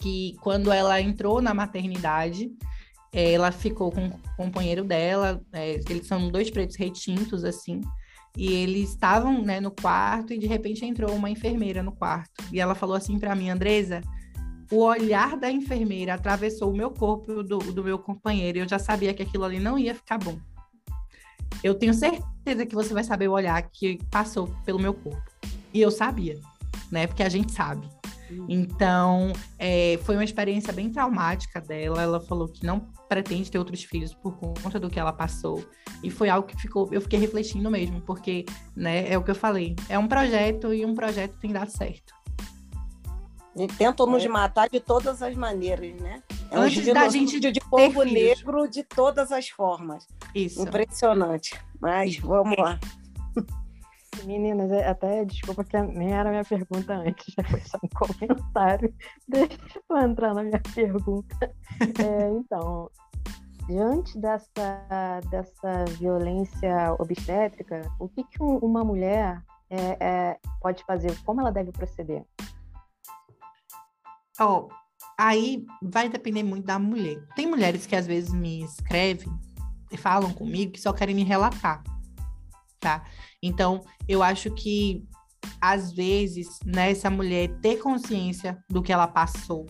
que 0.00 0.34
quando 0.40 0.72
ela 0.72 1.00
entrou 1.00 1.40
na 1.40 1.54
maternidade, 1.54 2.50
ela 3.12 3.52
ficou 3.52 3.92
com 3.92 4.06
o 4.06 4.36
companheiro 4.36 4.84
dela, 4.84 5.40
é, 5.52 5.80
eles 5.88 6.06
são 6.06 6.30
dois 6.30 6.50
pretos 6.50 6.76
retintos, 6.76 7.44
assim, 7.44 7.80
e 8.36 8.52
eles 8.52 8.90
estavam, 8.90 9.42
né, 9.42 9.60
no 9.60 9.70
quarto 9.70 10.32
e 10.32 10.38
de 10.38 10.46
repente 10.46 10.84
entrou 10.84 11.14
uma 11.14 11.28
enfermeira 11.28 11.82
no 11.82 11.92
quarto. 11.92 12.42
E 12.50 12.58
ela 12.58 12.74
falou 12.74 12.96
assim 12.96 13.18
para 13.18 13.34
mim, 13.34 13.50
Andresa, 13.50 14.00
o 14.70 14.78
olhar 14.78 15.36
da 15.36 15.50
enfermeira 15.50 16.14
atravessou 16.14 16.70
o 16.70 16.76
meu 16.76 16.90
corpo 16.90 17.42
do, 17.42 17.58
do 17.58 17.84
meu 17.84 17.98
companheiro 17.98 18.56
e 18.56 18.60
eu 18.62 18.68
já 18.68 18.78
sabia 18.78 19.12
que 19.12 19.22
aquilo 19.22 19.44
ali 19.44 19.58
não 19.60 19.78
ia 19.78 19.94
ficar 19.94 20.16
bom. 20.16 20.38
Eu 21.62 21.74
tenho 21.74 21.92
certeza 21.92 22.64
que 22.64 22.74
você 22.74 22.94
vai 22.94 23.04
saber 23.04 23.28
o 23.28 23.32
olhar 23.32 23.60
que 23.70 23.98
passou 24.10 24.48
pelo 24.64 24.80
meu 24.80 24.94
corpo. 24.94 25.22
E 25.74 25.80
eu 25.80 25.90
sabia, 25.90 26.40
né? 26.90 27.06
Porque 27.06 27.22
a 27.22 27.28
gente 27.28 27.52
sabe. 27.52 27.86
Então, 28.48 29.32
é, 29.58 29.98
foi 30.04 30.16
uma 30.16 30.24
experiência 30.24 30.72
bem 30.72 30.90
traumática 30.90 31.60
dela. 31.60 32.02
Ela 32.02 32.20
falou 32.20 32.48
que 32.48 32.64
não 32.64 32.80
pretende 33.08 33.50
ter 33.50 33.58
outros 33.58 33.82
filhos 33.84 34.14
por 34.14 34.36
conta 34.36 34.78
do 34.80 34.88
que 34.88 34.98
ela 34.98 35.12
passou. 35.12 35.64
E 36.02 36.10
foi 36.10 36.28
algo 36.28 36.46
que 36.46 36.56
ficou, 36.60 36.88
eu 36.92 37.00
fiquei 37.00 37.18
refletindo 37.18 37.70
mesmo, 37.70 38.00
porque, 38.00 38.44
né, 38.74 39.10
é 39.10 39.16
o 39.18 39.22
que 39.22 39.30
eu 39.30 39.34
falei. 39.34 39.76
É 39.88 39.98
um 39.98 40.08
projeto 40.08 40.72
e 40.72 40.84
um 40.84 40.94
projeto 40.94 41.36
tem 41.38 41.52
dado 41.52 41.70
certo. 41.70 42.14
E 43.54 43.66
tentam 43.66 44.06
nos 44.06 44.24
é. 44.24 44.28
matar 44.28 44.68
de 44.68 44.80
todas 44.80 45.22
as 45.22 45.34
maneiras, 45.34 45.94
né? 46.00 46.22
É 46.50 46.58
um 46.58 46.62
Antes 46.62 46.86
da 46.86 47.08
gente 47.08 47.38
de 47.38 47.60
povo 47.60 48.02
negro 48.02 48.66
de 48.66 48.82
todas 48.82 49.30
as 49.30 49.48
formas. 49.48 50.06
Isso. 50.34 50.62
Impressionante. 50.62 51.58
Mas 51.78 52.16
vamos 52.16 52.56
lá. 52.56 52.78
Meninas, 54.24 54.70
é, 54.70 54.88
até 54.88 55.24
desculpa 55.24 55.64
que 55.64 55.80
nem 55.80 56.12
era 56.12 56.30
minha 56.30 56.44
pergunta 56.44 56.94
antes, 56.94 57.34
já 57.36 57.44
foi 57.44 57.60
só 57.60 57.78
um 57.82 57.88
comentário. 57.94 58.94
Deixa 59.28 59.58
eu 59.90 59.96
entrar 59.98 60.34
na 60.34 60.42
minha 60.42 60.60
pergunta. 60.74 61.54
É, 61.80 62.30
então, 62.30 62.90
diante 63.66 64.18
dessa, 64.18 65.20
dessa 65.30 65.84
violência 65.98 66.94
obstétrica, 66.98 67.80
o 67.98 68.08
que, 68.08 68.24
que 68.24 68.42
uma 68.42 68.84
mulher 68.84 69.42
é, 69.70 69.96
é, 70.00 70.38
pode 70.60 70.84
fazer? 70.84 71.16
Como 71.24 71.40
ela 71.40 71.50
deve 71.50 71.72
proceder? 71.72 72.24
Oh, 74.40 74.68
aí 75.18 75.64
vai 75.82 76.08
depender 76.08 76.42
muito 76.42 76.66
da 76.66 76.78
mulher. 76.78 77.22
Tem 77.34 77.46
mulheres 77.46 77.86
que 77.86 77.96
às 77.96 78.06
vezes 78.06 78.32
me 78.32 78.62
escrevem 78.62 79.32
e 79.90 79.96
falam 79.96 80.32
comigo 80.32 80.72
que 80.72 80.80
só 80.80 80.92
querem 80.92 81.14
me 81.14 81.22
relatar, 81.22 81.82
tá? 82.80 83.04
Então, 83.42 83.84
eu 84.08 84.22
acho 84.22 84.50
que 84.52 85.04
às 85.60 85.92
vezes, 85.92 86.58
né, 86.64 86.90
essa 86.90 87.10
mulher 87.10 87.48
ter 87.60 87.76
consciência 87.76 88.62
do 88.68 88.82
que 88.82 88.92
ela 88.92 89.08
passou 89.08 89.66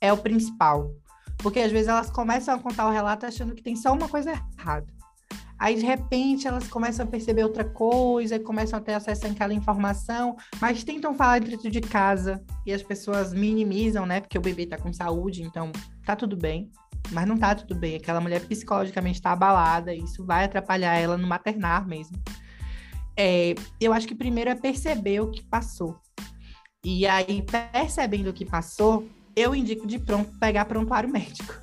é 0.00 0.12
o 0.12 0.16
principal. 0.16 0.92
Porque 1.38 1.60
às 1.60 1.72
vezes 1.72 1.88
elas 1.88 2.10
começam 2.10 2.54
a 2.54 2.58
contar 2.58 2.88
o 2.88 2.92
relato 2.92 3.26
achando 3.26 3.54
que 3.54 3.62
tem 3.62 3.76
só 3.76 3.92
uma 3.92 4.08
coisa 4.08 4.30
errada. 4.30 4.86
Aí, 5.58 5.74
de 5.74 5.86
repente, 5.86 6.46
elas 6.46 6.68
começam 6.68 7.06
a 7.06 7.08
perceber 7.08 7.42
outra 7.42 7.64
coisa, 7.64 8.38
começam 8.38 8.78
a 8.78 8.82
ter 8.82 8.92
acesso 8.92 9.26
àquela 9.26 9.54
informação, 9.54 10.36
mas 10.60 10.84
tentam 10.84 11.14
falar 11.14 11.40
dentro 11.40 11.70
de 11.70 11.80
casa 11.80 12.44
e 12.66 12.72
as 12.72 12.82
pessoas 12.82 13.32
minimizam, 13.32 14.04
né? 14.04 14.20
Porque 14.20 14.36
o 14.36 14.40
bebê 14.40 14.66
tá 14.66 14.76
com 14.76 14.92
saúde, 14.92 15.42
então 15.42 15.72
tá 16.04 16.14
tudo 16.14 16.36
bem. 16.36 16.70
Mas 17.10 17.26
não 17.26 17.38
tá 17.38 17.54
tudo 17.54 17.74
bem. 17.74 17.96
Aquela 17.96 18.20
mulher 18.20 18.44
psicologicamente 18.46 19.18
está 19.18 19.32
abalada, 19.32 19.94
e 19.94 20.00
isso 20.00 20.24
vai 20.26 20.44
atrapalhar 20.44 20.94
ela 20.94 21.16
no 21.16 21.26
maternar 21.26 21.86
mesmo. 21.86 22.16
É, 23.16 23.54
eu 23.80 23.92
acho 23.92 24.06
que 24.06 24.14
primeiro 24.14 24.50
é 24.50 24.54
perceber 24.54 25.20
o 25.20 25.30
que 25.30 25.42
passou. 25.42 25.98
E 26.84 27.06
aí, 27.06 27.42
percebendo 27.72 28.30
o 28.30 28.32
que 28.32 28.44
passou, 28.44 29.08
eu 29.34 29.54
indico 29.54 29.86
de 29.86 29.98
pronto 29.98 30.38
pegar 30.38 30.64
prontuário 30.66 31.08
médico. 31.08 31.54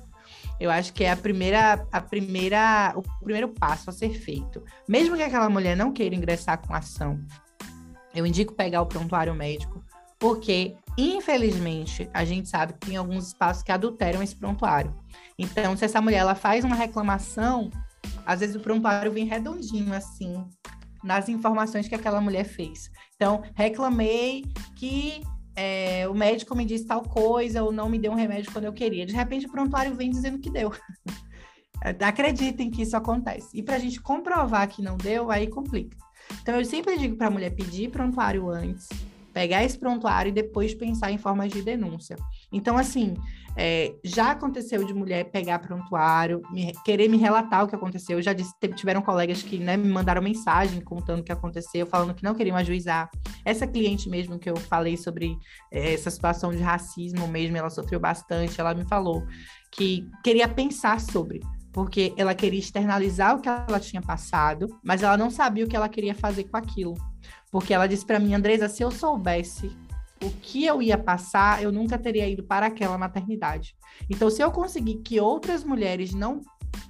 Eu 0.60 0.70
acho 0.70 0.92
que 0.92 1.02
é 1.04 1.10
a 1.10 1.16
primeira, 1.16 1.86
a 1.90 2.00
primeira, 2.00 2.92
o 2.94 3.02
primeiro 3.20 3.48
passo 3.48 3.90
a 3.90 3.92
ser 3.92 4.10
feito. 4.10 4.62
Mesmo 4.88 5.16
que 5.16 5.22
aquela 5.22 5.48
mulher 5.48 5.76
não 5.76 5.92
queira 5.92 6.14
ingressar 6.14 6.58
com 6.58 6.74
ação, 6.74 7.20
eu 8.14 8.24
indico 8.24 8.54
pegar 8.54 8.82
o 8.82 8.86
prontuário 8.86 9.34
médico, 9.34 9.84
porque 10.18 10.76
infelizmente 10.96 12.08
a 12.14 12.24
gente 12.24 12.48
sabe 12.48 12.74
que 12.74 12.86
tem 12.86 12.96
alguns 12.96 13.28
espaços 13.28 13.62
que 13.62 13.72
adulteram 13.72 14.22
esse 14.22 14.36
prontuário. 14.36 14.94
Então, 15.36 15.76
se 15.76 15.84
essa 15.84 16.00
mulher 16.00 16.18
ela 16.18 16.36
faz 16.36 16.64
uma 16.64 16.76
reclamação, 16.76 17.70
às 18.24 18.40
vezes 18.40 18.54
o 18.54 18.60
prontuário 18.60 19.10
vem 19.10 19.24
redondinho 19.24 19.92
assim, 19.92 20.46
nas 21.04 21.28
informações 21.28 21.86
que 21.86 21.94
aquela 21.94 22.20
mulher 22.20 22.44
fez. 22.44 22.90
Então, 23.14 23.42
reclamei 23.54 24.44
que 24.74 25.22
é, 25.54 26.08
o 26.08 26.14
médico 26.14 26.56
me 26.56 26.64
disse 26.64 26.86
tal 26.86 27.02
coisa 27.02 27.62
ou 27.62 27.70
não 27.70 27.88
me 27.88 27.98
deu 27.98 28.10
um 28.10 28.16
remédio 28.16 28.50
quando 28.50 28.64
eu 28.64 28.72
queria. 28.72 29.06
De 29.06 29.14
repente, 29.14 29.46
o 29.46 29.50
prontuário 29.50 29.94
vem 29.94 30.10
dizendo 30.10 30.38
que 30.38 30.50
deu. 30.50 30.72
Acreditem 32.00 32.70
que 32.70 32.82
isso 32.82 32.96
acontece. 32.96 33.48
E 33.52 33.62
para 33.62 33.76
a 33.76 33.78
gente 33.78 34.00
comprovar 34.00 34.66
que 34.68 34.82
não 34.82 34.96
deu, 34.96 35.30
aí 35.30 35.46
complica. 35.46 35.96
Então, 36.40 36.56
eu 36.58 36.64
sempre 36.64 36.98
digo 36.98 37.16
para 37.16 37.26
a 37.26 37.30
mulher 37.30 37.50
pedir 37.50 37.90
prontuário 37.90 38.48
antes, 38.48 38.88
pegar 39.32 39.62
esse 39.62 39.78
prontuário 39.78 40.30
e 40.30 40.32
depois 40.32 40.74
pensar 40.74 41.10
em 41.10 41.18
formas 41.18 41.52
de 41.52 41.60
denúncia. 41.60 42.16
Então, 42.54 42.78
assim, 42.78 43.14
é, 43.56 43.94
já 44.02 44.32
aconteceu 44.32 44.84
de 44.84 44.92
mulher 44.92 45.24
pegar 45.24 45.58
prontuário, 45.60 46.42
me, 46.50 46.72
querer 46.84 47.08
me 47.08 47.16
relatar 47.16 47.64
o 47.64 47.68
que 47.68 47.74
aconteceu. 47.74 48.18
Eu 48.18 48.22
já 48.22 48.32
disse, 48.32 48.52
tiveram 48.74 49.02
colegas 49.02 49.42
que 49.42 49.58
né, 49.58 49.76
me 49.76 49.88
mandaram 49.88 50.22
mensagem 50.22 50.80
contando 50.80 51.20
o 51.20 51.24
que 51.24 51.32
aconteceu, 51.32 51.86
falando 51.86 52.14
que 52.14 52.24
não 52.24 52.34
queriam 52.34 52.56
ajuizar. 52.56 53.08
Essa 53.44 53.66
cliente 53.66 54.08
mesmo 54.08 54.38
que 54.38 54.50
eu 54.50 54.56
falei 54.56 54.96
sobre 54.96 55.36
é, 55.70 55.94
essa 55.94 56.10
situação 56.10 56.50
de 56.50 56.62
racismo 56.62 57.28
mesmo, 57.28 57.56
ela 57.56 57.70
sofreu 57.70 58.00
bastante. 58.00 58.60
Ela 58.60 58.74
me 58.74 58.84
falou 58.86 59.24
que 59.70 60.08
queria 60.22 60.48
pensar 60.48 61.00
sobre, 61.00 61.40
porque 61.72 62.12
ela 62.16 62.34
queria 62.34 62.60
externalizar 62.60 63.36
o 63.36 63.40
que 63.40 63.48
ela 63.48 63.80
tinha 63.80 64.02
passado, 64.02 64.68
mas 64.82 65.02
ela 65.02 65.16
não 65.16 65.30
sabia 65.30 65.64
o 65.64 65.68
que 65.68 65.76
ela 65.76 65.88
queria 65.88 66.14
fazer 66.14 66.44
com 66.44 66.56
aquilo. 66.56 66.94
Porque 67.52 67.72
ela 67.72 67.86
disse 67.86 68.04
para 68.04 68.18
mim, 68.18 68.34
Andresa, 68.34 68.68
se 68.68 68.82
eu 68.82 68.90
soubesse 68.90 69.70
o 70.24 70.30
que 70.40 70.64
eu 70.64 70.80
ia 70.80 70.96
passar, 70.96 71.62
eu 71.62 71.70
nunca 71.70 71.98
teria 71.98 72.28
ido 72.28 72.42
para 72.42 72.66
aquela 72.66 72.96
maternidade. 72.96 73.76
Então, 74.08 74.30
se 74.30 74.42
eu 74.42 74.50
conseguir 74.50 74.96
que 75.02 75.20
outras 75.20 75.62
mulheres 75.62 76.14
não 76.14 76.40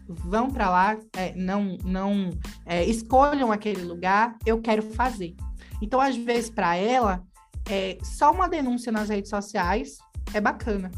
vão 0.06 0.48
para 0.50 0.70
lá, 0.70 0.96
é, 1.16 1.34
não, 1.34 1.76
não 1.84 2.30
é, 2.64 2.84
escolham 2.84 3.50
aquele 3.50 3.82
lugar, 3.82 4.36
eu 4.46 4.60
quero 4.60 4.82
fazer. 4.82 5.34
Então, 5.82 6.00
às 6.00 6.16
vezes, 6.16 6.48
para 6.48 6.76
ela, 6.76 7.24
é, 7.68 7.98
só 8.02 8.30
uma 8.30 8.48
denúncia 8.48 8.92
nas 8.92 9.08
redes 9.08 9.30
sociais 9.30 9.98
é 10.32 10.40
bacana, 10.40 10.90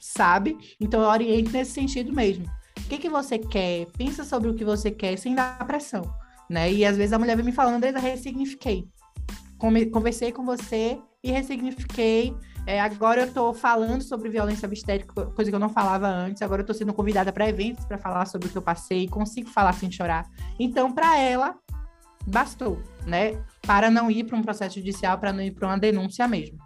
sabe? 0.00 0.56
Então, 0.80 1.02
eu 1.02 1.08
oriento 1.08 1.50
nesse 1.50 1.72
sentido 1.72 2.12
mesmo. 2.12 2.46
O 2.78 2.88
que, 2.88 2.98
que 2.98 3.08
você 3.08 3.38
quer? 3.38 3.86
Pensa 3.96 4.24
sobre 4.24 4.48
o 4.48 4.54
que 4.54 4.64
você 4.64 4.90
quer 4.90 5.16
sem 5.18 5.34
dar 5.34 5.64
pressão, 5.66 6.02
né? 6.48 6.72
E 6.72 6.84
às 6.84 6.96
vezes 6.96 7.12
a 7.12 7.18
mulher 7.18 7.36
vem 7.36 7.44
me 7.44 7.52
falando, 7.52 7.76
Andresa, 7.76 7.98
ressignifiquei. 7.98 8.86
Conversei 9.92 10.32
com 10.32 10.44
você 10.44 10.98
e 11.22 11.30
ressignifiquei. 11.30 12.34
É, 12.66 12.80
agora 12.80 13.22
eu 13.22 13.26
estou 13.26 13.52
falando 13.52 14.02
sobre 14.02 14.28
violência 14.28 14.66
obstétrica, 14.66 15.26
coisa 15.26 15.50
que 15.50 15.54
eu 15.54 15.60
não 15.60 15.68
falava 15.68 16.08
antes. 16.08 16.42
Agora 16.42 16.60
eu 16.60 16.64
estou 16.64 16.74
sendo 16.74 16.92
convidada 16.92 17.32
para 17.32 17.48
eventos 17.48 17.84
para 17.84 17.98
falar 17.98 18.26
sobre 18.26 18.48
o 18.48 18.50
que 18.50 18.58
eu 18.58 18.62
passei, 18.62 19.08
consigo 19.08 19.48
falar 19.48 19.72
sem 19.72 19.90
chorar. 19.90 20.28
Então, 20.58 20.92
para 20.92 21.18
ela, 21.18 21.56
bastou, 22.26 22.80
né? 23.06 23.42
Para 23.62 23.90
não 23.90 24.10
ir 24.10 24.24
para 24.24 24.36
um 24.36 24.42
processo 24.42 24.76
judicial, 24.76 25.18
para 25.18 25.32
não 25.32 25.42
ir 25.42 25.52
para 25.52 25.68
uma 25.68 25.78
denúncia 25.78 26.26
mesmo. 26.28 26.58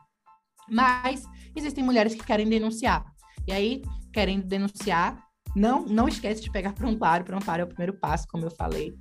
Mas 0.69 1.23
existem 1.55 1.85
mulheres 1.85 2.15
que 2.15 2.25
querem 2.25 2.49
denunciar. 2.49 3.05
E 3.47 3.53
aí, 3.53 3.83
querendo 4.13 4.45
denunciar, 4.45 5.19
não, 5.55 5.87
não 5.87 6.09
esquece 6.09 6.43
de 6.43 6.51
pegar 6.51 6.73
prontuário. 6.73 7.25
Prontuário 7.25 7.63
é 7.63 7.65
o 7.65 7.69
primeiro 7.69 7.95
passo, 7.95 8.27
como 8.29 8.45
eu 8.45 8.51
falei. 8.51 8.95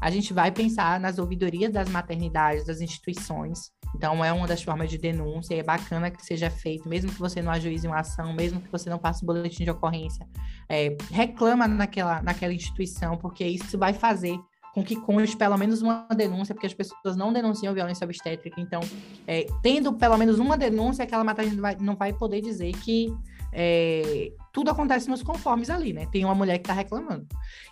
A 0.00 0.10
gente 0.10 0.32
vai 0.32 0.50
pensar 0.50 0.98
nas 0.98 1.18
ouvidorias 1.18 1.72
das 1.72 1.88
maternidades, 1.88 2.64
das 2.64 2.80
instituições. 2.80 3.70
Então, 3.94 4.24
é 4.24 4.32
uma 4.32 4.46
das 4.46 4.62
formas 4.62 4.88
de 4.88 4.98
denúncia, 4.98 5.54
e 5.54 5.58
é 5.58 5.62
bacana 5.62 6.10
que 6.10 6.24
seja 6.24 6.50
feito, 6.50 6.88
mesmo 6.88 7.12
que 7.12 7.18
você 7.18 7.42
não 7.42 7.52
ajuize 7.52 7.86
uma 7.86 8.00
ação, 8.00 8.32
mesmo 8.32 8.60
que 8.60 8.70
você 8.70 8.88
não 8.88 8.98
passe 8.98 9.22
o 9.22 9.26
boletim 9.26 9.64
de 9.64 9.70
ocorrência, 9.70 10.26
é, 10.68 10.96
reclama 11.10 11.66
naquela, 11.66 12.22
naquela 12.22 12.52
instituição, 12.52 13.16
porque 13.16 13.44
isso 13.44 13.76
vai 13.78 13.92
fazer 13.92 14.38
com 14.72 14.84
que 14.84 14.96
conste 14.96 15.36
pelo 15.36 15.56
menos 15.58 15.82
uma 15.82 16.06
denúncia, 16.16 16.54
porque 16.54 16.66
as 16.66 16.74
pessoas 16.74 17.16
não 17.16 17.32
denunciam 17.32 17.74
violência 17.74 18.04
obstétrica. 18.04 18.60
Então, 18.60 18.80
é, 19.26 19.46
tendo 19.62 19.92
pelo 19.94 20.16
menos 20.16 20.38
uma 20.38 20.56
denúncia, 20.56 21.04
aquela 21.04 21.24
maternidade 21.24 21.56
não 21.56 21.62
vai, 21.62 21.76
não 21.80 21.96
vai 21.96 22.12
poder 22.12 22.40
dizer 22.40 22.72
que 22.74 23.12
é, 23.52 24.32
tudo 24.52 24.70
acontece 24.70 25.08
nos 25.08 25.22
conformes 25.22 25.70
ali, 25.70 25.92
né? 25.92 26.06
Tem 26.12 26.24
uma 26.24 26.34
mulher 26.34 26.58
que 26.58 26.64
está 26.64 26.72
reclamando. 26.72 27.26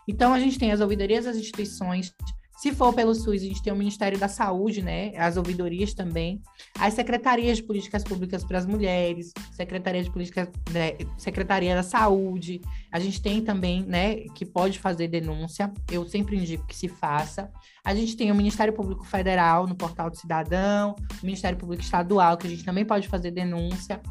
Então, 0.08 0.34
a 0.34 0.40
gente 0.40 0.58
tem 0.58 0.72
as 0.72 0.80
ouvidorias 0.80 1.24
das 1.24 1.36
instituições, 1.36 2.12
se 2.58 2.72
for 2.72 2.92
pelo 2.92 3.14
SUS, 3.14 3.40
a 3.42 3.44
gente 3.44 3.62
tem 3.62 3.72
o 3.72 3.76
Ministério 3.76 4.18
da 4.18 4.26
Saúde, 4.26 4.82
né? 4.82 5.12
As 5.16 5.36
ouvidorias 5.36 5.94
também. 5.94 6.42
As 6.76 6.92
secretarias 6.92 7.58
de 7.58 7.62
políticas 7.62 8.02
públicas 8.02 8.42
para 8.42 8.58
as 8.58 8.66
mulheres, 8.66 9.32
Secretaria 9.52 10.02
de 10.02 10.10
Políticas, 10.10 10.48
né? 10.72 10.94
Secretaria 11.16 11.76
da 11.76 11.84
Saúde. 11.84 12.60
A 12.90 12.98
gente 12.98 13.22
tem 13.22 13.44
também, 13.44 13.84
né, 13.84 14.16
que 14.34 14.44
pode 14.44 14.80
fazer 14.80 15.06
denúncia. 15.06 15.72
Eu 15.88 16.04
sempre 16.08 16.36
indico 16.36 16.66
que 16.66 16.74
se 16.74 16.88
faça. 16.88 17.48
A 17.84 17.94
gente 17.94 18.16
tem 18.16 18.32
o 18.32 18.34
Ministério 18.34 18.72
Público 18.72 19.04
Federal 19.04 19.68
no 19.68 19.76
Portal 19.76 20.10
do 20.10 20.16
Cidadão, 20.16 20.96
o 21.22 21.24
Ministério 21.24 21.56
Público 21.56 21.84
Estadual, 21.84 22.36
que 22.36 22.48
a 22.48 22.50
gente 22.50 22.64
também 22.64 22.84
pode 22.84 23.06
fazer 23.06 23.30
denúncia. 23.30 24.02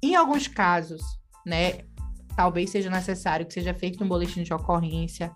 Em 0.00 0.14
alguns 0.14 0.46
casos, 0.46 1.02
né, 1.44 1.80
talvez 2.36 2.70
seja 2.70 2.88
necessário 2.88 3.44
que 3.46 3.52
seja 3.52 3.74
feito 3.74 4.04
um 4.04 4.06
boletim 4.06 4.44
de 4.44 4.54
ocorrência 4.54 5.34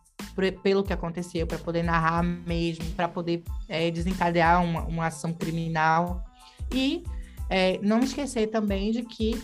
pelo 0.62 0.82
que 0.82 0.92
aconteceu, 0.92 1.46
para 1.46 1.58
poder 1.58 1.82
narrar 1.82 2.22
mesmo, 2.22 2.84
para 2.92 3.08
poder 3.08 3.42
é, 3.68 3.90
desencadear 3.90 4.64
uma, 4.64 4.82
uma 4.82 5.06
ação 5.06 5.32
criminal. 5.32 6.24
E 6.72 7.04
é, 7.48 7.78
não 7.82 8.00
esquecer 8.00 8.48
também 8.48 8.90
de 8.90 9.02
que 9.02 9.40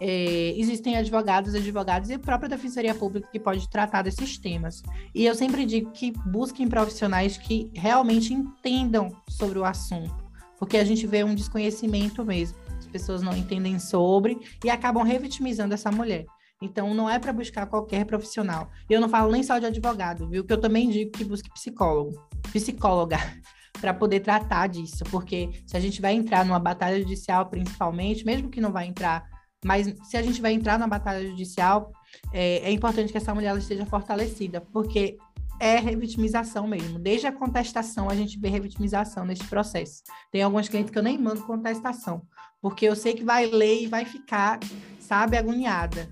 é, 0.00 0.54
existem 0.56 0.96
advogados, 0.96 1.54
advogadas 1.54 2.08
e 2.08 2.14
a 2.14 2.18
própria 2.18 2.48
Defensoria 2.48 2.94
Pública 2.94 3.28
que 3.30 3.40
pode 3.40 3.68
tratar 3.68 4.02
desses 4.02 4.38
temas. 4.38 4.82
E 5.14 5.24
eu 5.24 5.34
sempre 5.34 5.64
digo 5.64 5.90
que 5.90 6.12
busquem 6.26 6.68
profissionais 6.68 7.36
que 7.36 7.70
realmente 7.74 8.32
entendam 8.32 9.10
sobre 9.28 9.58
o 9.58 9.64
assunto, 9.64 10.14
porque 10.58 10.76
a 10.76 10.84
gente 10.84 11.06
vê 11.06 11.24
um 11.24 11.34
desconhecimento 11.34 12.24
mesmo. 12.24 12.56
As 12.78 12.86
pessoas 12.86 13.22
não 13.22 13.36
entendem 13.36 13.78
sobre 13.78 14.38
e 14.64 14.70
acabam 14.70 15.02
revitimizando 15.02 15.74
essa 15.74 15.90
mulher. 15.90 16.26
Então, 16.60 16.92
não 16.92 17.08
é 17.08 17.18
para 17.18 17.32
buscar 17.32 17.66
qualquer 17.66 18.04
profissional. 18.04 18.70
E 18.90 18.92
eu 18.92 19.00
não 19.00 19.08
falo 19.08 19.30
nem 19.30 19.42
só 19.42 19.58
de 19.58 19.66
advogado, 19.66 20.28
viu? 20.28 20.44
Que 20.44 20.52
eu 20.52 20.60
também 20.60 20.90
digo 20.90 21.12
que 21.12 21.24
busque 21.24 21.50
psicólogo, 21.50 22.20
psicóloga, 22.52 23.16
para 23.80 23.94
poder 23.94 24.20
tratar 24.20 24.66
disso. 24.66 25.04
Porque 25.10 25.50
se 25.66 25.76
a 25.76 25.80
gente 25.80 26.00
vai 26.00 26.14
entrar 26.14 26.44
numa 26.44 26.58
batalha 26.58 26.98
judicial, 26.98 27.46
principalmente, 27.46 28.24
mesmo 28.26 28.50
que 28.50 28.60
não 28.60 28.72
vai 28.72 28.86
entrar 28.86 29.24
mas 29.64 29.92
se 30.04 30.16
a 30.16 30.22
gente 30.22 30.40
vai 30.40 30.52
entrar 30.52 30.78
na 30.78 30.86
batalha 30.86 31.26
judicial, 31.26 31.92
é, 32.32 32.58
é 32.58 32.70
importante 32.70 33.10
que 33.10 33.18
essa 33.18 33.34
mulher 33.34 33.56
esteja 33.56 33.84
fortalecida, 33.84 34.60
porque 34.60 35.16
é 35.60 35.78
revitimização 35.78 36.66
mesmo. 36.68 36.98
Desde 36.98 37.26
a 37.26 37.32
contestação, 37.32 38.08
a 38.08 38.14
gente 38.14 38.38
vê 38.38 38.48
revitimização 38.48 39.24
nesse 39.24 39.44
processo. 39.44 40.02
Tem 40.30 40.42
alguns 40.42 40.68
clientes 40.68 40.92
que 40.92 40.98
eu 40.98 41.02
nem 41.02 41.18
mando 41.18 41.42
contestação, 41.42 42.22
porque 42.62 42.86
eu 42.86 42.94
sei 42.94 43.14
que 43.14 43.24
vai 43.24 43.46
ler 43.46 43.82
e 43.82 43.86
vai 43.88 44.04
ficar, 44.04 44.60
sabe, 45.00 45.36
agoniada 45.36 46.08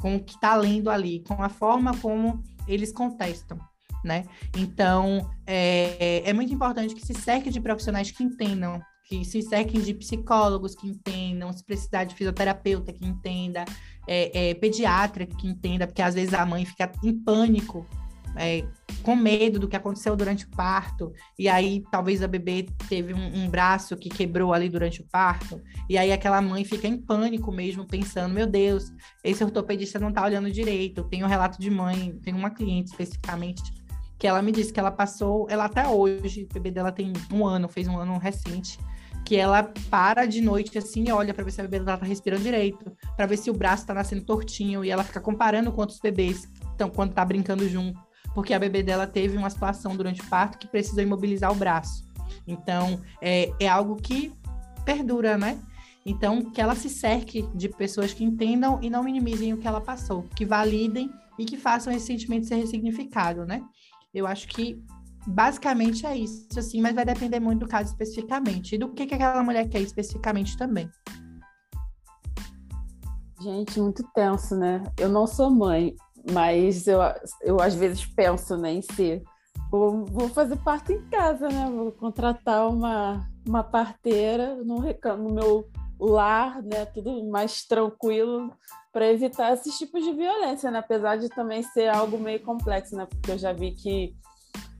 com 0.00 0.16
o 0.16 0.22
que 0.22 0.34
está 0.34 0.54
lendo 0.56 0.90
ali, 0.90 1.22
com 1.26 1.42
a 1.42 1.48
forma 1.48 1.96
como 1.98 2.42
eles 2.66 2.92
contestam. 2.92 3.58
Né? 4.04 4.24
Então, 4.56 5.28
é, 5.46 6.22
é 6.24 6.32
muito 6.32 6.54
importante 6.54 6.94
que 6.94 7.04
se 7.04 7.14
cerque 7.14 7.50
de 7.50 7.60
profissionais 7.60 8.10
que 8.10 8.22
entendam 8.22 8.80
que 9.08 9.24
se 9.24 9.40
cerquem 9.40 9.80
de 9.80 9.94
psicólogos 9.94 10.74
que 10.74 10.86
entendam, 10.86 11.50
se 11.50 11.64
precisar 11.64 12.04
de 12.04 12.14
fisioterapeuta 12.14 12.92
que 12.92 13.06
entenda, 13.06 13.64
é, 14.06 14.50
é, 14.50 14.54
pediatra 14.54 15.24
que 15.24 15.48
entenda, 15.48 15.86
porque 15.86 16.02
às 16.02 16.14
vezes 16.14 16.34
a 16.34 16.44
mãe 16.44 16.66
fica 16.66 16.92
em 17.02 17.18
pânico, 17.18 17.86
é, 18.36 18.64
com 19.02 19.16
medo 19.16 19.58
do 19.58 19.68
que 19.68 19.76
aconteceu 19.76 20.14
durante 20.16 20.44
o 20.44 20.48
parto, 20.50 21.12
e 21.38 21.48
aí 21.48 21.82
talvez 21.90 22.22
a 22.22 22.28
bebê 22.28 22.66
teve 22.88 23.14
um, 23.14 23.44
um, 23.44 23.48
braço 23.48 23.96
que 23.96 24.08
quebrou 24.08 24.52
ali 24.52 24.68
durante 24.68 25.00
o 25.00 25.04
parto, 25.04 25.60
e 25.88 25.96
aí 25.96 26.12
aquela 26.12 26.40
mãe 26.40 26.64
fica 26.64 26.86
em 26.86 27.00
pânico 27.00 27.50
mesmo, 27.50 27.86
pensando, 27.86 28.34
meu 28.34 28.46
Deus, 28.46 28.92
esse 29.24 29.42
ortopedista 29.42 29.98
não 29.98 30.12
tá 30.12 30.24
olhando 30.24 30.50
direito. 30.50 31.04
Tem 31.04 31.24
um 31.24 31.28
relato 31.28 31.60
de 31.60 31.70
mãe, 31.70 32.18
tem 32.22 32.34
uma 32.34 32.50
cliente 32.50 32.90
especificamente 32.90 33.62
que 34.18 34.26
ela 34.26 34.42
me 34.42 34.50
disse 34.50 34.72
que 34.72 34.80
ela 34.80 34.90
passou, 34.90 35.46
ela 35.48 35.66
até 35.66 35.86
hoje, 35.86 36.48
o 36.50 36.54
bebê 36.54 36.72
dela 36.72 36.90
tem 36.90 37.12
um 37.32 37.46
ano, 37.46 37.68
fez 37.68 37.86
um 37.86 37.96
ano 37.96 38.18
recente, 38.18 38.76
que 39.24 39.36
ela 39.36 39.62
para 39.88 40.26
de 40.26 40.40
noite 40.40 40.76
assim 40.76 41.04
e 41.06 41.12
olha 41.12 41.32
para 41.32 41.44
ver 41.44 41.52
se 41.52 41.60
a 41.60 41.64
bebê 41.64 41.78
dela 41.78 41.98
tá 41.98 42.04
respirando 42.04 42.42
direito, 42.42 42.90
para 43.16 43.26
ver 43.26 43.36
se 43.36 43.48
o 43.48 43.54
braço 43.54 43.86
tá 43.86 43.94
nascendo 43.94 44.24
tortinho 44.24 44.84
e 44.84 44.90
ela 44.90 45.04
fica 45.04 45.20
comparando 45.20 45.70
com 45.70 45.80
outros 45.80 46.00
bebês 46.00 46.48
então 46.78 46.88
quando 46.88 47.12
tá 47.12 47.24
brincando 47.24 47.68
junto, 47.68 47.98
porque 48.38 48.54
a 48.54 48.58
bebê 48.60 48.84
dela 48.84 49.04
teve 49.04 49.36
uma 49.36 49.50
situação 49.50 49.96
durante 49.96 50.20
o 50.20 50.26
parto 50.26 50.58
que 50.58 50.68
precisou 50.68 51.02
imobilizar 51.02 51.50
o 51.50 51.56
braço. 51.56 52.04
Então, 52.46 53.00
é, 53.20 53.50
é 53.58 53.66
algo 53.66 53.96
que 53.96 54.32
perdura, 54.84 55.36
né? 55.36 55.58
Então, 56.06 56.40
que 56.52 56.60
ela 56.60 56.76
se 56.76 56.88
cerque 56.88 57.42
de 57.52 57.68
pessoas 57.68 58.12
que 58.12 58.22
entendam 58.22 58.78
e 58.80 58.88
não 58.88 59.02
minimizem 59.02 59.52
o 59.52 59.56
que 59.56 59.66
ela 59.66 59.80
passou, 59.80 60.22
que 60.36 60.44
validem 60.44 61.10
e 61.36 61.44
que 61.44 61.56
façam 61.56 61.92
esse 61.92 62.06
sentimento 62.06 62.46
ser 62.46 62.54
ressignificado, 62.54 63.44
né? 63.44 63.60
Eu 64.14 64.24
acho 64.24 64.46
que 64.46 64.80
Basicamente 65.26 66.06
é 66.06 66.16
isso, 66.16 66.46
assim, 66.58 66.80
mas 66.80 66.94
vai 66.94 67.04
depender 67.04 67.38
muito 67.38 67.60
do 67.60 67.68
caso 67.68 67.90
especificamente 67.90 68.76
e 68.76 68.78
do 68.78 68.88
que, 68.94 69.04
que 69.04 69.14
aquela 69.14 69.42
mulher 69.42 69.68
quer 69.68 69.80
especificamente 69.80 70.56
também. 70.56 70.88
Gente, 73.40 73.78
muito 73.78 74.02
tenso, 74.14 74.56
né? 74.56 74.82
Eu 74.96 75.10
não 75.10 75.26
sou 75.26 75.50
mãe, 75.50 75.94
mas 76.32 76.86
eu, 76.86 77.00
eu 77.42 77.60
às 77.60 77.74
vezes 77.74 78.04
penso 78.06 78.56
né, 78.56 78.72
em 78.72 78.82
ser. 78.82 79.22
Vou, 79.70 80.04
vou 80.06 80.28
fazer 80.28 80.56
parto 80.56 80.92
em 80.92 81.02
casa, 81.08 81.48
né? 81.48 81.70
Vou 81.70 81.92
contratar 81.92 82.68
uma, 82.68 83.28
uma 83.46 83.62
parteira 83.62 84.56
no, 84.56 84.80
no 84.80 85.30
meu 85.30 85.68
lar, 86.00 86.62
né? 86.62 86.86
Tudo 86.86 87.28
mais 87.28 87.66
tranquilo 87.66 88.50
para 88.92 89.10
evitar 89.10 89.52
esses 89.52 89.76
tipos 89.76 90.02
de 90.02 90.12
violência, 90.12 90.70
né? 90.70 90.78
Apesar 90.78 91.16
de 91.16 91.28
também 91.28 91.62
ser 91.62 91.88
algo 91.88 92.18
meio 92.18 92.40
complexo, 92.40 92.96
né? 92.96 93.06
Porque 93.06 93.32
eu 93.32 93.38
já 93.38 93.52
vi 93.52 93.72
que 93.72 94.16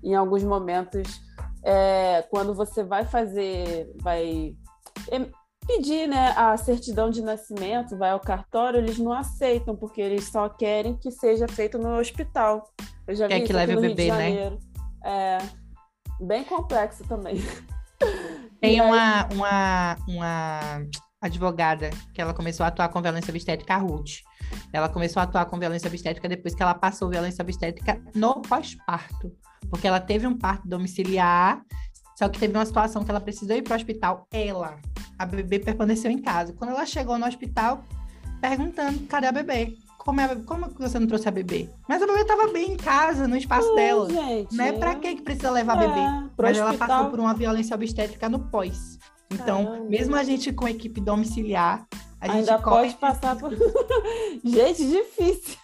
em 0.03 0.15
alguns 0.15 0.45
momentos, 0.45 1.21
é, 1.63 2.23
quando 2.31 2.55
você 2.55 2.83
vai 2.83 3.05
fazer, 3.05 3.93
vai 4.01 4.55
pedir 5.69 6.09
né, 6.09 6.33
a 6.35 6.57
certidão 6.57 7.11
de 7.11 7.21
nascimento, 7.21 7.97
vai 7.97 8.11
ao 8.11 8.19
cartório, 8.19 8.79
eles 8.79 8.99
não 8.99 9.13
aceitam, 9.13 9.77
porque 9.77 10.01
eles 10.01 10.25
só 10.25 10.49
querem 10.49 10.97
que 10.97 11.11
seja 11.11 11.47
feito 11.47 11.79
no 11.79 11.99
hospital. 11.99 12.65
Eu 13.07 13.15
já 13.15 13.29
vi 13.29 13.35
é 13.35 13.41
que 13.43 13.53
leve 13.53 13.77
o 13.77 13.81
bebê, 13.81 14.11
né? 14.11 14.59
É 15.05 15.39
bem 16.21 16.43
complexo 16.43 17.05
também. 17.05 17.37
Tem 18.61 18.81
uma, 18.81 19.29
uma, 19.33 19.97
uma 20.09 20.61
advogada 21.21 21.91
que 22.13 22.21
ela 22.21 22.35
começou 22.35 22.65
a 22.65 22.69
atuar 22.69 22.89
com 22.89 23.03
violência 23.03 23.31
obstétrica, 23.31 23.75
a 23.75 23.77
Ruth. 23.77 24.23
Ela 24.73 24.89
começou 24.89 25.21
a 25.21 25.25
atuar 25.25 25.45
com 25.47 25.59
violência 25.59 25.87
obstétrica 25.87 26.29
depois 26.29 26.55
que 26.55 26.63
ela 26.63 26.75
passou 26.75 27.11
violência 27.11 27.43
obstétrica 27.43 28.03
no 28.15 28.41
pós-parto 28.41 29.31
porque 29.71 29.87
ela 29.87 30.01
teve 30.01 30.27
um 30.27 30.37
parto 30.37 30.67
domiciliar, 30.67 31.61
só 32.19 32.29
que 32.29 32.37
teve 32.37 32.53
uma 32.53 32.67
situação 32.67 33.05
que 33.05 33.11
ela 33.13 33.21
precisou 33.21 33.55
ir 33.55 33.63
para 33.63 33.75
o 33.75 33.77
hospital. 33.77 34.27
Ela, 34.33 34.81
a 35.17 35.25
bebê 35.25 35.61
permaneceu 35.61 36.11
em 36.11 36.19
casa. 36.19 36.53
Quando 36.53 36.71
ela 36.71 36.85
chegou 36.85 37.17
no 37.17 37.25
hospital, 37.25 37.85
perguntando: 38.41 38.99
cadê 39.07 39.29
a 39.29 39.33
bebê? 39.33 39.77
Como, 39.99 40.21
é, 40.21 40.35
como 40.35 40.69
você 40.77 40.99
não 40.99 41.07
trouxe 41.07 41.29
a 41.29 41.31
bebê? 41.31 41.71
Mas 41.89 42.03
a 42.03 42.07
bebê 42.09 42.23
estava 42.23 42.49
bem 42.49 42.73
em 42.73 42.77
casa, 42.77 43.29
no 43.29 43.37
espaço 43.37 43.73
dela. 43.77 44.11
Gente, 44.11 44.57
né? 44.57 44.73
Pra 44.73 44.97
que 44.97 45.23
precisa 45.23 45.53
levar 45.53 45.75
a 45.75 45.77
bebê? 45.77 46.01
É, 46.01 46.29
Mas 46.37 46.57
hospital. 46.57 46.69
ela 46.69 46.79
passou 46.79 47.11
por 47.11 47.21
uma 47.21 47.35
violência 47.35 47.77
obstétrica 47.77 48.29
no 48.29 48.41
pós. 48.41 48.99
Então, 49.31 49.65
Caramba. 49.67 49.89
mesmo 49.89 50.17
a 50.17 50.25
gente 50.25 50.53
com 50.53 50.67
equipe 50.67 51.01
domiciliar, 51.01 51.87
a 52.21 52.33
Ainda 52.33 52.53
gente 52.53 52.65
pode 52.65 52.95
passar 52.95 53.37
por. 53.37 53.53
gente, 54.43 54.89
difícil. 54.89 55.57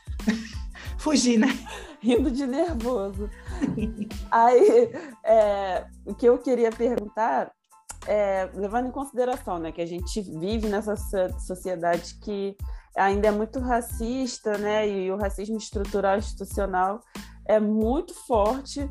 Fugir, 0.98 1.36
né? 1.36 1.48
Rindo 2.05 2.30
de 2.30 2.46
nervoso. 2.46 3.30
Aí, 4.30 4.90
é, 5.24 5.86
o 6.05 6.14
que 6.14 6.26
eu 6.26 6.36
queria 6.36 6.70
perguntar, 6.70 7.50
é, 8.07 8.50
levando 8.55 8.88
em 8.88 8.92
consideração 8.92 9.59
né, 9.59 9.72
que 9.72 9.80
a 9.80 9.86
gente 9.86 10.20
vive 10.20 10.68
nessa 10.68 10.96
sociedade 11.38 12.18
que 12.20 12.55
ainda 12.94 13.28
é 13.28 13.30
muito 13.30 13.59
racista, 13.59 14.59
né, 14.59 14.86
e 14.86 15.11
o 15.11 15.16
racismo 15.16 15.57
estrutural 15.57 16.18
institucional 16.18 17.00
é 17.46 17.59
muito 17.59 18.12
forte, 18.26 18.86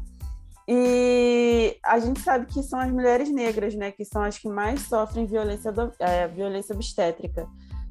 e 0.68 1.78
a 1.84 1.99
gente 1.99 2.20
sabe 2.22 2.45
que 2.47 2.64
são 2.64 2.80
as 2.80 2.89
mulheres 2.89 3.30
negras, 3.30 3.76
né, 3.76 3.91
que 3.91 4.05
são 4.05 4.24
as 4.24 4.38
que 4.38 4.49
mais 4.49 4.82
sofrem 4.82 5.26
violência, 5.26 5.72
do, 5.72 5.93
é, 5.99 6.28
violência 6.28 6.74
obstétrica. 6.74 7.47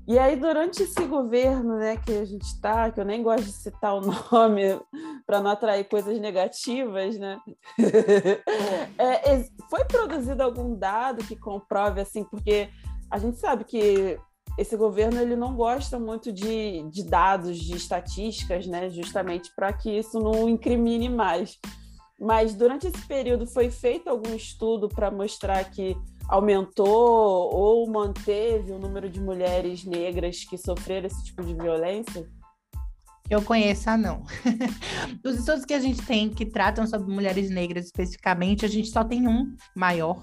E 0.06 0.18
aí, 0.18 0.34
durante 0.34 0.82
esse 0.82 1.04
governo 1.04 1.76
né, 1.76 1.96
que 1.96 2.12
a 2.12 2.24
gente 2.24 2.42
está, 2.42 2.90
que 2.90 2.98
eu 2.98 3.04
nem 3.04 3.22
gosto 3.22 3.44
de 3.44 3.52
citar 3.52 3.94
o 3.94 4.00
nome 4.32 4.80
para 5.24 5.40
não 5.40 5.50
atrair 5.50 5.84
coisas 5.84 6.18
negativas, 6.18 7.16
né? 7.18 7.38
é, 8.98 9.44
foi 9.70 9.84
produzido 9.84 10.42
algum 10.42 10.74
dado 10.74 11.24
que 11.24 11.36
comprove, 11.36 12.00
assim, 12.00 12.24
porque 12.24 12.68
a 13.10 13.18
gente 13.18 13.38
sabe 13.38 13.64
que 13.64 14.18
esse 14.58 14.76
governo 14.76 15.20
ele 15.20 15.36
não 15.36 15.54
gosta 15.54 15.98
muito 15.98 16.32
de, 16.32 16.82
de 16.90 17.04
dados, 17.04 17.58
de 17.58 17.76
estatísticas, 17.76 18.66
né? 18.66 18.90
Justamente 18.90 19.52
para 19.54 19.72
que 19.72 19.98
isso 19.98 20.18
não 20.18 20.48
incrimine 20.48 21.08
mais. 21.08 21.58
Mas 22.22 22.54
durante 22.54 22.86
esse 22.86 23.04
período 23.06 23.48
foi 23.48 23.68
feito 23.68 24.08
algum 24.08 24.32
estudo 24.32 24.88
para 24.88 25.10
mostrar 25.10 25.64
que 25.64 25.96
aumentou 26.28 27.52
ou 27.52 27.90
manteve 27.90 28.70
o 28.70 28.78
número 28.78 29.10
de 29.10 29.20
mulheres 29.20 29.84
negras 29.84 30.44
que 30.44 30.56
sofreram 30.56 31.08
esse 31.08 31.24
tipo 31.24 31.42
de 31.42 31.52
violência? 31.52 32.30
Eu 33.28 33.42
conheça, 33.42 33.96
não. 33.96 34.22
Os 35.24 35.40
estudos 35.40 35.64
que 35.64 35.74
a 35.74 35.80
gente 35.80 36.00
tem 36.02 36.30
que 36.30 36.46
tratam 36.46 36.86
sobre 36.86 37.12
mulheres 37.12 37.50
negras 37.50 37.86
especificamente, 37.86 38.64
a 38.64 38.68
gente 38.68 38.88
só 38.88 39.02
tem 39.02 39.26
um 39.26 39.56
maior, 39.74 40.22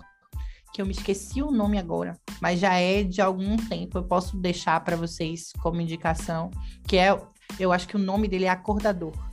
que 0.74 0.82
eu 0.82 0.86
me 0.86 0.93
esqueci 0.93 1.41
o 1.41 1.52
nome 1.52 1.78
agora, 1.78 2.18
mas 2.41 2.62
já 2.62 2.76
é 2.76 3.04
de 3.04 3.22
algum 3.22 3.58
tempo. 3.58 3.97
Eu 3.97 4.04
posso 4.04 4.38
deixar 4.38 4.82
para 4.86 4.95
vocês 4.95 5.52
como 5.62 5.82
indicação, 5.82 6.50
que 6.88 6.97
é, 6.97 7.20
eu 7.60 7.74
acho 7.74 7.89
que 7.89 7.97
o 7.97 8.00
nome 8.00 8.28
dele 8.28 8.45
é 8.45 8.50
Acordador. 8.50 9.29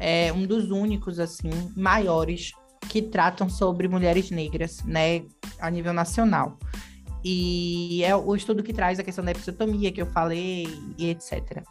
É 0.00 0.32
um 0.32 0.46
dos 0.46 0.70
únicos, 0.70 1.20
assim, 1.20 1.50
maiores 1.76 2.52
que 2.88 3.02
tratam 3.02 3.48
sobre 3.48 3.86
mulheres 3.86 4.30
negras, 4.30 4.82
né, 4.84 5.22
a 5.60 5.70
nível 5.70 5.92
nacional. 5.92 6.58
E 7.22 8.02
é 8.02 8.16
o 8.16 8.34
estudo 8.34 8.62
que 8.62 8.72
traz 8.72 8.98
a 8.98 9.04
questão 9.04 9.22
da 9.22 9.30
episiotomia 9.30 9.92
que 9.92 10.00
eu 10.00 10.06
falei 10.06 10.66
e 10.96 11.10
etc. 11.10 11.62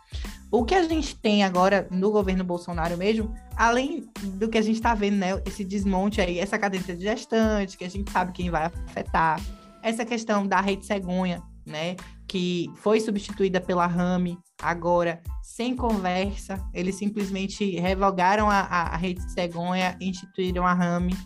O 0.51 0.63
que 0.63 0.75
a 0.75 0.83
gente 0.83 1.15
tem 1.15 1.43
agora 1.43 1.87
no 1.89 2.11
governo 2.11 2.43
Bolsonaro 2.43 2.95
mesmo, 2.97 3.33
além 3.55 4.07
do 4.37 4.47
que 4.47 4.57
a 4.57 4.61
gente 4.61 4.75
está 4.75 4.93
vendo, 4.93 5.17
né, 5.17 5.41
esse 5.45 5.65
desmonte 5.65 6.21
aí, 6.21 6.39
essa 6.39 6.57
cadência 6.57 6.95
de 6.95 7.03
gestante, 7.03 7.77
que 7.77 7.83
a 7.83 7.89
gente 7.89 8.11
sabe 8.11 8.31
quem 8.31 8.49
vai 8.49 8.65
afetar, 8.65 9.41
essa 9.81 10.05
questão 10.05 10.45
da 10.45 10.61
rede 10.61 10.85
cegonha, 10.85 11.41
né, 11.65 11.95
que 12.29 12.71
foi 12.75 12.99
substituída 12.99 13.59
pela 13.59 13.87
Rami 13.87 14.37
agora, 14.61 15.19
sem 15.41 15.75
conversa. 15.75 16.63
Eles 16.73 16.95
simplesmente 16.95 17.77
revogaram 17.79 18.47
a, 18.47 18.59
a, 18.59 18.81
a 18.93 18.95
rede 18.95 19.29
cegonha, 19.31 19.97
instituíram 19.99 20.65
a 20.65 20.73
Rami 20.73 21.17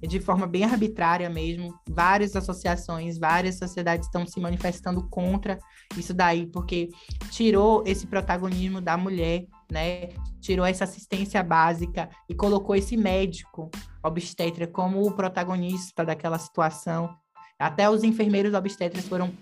de 0.00 0.18
forma 0.18 0.46
bem 0.46 0.64
arbitrária 0.64 1.28
mesmo. 1.28 1.78
Várias 1.88 2.34
associações, 2.34 3.18
várias 3.18 3.58
sociedades 3.58 4.06
estão 4.06 4.26
se 4.26 4.40
manifestando 4.40 5.06
contra 5.08 5.58
isso 5.96 6.14
daí, 6.14 6.46
porque 6.46 6.88
tirou 7.30 7.82
esse 7.86 8.06
protagonismo 8.06 8.80
da 8.80 8.96
mulher, 8.96 9.44
né? 9.70 10.08
Tirou 10.40 10.64
essa 10.64 10.84
assistência 10.84 11.42
básica 11.42 12.08
e 12.28 12.34
colocou 12.34 12.74
esse 12.74 12.96
médico 12.96 13.70
obstetra 14.02 14.66
como 14.66 15.06
o 15.06 15.12
protagonista 15.12 16.04
daquela 16.04 16.38
situação. 16.38 17.14
Até 17.58 17.88
os 17.90 18.02
enfermeiros 18.04 18.54
obstetras 18.54 19.06
foram 19.06 19.32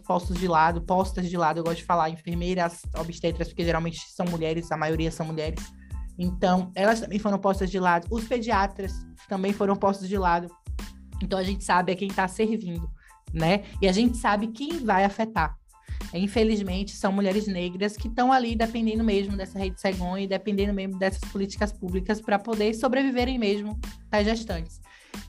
postos 0.00 0.38
de 0.38 0.48
lado, 0.48 0.80
postas 0.82 1.28
de 1.28 1.36
lado, 1.36 1.60
eu 1.60 1.64
gosto 1.64 1.78
de 1.78 1.84
falar 1.84 2.10
enfermeiras 2.10 2.82
obstetras, 2.98 3.48
porque 3.48 3.64
geralmente 3.64 4.00
são 4.10 4.26
mulheres, 4.26 4.72
a 4.72 4.76
maioria 4.76 5.10
são 5.10 5.26
mulheres. 5.26 5.72
Então, 6.18 6.72
elas 6.74 7.00
também 7.00 7.18
foram 7.18 7.38
postas 7.38 7.70
de 7.70 7.78
lado. 7.78 8.06
Os 8.10 8.24
pediatras 8.24 8.92
também 9.28 9.52
foram 9.52 9.76
postos 9.76 10.08
de 10.08 10.16
lado. 10.16 10.48
Então, 11.22 11.38
a 11.38 11.42
gente 11.42 11.62
sabe 11.62 11.92
a 11.92 11.96
quem 11.96 12.08
está 12.08 12.26
servindo, 12.26 12.90
né? 13.32 13.64
E 13.80 13.88
a 13.88 13.92
gente 13.92 14.16
sabe 14.16 14.48
quem 14.48 14.78
vai 14.78 15.04
afetar. 15.04 15.56
Infelizmente, 16.14 16.92
são 16.92 17.12
mulheres 17.12 17.46
negras 17.46 17.96
que 17.96 18.08
estão 18.08 18.32
ali 18.32 18.54
dependendo 18.54 19.04
mesmo 19.04 19.36
dessa 19.36 19.58
rede 19.58 19.80
cegonha 19.80 20.24
e 20.24 20.28
dependendo 20.28 20.72
mesmo 20.72 20.98
dessas 20.98 21.20
políticas 21.30 21.72
públicas 21.72 22.20
para 22.20 22.38
poder 22.38 22.74
sobreviverem 22.74 23.38
mesmo 23.38 23.78
das 24.10 24.24
gestantes. 24.24 24.80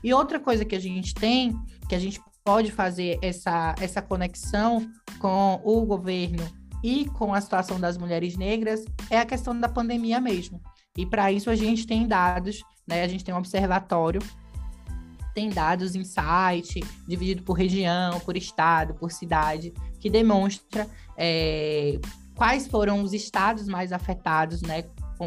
E 0.02 0.12
outra 0.12 0.38
coisa 0.38 0.64
que 0.64 0.76
a 0.76 0.80
gente 0.80 1.14
tem, 1.14 1.54
que 1.88 1.94
a 1.94 1.98
gente 1.98 2.20
pode 2.48 2.72
fazer 2.72 3.18
essa, 3.20 3.74
essa 3.78 4.00
conexão 4.00 4.90
com 5.18 5.60
o 5.62 5.84
governo 5.84 6.42
e 6.82 7.04
com 7.10 7.34
a 7.34 7.42
situação 7.42 7.78
das 7.78 7.98
mulheres 7.98 8.38
negras, 8.38 8.86
é 9.10 9.18
a 9.18 9.26
questão 9.26 9.60
da 9.60 9.68
pandemia 9.68 10.18
mesmo. 10.18 10.58
E 10.96 11.04
para 11.04 11.30
isso 11.30 11.50
a 11.50 11.54
gente 11.54 11.86
tem 11.86 12.08
dados, 12.08 12.62
né? 12.86 13.02
A 13.02 13.06
gente 13.06 13.22
tem 13.22 13.34
um 13.34 13.36
observatório, 13.36 14.22
tem 15.34 15.50
dados 15.50 15.94
em 15.94 16.04
site, 16.04 16.80
dividido 17.06 17.42
por 17.42 17.52
região, 17.52 18.18
por 18.20 18.34
estado, 18.34 18.94
por 18.94 19.12
cidade, 19.12 19.70
que 20.00 20.08
demonstra 20.08 20.88
é, 21.18 22.00
quais 22.34 22.66
foram 22.66 23.02
os 23.02 23.12
estados 23.12 23.68
mais 23.68 23.92
afetados, 23.92 24.62
né? 24.62 24.84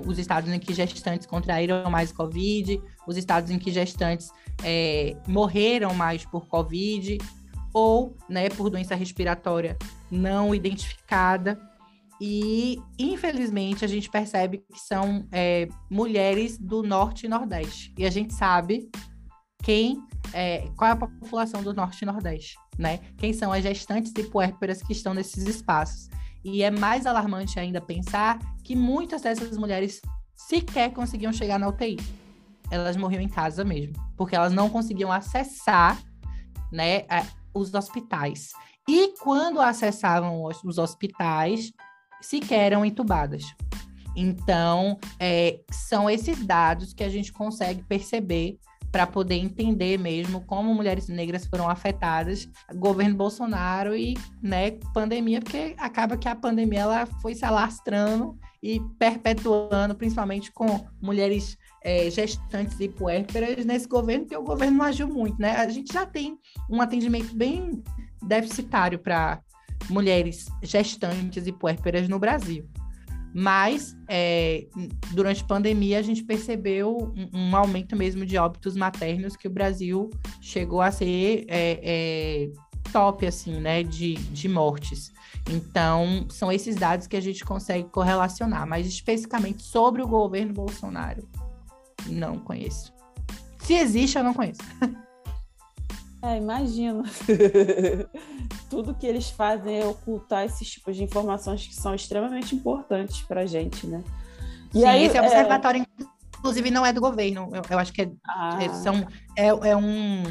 Os 0.07 0.17
estados 0.17 0.51
em 0.51 0.57
que 0.57 0.73
gestantes 0.73 1.27
contraíram 1.27 1.87
mais 1.91 2.11
Covid, 2.11 2.81
os 3.05 3.15
estados 3.15 3.51
em 3.51 3.59
que 3.59 3.71
gestantes 3.71 4.31
é, 4.63 5.15
morreram 5.27 5.93
mais 5.93 6.25
por 6.25 6.47
Covid 6.47 7.17
ou 7.73 8.15
né, 8.27 8.49
por 8.49 8.69
doença 8.69 8.95
respiratória 8.95 9.77
não 10.09 10.53
identificada. 10.53 11.59
E, 12.19 12.79
infelizmente, 12.99 13.83
a 13.83 13.87
gente 13.87 14.09
percebe 14.09 14.59
que 14.59 14.79
são 14.79 15.25
é, 15.31 15.67
mulheres 15.89 16.57
do 16.57 16.83
Norte 16.83 17.25
e 17.25 17.29
Nordeste. 17.29 17.91
E 17.97 18.05
a 18.05 18.11
gente 18.11 18.33
sabe 18.33 18.89
quem, 19.63 19.97
é, 20.31 20.67
qual 20.75 20.89
é 20.89 20.93
a 20.93 20.95
população 20.95 21.63
do 21.63 21.73
Norte 21.73 22.03
e 22.03 22.05
Nordeste, 22.05 22.57
né? 22.77 22.99
Quem 23.17 23.33
são 23.33 23.51
as 23.51 23.63
gestantes 23.63 24.13
e 24.15 24.23
puérperas 24.23 24.83
que 24.83 24.91
estão 24.91 25.15
nesses 25.15 25.47
espaços. 25.47 26.09
E 26.43 26.61
é 26.61 26.69
mais 26.69 27.07
alarmante 27.07 27.59
ainda 27.59 27.81
pensar 27.81 28.37
que 28.63 28.75
muitas 28.75 29.23
dessas 29.23 29.57
mulheres 29.57 29.99
sequer 30.35 30.91
conseguiam 30.91 31.33
chegar 31.33 31.57
na 31.57 31.69
UTI. 31.69 31.97
Elas 32.71 32.97
morriam 32.97 33.21
em 33.21 33.27
casa 33.27 33.63
mesmo, 33.63 33.93
porque 34.17 34.35
elas 34.35 34.53
não 34.53 34.69
conseguiam 34.69 35.11
acessar, 35.11 36.01
né, 36.71 37.05
os 37.53 37.73
hospitais. 37.73 38.51
E 38.89 39.13
quando 39.19 39.61
acessavam 39.61 40.43
os 40.43 40.77
hospitais, 40.77 41.71
sequer 42.21 42.71
eram 42.71 42.83
entubadas. 42.83 43.43
Então, 44.15 44.97
é, 45.19 45.59
são 45.71 46.09
esses 46.09 46.45
dados 46.45 46.93
que 46.93 47.03
a 47.03 47.09
gente 47.09 47.31
consegue 47.31 47.83
perceber 47.83 48.57
para 48.91 49.07
poder 49.07 49.35
entender 49.35 49.97
mesmo 49.97 50.41
como 50.41 50.73
mulheres 50.73 51.07
negras 51.07 51.45
foram 51.45 51.69
afetadas, 51.69 52.47
governo 52.75 53.15
Bolsonaro 53.15 53.95
e 53.95 54.17
né, 54.41 54.71
pandemia, 54.93 55.39
porque 55.39 55.75
acaba 55.77 56.17
que 56.17 56.27
a 56.27 56.35
pandemia 56.35 56.81
ela 56.81 57.05
foi 57.05 57.33
se 57.33 57.45
alastrando 57.45 58.37
e 58.61 58.79
perpetuando, 58.99 59.95
principalmente 59.95 60.51
com 60.51 60.85
mulheres 61.01 61.57
é, 61.83 62.09
gestantes 62.11 62.79
e 62.79 62.89
puérperas 62.89 63.65
nesse 63.65 63.87
governo, 63.87 64.25
porque 64.25 64.37
o 64.37 64.43
governo 64.43 64.77
não 64.77 64.85
agiu 64.85 65.07
muito, 65.07 65.39
né? 65.41 65.55
A 65.55 65.67
gente 65.69 65.91
já 65.91 66.05
tem 66.05 66.37
um 66.69 66.79
atendimento 66.81 67.35
bem 67.35 67.81
deficitário 68.21 68.99
para 68.99 69.41
mulheres 69.89 70.45
gestantes 70.61 71.47
e 71.47 71.51
puérperas 71.51 72.07
no 72.07 72.19
Brasil. 72.19 72.69
Mas, 73.33 73.95
é, 74.07 74.67
durante 75.11 75.43
a 75.43 75.45
pandemia, 75.45 75.99
a 75.99 76.01
gente 76.01 76.23
percebeu 76.23 77.13
um, 77.15 77.49
um, 77.49 77.55
aumento 77.55 77.95
mesmo 77.95 78.25
de 78.25 78.37
óbitos 78.37 78.75
maternos, 78.75 79.35
que 79.35 79.47
o 79.47 79.51
Brasil 79.51 80.09
chegou 80.41 80.81
a 80.81 80.91
ser 80.91 81.45
é, 81.47 81.79
é, 81.81 82.49
top, 82.91 83.25
assim, 83.25 83.59
né, 83.59 83.83
de, 83.83 84.15
de 84.15 84.49
mortes. 84.49 85.13
Então, 85.49 86.25
são 86.29 86.51
esses 86.51 86.75
dados 86.75 87.07
que 87.07 87.15
a 87.15 87.21
gente 87.21 87.45
consegue 87.45 87.87
correlacionar. 87.89 88.67
Mas, 88.67 88.85
especificamente 88.85 89.63
sobre 89.63 90.01
o 90.01 90.07
governo 90.07 90.53
Bolsonaro, 90.53 91.27
não 92.07 92.37
conheço. 92.37 92.93
Se 93.59 93.73
existe, 93.73 94.17
eu 94.17 94.23
não 94.23 94.33
conheço. 94.33 94.61
É, 96.21 96.37
imagino. 96.37 97.03
Tudo 98.69 98.93
que 98.93 99.07
eles 99.07 99.29
fazem 99.29 99.79
é 99.79 99.85
ocultar 99.85 100.45
esses 100.45 100.69
tipos 100.69 100.95
de 100.95 101.03
informações 101.03 101.65
que 101.65 101.75
são 101.75 101.95
extremamente 101.95 102.55
importantes 102.55 103.21
para 103.21 103.41
a 103.41 103.45
gente, 103.45 103.87
né? 103.87 104.03
E 104.73 104.79
Sim, 104.79 104.85
aí, 104.85 105.03
esse 105.05 105.17
é 105.17 105.21
observatório, 105.21 105.81
é... 105.81 106.03
inclusive, 106.37 106.69
não 106.69 106.85
é 106.85 106.93
do 106.93 107.01
governo. 107.01 107.49
Eu, 107.51 107.61
eu 107.69 107.79
acho 107.79 107.91
que 107.91 108.03
é, 108.03 108.11
ah. 108.27 108.63
é, 108.63 108.69
são, 108.69 109.07
é, 109.35 109.47
é 109.47 109.75
um, 109.75 110.23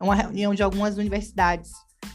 é 0.00 0.04
uma 0.04 0.14
reunião 0.14 0.54
de 0.54 0.62
algumas 0.62 0.98
universidades 0.98 1.70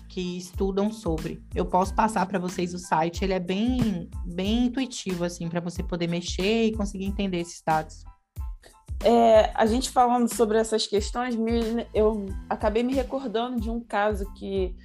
que 0.09 0.37
estudam 0.37 0.91
sobre. 0.91 1.41
Eu 1.55 1.65
posso 1.65 1.95
passar 1.95 2.25
para 2.25 2.37
vocês 2.37 2.73
o 2.73 2.77
site, 2.77 3.23
ele 3.23 3.33
é 3.33 3.39
bem, 3.39 4.09
bem 4.25 4.65
intuitivo, 4.65 5.23
assim, 5.23 5.49
para 5.49 5.59
você 5.59 5.81
poder 5.81 6.07
mexer 6.07 6.65
e 6.65 6.75
conseguir 6.75 7.05
entender 7.05 7.39
esses 7.39 7.61
dados. 7.65 8.03
É, 9.03 9.51
a 9.53 9.65
gente 9.65 9.89
falando 9.89 10.33
sobre 10.33 10.57
essas 10.57 10.87
questões, 10.87 11.35
eu 11.93 12.25
acabei 12.49 12.83
me 12.83 12.93
recordando 12.93 13.59
de 13.59 13.69
um 13.69 13.79
caso 13.79 14.31
que 14.33 14.75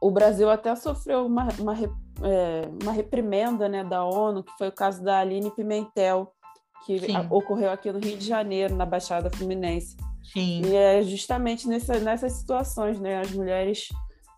o 0.00 0.10
Brasil 0.10 0.50
até 0.50 0.74
sofreu 0.74 1.26
uma, 1.26 1.48
uma, 1.58 1.74
é, 1.74 2.68
uma 2.82 2.92
reprimenda 2.92 3.68
né, 3.68 3.84
da 3.84 4.04
ONU, 4.04 4.42
que 4.42 4.52
foi 4.58 4.68
o 4.68 4.72
caso 4.72 5.02
da 5.02 5.18
Aline 5.18 5.50
Pimentel, 5.50 6.32
que 6.84 7.00
a, 7.12 7.20
ocorreu 7.32 7.70
aqui 7.70 7.92
no 7.92 7.98
Rio 7.98 8.16
de 8.16 8.26
Janeiro, 8.26 8.74
na 8.74 8.86
Baixada 8.86 9.30
Fluminense. 9.30 9.96
Sim. 10.32 10.62
E 10.64 10.74
é 10.74 11.02
justamente 11.02 11.68
nessa, 11.68 11.98
nessas 11.98 12.32
situações, 12.32 12.98
né? 12.98 13.20
As 13.20 13.30
mulheres 13.30 13.88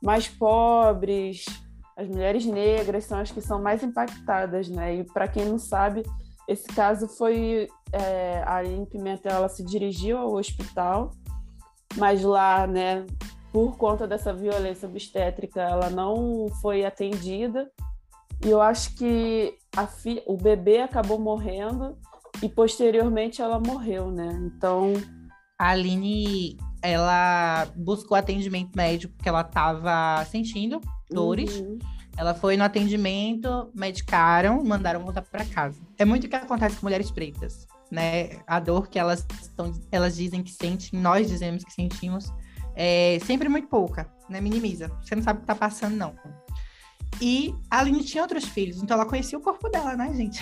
mais 0.03 0.27
pobres, 0.29 1.45
as 1.97 2.09
mulheres 2.09 2.45
negras 2.45 3.05
são 3.05 3.21
as 3.21 3.31
que 3.31 3.41
são 3.41 3.61
mais 3.61 3.83
impactadas, 3.83 4.69
né? 4.69 4.97
E 4.97 5.05
para 5.05 5.29
quem 5.29 5.45
não 5.45 5.59
sabe, 5.59 6.03
esse 6.49 6.67
caso 6.69 7.09
foi 7.09 7.69
é, 7.93 8.43
a 8.45 8.57
Aline 8.57 8.87
Pimentel, 8.87 9.33
ela 9.33 9.49
se 9.49 9.65
dirigiu 9.65 10.19
ao 10.19 10.35
hospital, 10.35 11.13
mas 11.97 12.23
lá, 12.23 12.67
né, 12.67 13.07
por 13.53 13.77
conta 13.77 14.07
dessa 14.07 14.33
violência 14.33 14.89
obstétrica, 14.89 15.61
ela 15.61 15.91
não 15.91 16.47
foi 16.61 16.85
atendida. 16.85 17.71
E 18.45 18.51
eu 18.51 18.61
acho 18.61 18.97
que 18.97 19.57
fi... 20.03 20.23
o 20.27 20.37
bebê 20.37 20.81
acabou 20.81 21.19
morrendo 21.19 21.97
e 22.43 22.49
posteriormente 22.49 23.43
ela 23.43 23.61
morreu, 23.61 24.11
né? 24.11 24.29
Então. 24.47 24.95
A 25.59 25.69
Aline, 25.69 26.57
ela 26.83 27.69
buscou 27.77 28.17
atendimento 28.17 28.75
médico 28.75 29.15
porque 29.15 29.29
ela 29.29 29.43
estava 29.43 30.25
sentindo 30.25 30.81
dores. 31.11 31.61
Uhum. 31.61 31.79
Ela 32.17 32.35
foi 32.35 32.57
no 32.57 32.65
atendimento, 32.65 33.71
medicaram, 33.75 34.63
mandaram 34.65 35.01
voltar 35.01 35.23
para 35.23 35.45
casa. 35.45 35.81
É 36.03 36.05
muito 36.05 36.25
o 36.25 36.29
que 36.29 36.35
acontece 36.35 36.79
com 36.79 36.87
mulheres 36.87 37.13
pretas, 37.13 37.65
né? 37.89 38.41
A 38.45 38.59
dor 38.59 38.89
que 38.89 38.99
elas, 38.99 39.25
tão, 39.57 39.73
elas 39.93 40.17
dizem 40.17 40.43
que 40.43 40.51
sentem, 40.51 40.99
nós 40.99 41.29
dizemos 41.29 41.63
que 41.63 41.73
sentimos, 41.73 42.27
é 42.75 43.21
sempre 43.25 43.49
muito 43.49 43.69
pouca, 43.69 44.13
né? 44.29 44.41
Minimiza. 44.41 44.89
Você 45.01 45.15
não 45.15 45.23
sabe 45.23 45.39
o 45.39 45.41
que 45.43 45.47
tá 45.47 45.55
passando, 45.55 45.95
não. 45.95 46.13
E 47.21 47.55
a 47.71 47.79
Aline 47.79 48.03
tinha 48.03 48.25
outros 48.25 48.47
filhos, 48.47 48.83
então 48.83 48.97
ela 48.97 49.07
conhecia 49.07 49.39
o 49.39 49.41
corpo 49.41 49.69
dela, 49.69 49.95
né, 49.95 50.13
gente? 50.13 50.41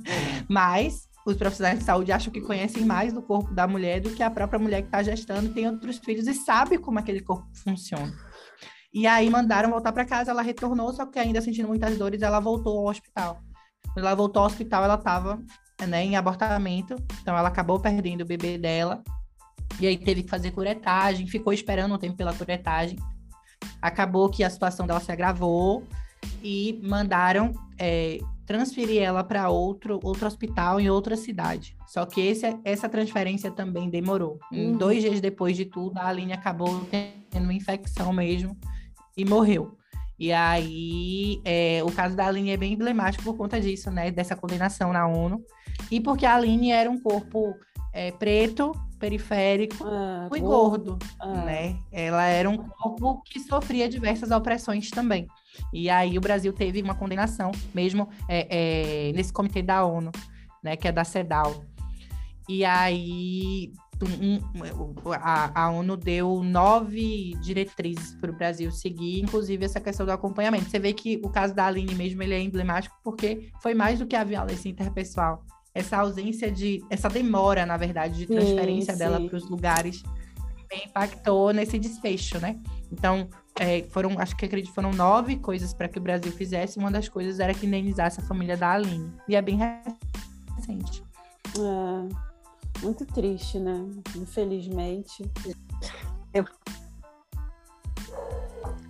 Mas 0.48 1.06
os 1.26 1.36
profissionais 1.36 1.80
de 1.80 1.84
saúde 1.84 2.10
acham 2.10 2.32
que 2.32 2.40
conhecem 2.40 2.86
mais 2.86 3.12
do 3.12 3.20
corpo 3.20 3.52
da 3.52 3.68
mulher 3.68 4.00
do 4.00 4.14
que 4.14 4.22
a 4.22 4.30
própria 4.30 4.58
mulher 4.58 4.80
que 4.80 4.88
está 4.88 5.02
gestando, 5.02 5.52
tem 5.52 5.68
outros 5.68 5.98
filhos 5.98 6.26
e 6.26 6.32
sabe 6.32 6.78
como 6.78 6.98
aquele 6.98 7.20
corpo 7.20 7.46
funciona. 7.62 8.10
E 8.94 9.06
aí 9.06 9.28
mandaram 9.28 9.68
voltar 9.68 9.92
para 9.92 10.06
casa, 10.06 10.30
ela 10.30 10.40
retornou, 10.40 10.90
só 10.94 11.04
que 11.04 11.18
ainda 11.18 11.42
sentindo 11.42 11.68
muitas 11.68 11.98
dores, 11.98 12.22
ela 12.22 12.40
voltou 12.40 12.78
ao 12.78 12.86
hospital. 12.86 13.42
Quando 13.92 14.06
ela 14.06 14.14
voltou 14.14 14.40
ao 14.40 14.46
hospital, 14.46 14.84
ela 14.84 14.94
estava 14.94 15.42
né, 15.86 16.04
em 16.04 16.16
abortamento, 16.16 16.96
então 17.20 17.36
ela 17.36 17.48
acabou 17.48 17.78
perdendo 17.80 18.22
o 18.22 18.26
bebê 18.26 18.56
dela. 18.56 19.02
E 19.80 19.86
aí 19.86 19.96
teve 19.96 20.22
que 20.22 20.30
fazer 20.30 20.50
curetagem, 20.50 21.26
ficou 21.26 21.52
esperando 21.52 21.94
um 21.94 21.98
tempo 21.98 22.16
pela 22.16 22.34
curetagem. 22.34 22.98
Acabou 23.80 24.28
que 24.28 24.44
a 24.44 24.50
situação 24.50 24.86
dela 24.86 25.00
se 25.00 25.10
agravou 25.10 25.84
e 26.42 26.80
mandaram 26.82 27.52
é, 27.78 28.18
transferir 28.46 29.02
ela 29.02 29.24
para 29.24 29.48
outro, 29.48 29.98
outro 30.02 30.26
hospital 30.26 30.78
em 30.78 30.90
outra 30.90 31.16
cidade. 31.16 31.76
Só 31.86 32.04
que 32.04 32.20
esse, 32.20 32.58
essa 32.64 32.88
transferência 32.88 33.50
também 33.50 33.88
demorou. 33.88 34.38
Uhum. 34.52 34.76
Dois 34.76 35.02
dias 35.02 35.20
depois 35.20 35.56
de 35.56 35.64
tudo, 35.64 35.98
a 35.98 36.08
Aline 36.08 36.32
acabou 36.32 36.84
tendo 36.90 37.44
uma 37.44 37.54
infecção 37.54 38.12
mesmo 38.12 38.56
e 39.16 39.24
morreu. 39.24 39.76
E 40.22 40.32
aí, 40.32 41.42
é, 41.44 41.82
o 41.82 41.90
caso 41.90 42.14
da 42.14 42.28
Aline 42.28 42.52
é 42.52 42.56
bem 42.56 42.74
emblemático 42.74 43.24
por 43.24 43.36
conta 43.36 43.60
disso, 43.60 43.90
né? 43.90 44.08
Dessa 44.08 44.36
condenação 44.36 44.92
na 44.92 45.04
ONU. 45.04 45.44
E 45.90 46.00
porque 46.00 46.24
a 46.24 46.36
Aline 46.36 46.70
era 46.70 46.88
um 46.88 46.96
corpo 46.96 47.56
é, 47.92 48.12
preto, 48.12 48.70
periférico 49.00 49.84
ah, 49.84 50.28
e 50.32 50.38
gordo, 50.38 50.96
ah. 51.18 51.42
né? 51.42 51.76
Ela 51.90 52.24
era 52.26 52.48
um 52.48 52.56
corpo 52.56 53.20
que 53.24 53.40
sofria 53.40 53.88
diversas 53.88 54.30
opressões 54.30 54.90
também. 54.90 55.26
E 55.72 55.90
aí 55.90 56.16
o 56.16 56.20
Brasil 56.20 56.52
teve 56.52 56.80
uma 56.80 56.94
condenação, 56.94 57.50
mesmo 57.74 58.08
é, 58.28 59.08
é, 59.08 59.12
nesse 59.14 59.32
comitê 59.32 59.60
da 59.60 59.84
ONU, 59.84 60.12
né? 60.62 60.76
Que 60.76 60.86
é 60.86 60.92
da 60.92 61.02
CEDAW. 61.02 61.64
E 62.48 62.64
aí 62.64 63.72
um, 64.04 64.40
a, 65.12 65.64
a, 65.64 65.70
ONU 65.70 65.96
deu 65.96 66.42
nove 66.42 67.34
diretrizes 67.40 68.14
para 68.16 68.30
o 68.30 68.34
Brasil 68.34 68.70
seguir, 68.70 69.20
inclusive 69.20 69.64
essa 69.64 69.80
questão 69.80 70.06
do 70.06 70.12
acompanhamento. 70.12 70.68
Você 70.68 70.78
vê 70.78 70.92
que 70.92 71.20
o 71.24 71.28
caso 71.28 71.54
da 71.54 71.66
Aline 71.66 71.94
mesmo 71.94 72.22
ele 72.22 72.34
é 72.34 72.40
emblemático 72.40 72.96
porque 73.02 73.50
foi 73.62 73.74
mais 73.74 73.98
do 73.98 74.06
que 74.06 74.16
a 74.16 74.24
violência 74.24 74.68
interpessoal. 74.68 75.44
Essa 75.74 75.98
ausência 75.98 76.50
de, 76.50 76.84
essa 76.90 77.08
demora, 77.08 77.64
na 77.64 77.76
verdade, 77.76 78.18
de 78.18 78.26
transferência 78.26 78.92
sim, 78.92 78.98
sim. 78.98 79.04
dela 79.04 79.20
para 79.26 79.36
os 79.36 79.48
lugares 79.48 80.02
também 80.72 80.86
impactou 80.86 81.52
nesse 81.52 81.78
desfecho, 81.78 82.38
né? 82.38 82.58
Então, 82.90 83.28
é, 83.60 83.82
foram, 83.90 84.18
acho 84.18 84.34
que 84.36 84.46
acredito, 84.46 84.72
foram 84.72 84.90
nove 84.90 85.36
coisas 85.36 85.74
para 85.74 85.88
que 85.88 85.98
o 85.98 86.00
Brasil 86.02 86.32
fizesse. 86.32 86.78
Uma 86.78 86.90
das 86.90 87.08
coisas 87.08 87.38
era 87.38 87.52
que 87.52 87.66
indenizasse 87.66 88.20
a 88.20 88.22
família 88.22 88.56
da 88.56 88.72
Aline. 88.72 89.12
E 89.28 89.36
é 89.36 89.42
bem 89.42 89.58
recente. 90.56 91.02
É. 91.58 92.31
Muito 92.82 93.06
triste, 93.06 93.58
né? 93.58 93.86
Infelizmente. 94.16 95.24
Eu... 96.34 96.44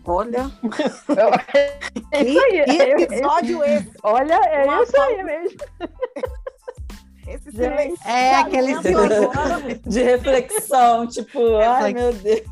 Olha. 0.04 0.50
é 2.10 2.24
isso 2.24 2.40
aí, 2.40 2.64
que 2.64 2.82
episódio 3.02 3.64
esse? 3.64 3.92
Olha, 4.02 4.34
é 4.34 4.64
Uma 4.64 4.82
isso 4.82 5.00
aí 5.00 5.22
mesmo. 5.22 5.58
Esse 7.26 7.52
silêncio. 7.52 8.08
É 8.08 8.36
aquele 8.36 8.78
de 9.86 10.02
reflexão, 10.02 11.06
tipo, 11.06 11.56
ai 11.62 11.94
meu 11.94 12.12
Deus. 12.12 12.42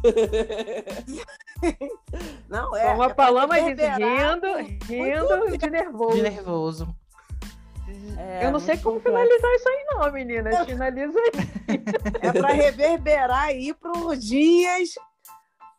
Não, 2.49 2.77
é. 2.77 2.95
Uma 2.95 3.07
é 3.07 3.15
paloma 3.15 3.57
rindo, 3.57 3.83
rindo 4.87 5.59
de 5.59 5.71
nervoso. 5.71 6.17
De 6.17 6.23
nervoso. 6.23 7.00
É, 8.17 8.47
eu 8.47 8.53
não 8.53 8.61
sei 8.61 8.77
como 8.77 8.97
complexo. 8.97 9.19
finalizar 9.19 9.55
isso 9.55 9.69
aí, 9.69 9.87
não, 9.91 10.13
meninas. 10.13 10.67
Finaliza 10.67 11.19
aí. 11.19 11.83
É 12.23 12.33
para 12.33 12.53
reverberar 12.53 13.45
aí 13.45 13.75
para 13.75 13.99
os 13.99 14.25
dias. 14.25 14.91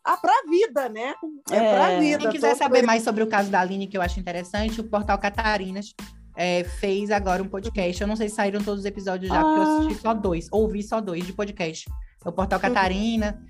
Ah, 0.04 0.16
para 0.16 0.32
a 0.32 0.50
vida, 0.50 0.88
né? 0.88 1.14
É, 1.50 1.56
é 1.56 1.74
para 1.74 1.86
a 1.86 1.98
vida. 2.00 2.18
Quem 2.18 2.30
quiser 2.30 2.56
saber 2.56 2.82
mais 2.82 3.02
sobre 3.02 3.22
o 3.22 3.26
caso 3.28 3.50
da 3.50 3.60
Aline, 3.60 3.86
que 3.86 3.96
eu 3.96 4.02
acho 4.02 4.18
interessante, 4.18 4.80
o 4.80 4.84
portal 4.84 5.16
Catarinas 5.18 5.94
é, 6.36 6.64
fez 6.64 7.10
agora 7.10 7.42
um 7.42 7.48
podcast. 7.48 8.00
Eu 8.00 8.08
não 8.08 8.16
sei 8.16 8.28
se 8.28 8.34
saíram 8.34 8.62
todos 8.62 8.80
os 8.80 8.86
episódios 8.86 9.30
já, 9.30 9.40
ah. 9.40 9.44
porque 9.44 9.60
eu 9.60 9.62
ah. 9.62 9.78
assisti 9.78 10.02
só 10.02 10.14
dois, 10.14 10.48
ouvi 10.50 10.82
só 10.82 11.00
dois 11.00 11.24
de 11.24 11.32
podcast. 11.32 11.88
É 12.24 12.28
o 12.28 12.32
portal 12.32 12.58
Catarina, 12.58 13.40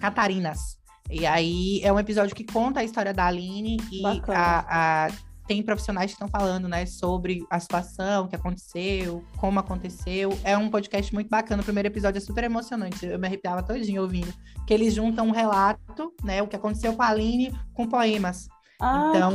Catarinas. 0.00 0.78
E 1.10 1.26
aí 1.26 1.80
é 1.82 1.92
um 1.92 1.98
episódio 1.98 2.34
que 2.34 2.44
conta 2.44 2.80
a 2.80 2.84
história 2.84 3.14
da 3.14 3.26
Aline 3.26 3.78
e 3.90 4.02
a, 4.28 5.06
a 5.06 5.08
tem 5.48 5.62
profissionais 5.62 6.10
que 6.10 6.12
estão 6.12 6.28
falando, 6.28 6.68
né, 6.68 6.84
sobre 6.84 7.44
a 7.50 7.58
situação 7.58 8.28
que 8.28 8.36
aconteceu, 8.36 9.24
como 9.38 9.58
aconteceu. 9.58 10.38
É 10.44 10.56
um 10.56 10.68
podcast 10.68 11.12
muito 11.14 11.30
bacana. 11.30 11.62
O 11.62 11.64
primeiro 11.64 11.88
episódio 11.88 12.18
é 12.18 12.20
super 12.20 12.44
emocionante. 12.44 13.06
Eu 13.06 13.18
me 13.18 13.26
arrepiava 13.26 13.62
todinho 13.62 14.02
ouvindo. 14.02 14.32
Que 14.66 14.74
eles 14.74 14.94
juntam 14.94 15.26
um 15.26 15.30
relato, 15.30 16.12
né, 16.22 16.42
o 16.42 16.46
que 16.46 16.54
aconteceu 16.54 16.92
com 16.92 17.02
a 17.02 17.08
Aline 17.08 17.58
com 17.72 17.88
poemas. 17.88 18.46
Ah, 18.80 19.08
então, 19.08 19.32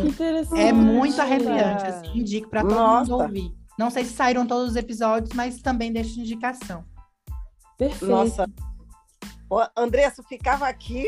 é 0.56 0.72
muito 0.72 1.20
arrepiante, 1.20 1.86
assim, 1.86 2.20
indico 2.20 2.50
para 2.50 2.62
todo 2.62 2.76
Nossa. 2.76 3.12
mundo 3.12 3.24
ouvir. 3.24 3.52
Não 3.78 3.90
sei 3.90 4.06
se 4.06 4.14
saíram 4.14 4.46
todos 4.46 4.70
os 4.70 4.76
episódios, 4.78 5.34
mas 5.34 5.62
também 5.62 5.92
deixo 5.92 6.20
indicação. 6.20 6.86
Perfeito. 7.78 8.06
Nossa. 8.06 8.48
Ô, 9.50 9.60
Andressa, 9.76 10.24
ficava 10.24 10.68
aqui. 10.68 11.06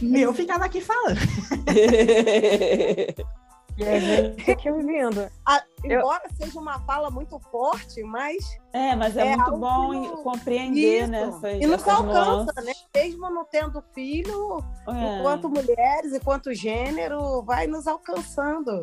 Eu 0.00 0.34
ficava 0.34 0.66
aqui 0.66 0.80
falando. 0.80 1.16
E 3.80 3.88
a 3.88 3.98
gente 3.98 4.50
aqui 4.50 4.70
ouvindo. 4.70 5.30
Ah, 5.46 5.62
embora 5.82 6.22
eu... 6.24 6.36
seja 6.36 6.60
uma 6.60 6.78
fala 6.80 7.10
muito 7.10 7.38
forte, 7.50 8.02
mas. 8.02 8.44
É, 8.72 8.94
mas 8.94 9.16
é, 9.16 9.28
é 9.28 9.36
muito 9.36 9.56
bom 9.56 10.16
compreender, 10.22 11.08
né? 11.08 11.28
Isso. 11.28 11.40
né? 11.40 11.58
e 11.58 11.66
nos 11.66 11.88
alcança, 11.88 12.52
nuances. 12.52 12.64
né? 12.64 12.72
Mesmo 12.94 13.30
não 13.30 13.44
tendo 13.44 13.82
filho, 13.94 14.62
é. 14.86 15.18
enquanto 15.18 15.48
mulheres, 15.48 16.12
enquanto 16.12 16.52
gênero, 16.52 17.42
vai 17.42 17.66
nos 17.66 17.86
alcançando. 17.86 18.82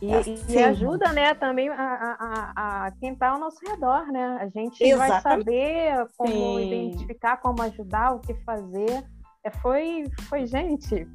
E, 0.00 0.52
e, 0.52 0.62
ajuda, 0.62 1.12
né, 1.12 1.34
também 1.34 1.68
a, 1.68 1.74
a, 1.74 2.86
a, 2.86 2.90
quem 3.00 3.14
está 3.14 3.30
ao 3.30 3.38
nosso 3.38 3.58
redor, 3.68 4.06
né? 4.12 4.38
A 4.40 4.46
gente 4.48 4.82
Exatamente. 4.82 4.96
vai 4.96 5.20
saber 5.20 6.08
como 6.16 6.30
Sim. 6.30 6.66
identificar, 6.68 7.36
como 7.38 7.62
ajudar, 7.62 8.14
o 8.14 8.20
que 8.20 8.32
fazer. 8.44 9.04
É, 9.44 9.50
foi, 9.50 10.04
foi, 10.28 10.46
gente. 10.46 11.06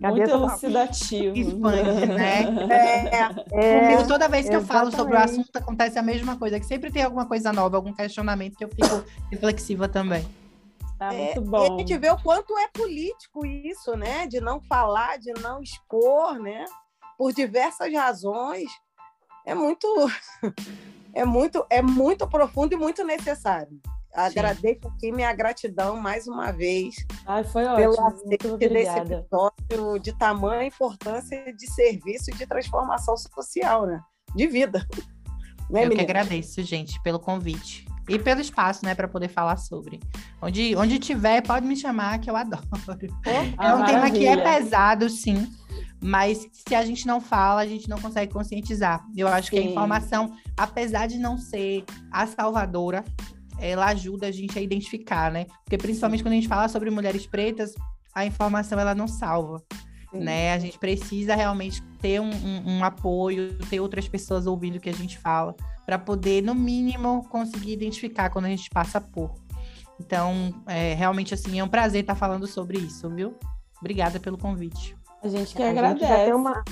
Muito 0.00 0.30
elucidativo. 0.30 1.36
Expande, 1.36 2.06
né? 2.06 2.40
É, 3.52 3.94
é, 3.94 4.04
toda 4.04 4.28
vez 4.28 4.48
que 4.48 4.54
exatamente. 4.54 4.54
eu 4.54 4.62
falo 4.62 4.90
sobre 4.90 5.14
o 5.14 5.18
assunto, 5.18 5.54
acontece 5.54 5.98
a 5.98 6.02
mesma 6.02 6.36
coisa, 6.36 6.58
que 6.58 6.66
sempre 6.66 6.90
tem 6.90 7.02
alguma 7.02 7.26
coisa 7.26 7.52
nova, 7.52 7.76
algum 7.76 7.92
questionamento 7.92 8.56
que 8.56 8.64
eu 8.64 8.68
fico 8.68 9.04
reflexiva 9.30 9.88
também. 9.88 10.26
Tá 10.98 11.12
é, 11.12 11.24
muito 11.26 11.42
bom. 11.42 11.64
E 11.64 11.68
a 11.68 11.78
gente 11.78 11.98
vê 11.98 12.10
o 12.10 12.22
quanto 12.22 12.56
é 12.58 12.68
político 12.68 13.44
isso, 13.44 13.96
né? 13.96 14.26
De 14.26 14.40
não 14.40 14.60
falar, 14.60 15.18
de 15.18 15.32
não 15.40 15.62
expor, 15.62 16.38
né? 16.38 16.64
Por 17.18 17.32
diversas 17.32 17.92
razões. 17.92 18.70
É 19.44 19.54
muito, 19.54 19.86
é 21.12 21.24
muito, 21.24 21.66
é 21.68 21.82
muito 21.82 22.26
profundo 22.28 22.74
e 22.74 22.76
muito 22.76 23.04
necessário. 23.04 23.80
Agradeço 24.14 24.88
aqui 24.88 25.12
minha 25.12 25.32
gratidão 25.32 26.00
mais 26.00 26.26
uma 26.26 26.50
vez. 26.50 26.94
Ai, 27.26 27.44
foi 27.44 27.64
ótimo. 27.64 27.76
Pelo 27.76 28.06
aceite 28.06 28.56
desse 28.58 28.98
episódio 28.98 29.98
de 30.00 30.18
tamanha 30.18 30.64
importância 30.64 31.54
de 31.54 31.70
serviço 31.72 32.30
de 32.32 32.46
transformação 32.46 33.16
social, 33.16 33.86
né? 33.86 34.00
De 34.34 34.46
vida. 34.46 34.86
Né, 35.70 35.86
Eu 35.86 35.90
que 35.90 36.00
agradeço, 36.00 36.62
gente, 36.62 37.00
pelo 37.02 37.20
convite. 37.20 37.86
E 38.08 38.18
pelo 38.18 38.40
espaço, 38.40 38.84
né, 38.84 38.92
para 38.92 39.06
poder 39.06 39.28
falar 39.28 39.56
sobre. 39.56 40.00
Onde, 40.42 40.74
onde 40.74 40.98
tiver, 40.98 41.42
pode 41.42 41.64
me 41.64 41.76
chamar, 41.76 42.18
que 42.18 42.28
eu 42.28 42.34
adoro. 42.34 42.66
Oh, 42.88 43.62
é 43.62 43.74
um 43.74 43.84
tema 43.84 44.10
que 44.10 44.26
é 44.26 44.36
pesado, 44.36 45.08
sim, 45.08 45.46
mas 46.02 46.48
se 46.52 46.74
a 46.74 46.84
gente 46.84 47.06
não 47.06 47.20
fala, 47.20 47.60
a 47.60 47.66
gente 47.66 47.88
não 47.88 48.00
consegue 48.00 48.32
conscientizar. 48.32 49.04
Eu 49.14 49.28
acho 49.28 49.50
sim. 49.50 49.56
que 49.56 49.58
a 49.58 49.70
informação, 49.70 50.34
apesar 50.56 51.06
de 51.06 51.18
não 51.18 51.36
ser 51.36 51.84
a 52.10 52.26
salvadora, 52.26 53.04
ela 53.60 53.86
ajuda 53.86 54.26
a 54.26 54.30
gente 54.30 54.58
a 54.58 54.62
identificar, 54.62 55.30
né? 55.30 55.46
Porque 55.64 55.78
principalmente 55.78 56.22
quando 56.22 56.32
a 56.32 56.36
gente 56.36 56.48
fala 56.48 56.68
sobre 56.68 56.90
mulheres 56.90 57.26
pretas, 57.26 57.74
a 58.14 58.24
informação 58.24 58.78
ela 58.78 58.94
não 58.94 59.08
salva. 59.08 59.62
Né? 60.12 60.52
A 60.52 60.58
gente 60.58 60.76
precisa 60.76 61.36
realmente 61.36 61.80
ter 62.00 62.20
um, 62.20 62.30
um, 62.30 62.78
um, 62.78 62.84
apoio, 62.84 63.56
ter 63.68 63.78
outras 63.78 64.08
pessoas 64.08 64.44
ouvindo 64.44 64.76
o 64.76 64.80
que 64.80 64.90
a 64.90 64.94
gente 64.94 65.16
fala, 65.16 65.54
para 65.86 65.98
poder, 65.98 66.42
no 66.42 66.54
mínimo, 66.54 67.24
conseguir 67.28 67.72
identificar 67.72 68.28
quando 68.28 68.46
a 68.46 68.48
gente 68.48 68.68
passa 68.70 69.00
por. 69.00 69.32
Então, 70.00 70.52
é, 70.66 70.94
realmente, 70.94 71.32
assim, 71.32 71.60
é 71.60 71.64
um 71.64 71.68
prazer 71.68 72.00
estar 72.00 72.16
falando 72.16 72.46
sobre 72.46 72.78
isso, 72.78 73.08
viu? 73.08 73.36
Obrigada 73.78 74.18
pelo 74.18 74.36
convite. 74.36 74.96
A 75.22 75.28
gente 75.28 75.54
que 75.54 75.62
a 75.62 75.70
agradece. 75.70 76.06
Gente 76.06 76.24
tem 76.24 76.34
uma, 76.34 76.64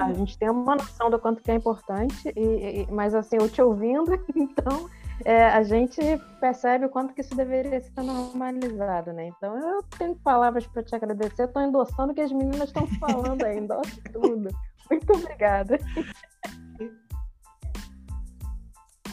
a 0.00 0.12
gente 0.12 0.38
tem 0.38 0.50
uma 0.50 0.74
noção 0.74 1.08
do 1.08 1.18
quanto 1.18 1.40
que 1.40 1.50
é 1.50 1.54
importante, 1.54 2.32
e, 2.36 2.82
e, 2.82 2.88
mas 2.90 3.14
assim, 3.14 3.36
eu 3.36 3.48
te 3.48 3.62
ouvindo, 3.62 4.12
então 4.34 4.90
é, 5.24 5.44
a 5.46 5.62
gente 5.62 6.00
percebe 6.40 6.86
o 6.86 6.88
quanto 6.88 7.14
que 7.14 7.20
isso 7.20 7.34
deveria 7.34 7.80
ser 7.80 8.02
normalizado, 8.02 9.12
né? 9.12 9.28
Então 9.28 9.56
eu 9.56 9.82
tenho 9.98 10.16
palavras 10.16 10.66
para 10.66 10.82
te 10.82 10.94
agradecer, 10.94 11.44
estou 11.44 11.62
endossando 11.62 12.12
o 12.12 12.14
que 12.14 12.20
as 12.20 12.32
meninas 12.32 12.68
estão 12.68 12.86
falando 12.98 13.42
aí, 13.44 13.58
endosso 13.58 14.00
tudo. 14.12 14.48
Muito 14.90 15.12
obrigada. 15.12 15.78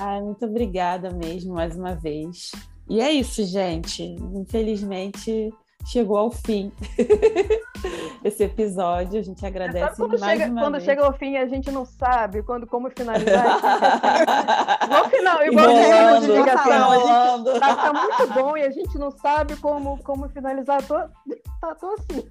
Ai, 0.01 0.21
muito 0.21 0.45
obrigada 0.45 1.11
mesmo, 1.11 1.55
mais 1.55 1.75
uma 1.75 1.93
vez. 1.93 2.51
E 2.89 3.01
é 3.01 3.11
isso, 3.11 3.43
gente. 3.43 4.01
Infelizmente, 4.33 5.53
chegou 5.85 6.15
ao 6.15 6.31
fim 6.31 6.71
esse 8.23 8.43
episódio. 8.43 9.19
A 9.19 9.23
gente 9.23 9.45
agradece 9.45 9.95
quando 9.95 10.19
mais 10.19 10.39
chega, 10.39 10.51
uma 10.51 10.61
Quando 10.61 10.73
vez. 10.73 10.83
chega 10.83 11.05
ao 11.05 11.13
fim, 11.13 11.37
a 11.37 11.45
gente 11.47 11.71
não 11.71 11.85
sabe 11.85 12.43
quando, 12.43 12.67
como 12.67 12.89
finalizar. 12.89 13.59
no 14.89 15.09
final, 15.09 15.45
igual 15.45 15.67
o 15.67 16.19
de 16.21 16.27
ligação. 16.27 16.91
A 16.91 17.43
gente 17.45 17.59
tá, 17.59 17.75
tá, 17.75 17.93
muito 17.93 18.33
bom 18.33 18.57
e 18.57 18.63
a 18.63 18.71
gente 18.71 18.97
não 18.97 19.11
sabe 19.11 19.55
como, 19.57 20.01
como 20.03 20.29
finalizar. 20.29 20.81
Tô, 20.83 20.95
tá, 21.61 21.75
tô 21.75 21.93
assim. 21.93 22.29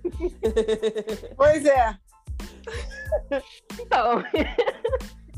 Pois 1.36 1.64
é. 1.64 1.96
Então, 3.80 4.22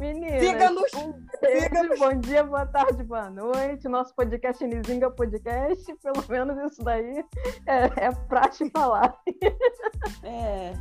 meninas, 0.01 0.41
Siga-nos. 0.41 0.95
um 0.95 1.13
beijo, 1.43 1.63
Siga-nos. 1.63 1.99
bom 1.99 2.15
dia, 2.19 2.43
boa 2.43 2.67
tarde, 2.67 3.05
boa 3.05 3.29
noite. 3.29 3.87
Nosso 3.87 4.15
podcast 4.15 4.67
Nizinga 4.67 5.11
Podcast, 5.11 5.85
pelo 6.03 6.25
menos 6.29 6.73
isso 6.73 6.83
daí 6.83 7.23
é, 7.67 8.07
é 8.07 8.11
pra 8.27 8.49
te 8.49 8.69
falar. 8.71 9.15
É. 10.23 10.73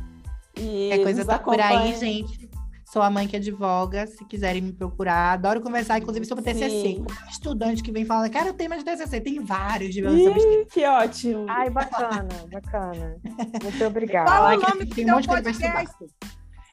E 0.58 0.90
É 0.90 1.02
coisa 1.02 1.24
tá 1.24 1.38
por 1.38 1.60
aí, 1.60 1.94
gente. 1.96 2.50
Sou 2.86 3.00
a 3.02 3.08
mãe 3.08 3.28
que 3.28 3.36
advoga, 3.36 4.04
se 4.06 4.24
quiserem 4.24 4.60
me 4.62 4.72
procurar. 4.72 5.34
Adoro 5.34 5.60
conversar, 5.60 5.98
inclusive, 5.98 6.26
sobre 6.26 6.42
TCC. 6.42 6.70
Sim. 6.70 7.04
Com 7.04 7.30
estudante 7.30 7.84
que 7.84 7.92
vem 7.92 8.04
falando, 8.04 8.28
quero 8.30 8.52
tema 8.52 8.76
de 8.76 8.84
TCC. 8.84 9.20
Tem 9.20 9.38
vários 9.38 9.94
de. 9.94 10.00
Ih, 10.00 10.66
que 10.72 10.84
ótimo. 10.84 11.46
Ai, 11.48 11.70
bacana, 11.70 12.28
bacana. 12.50 13.16
Muito 13.62 13.84
obrigada. 13.84 14.28
Fala 14.28 14.56
o 14.56 14.60
que 14.60 14.68
nome 14.68 14.84
do 14.86 14.94
tem 14.94 15.04
um 15.04 15.14
monte 15.14 15.22
de 15.22 15.28
coisa 15.28 15.52
podcast. 15.52 16.04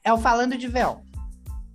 É 0.02 0.12
o 0.12 0.18
Falando 0.18 0.58
de 0.58 0.66
VO. 0.66 1.00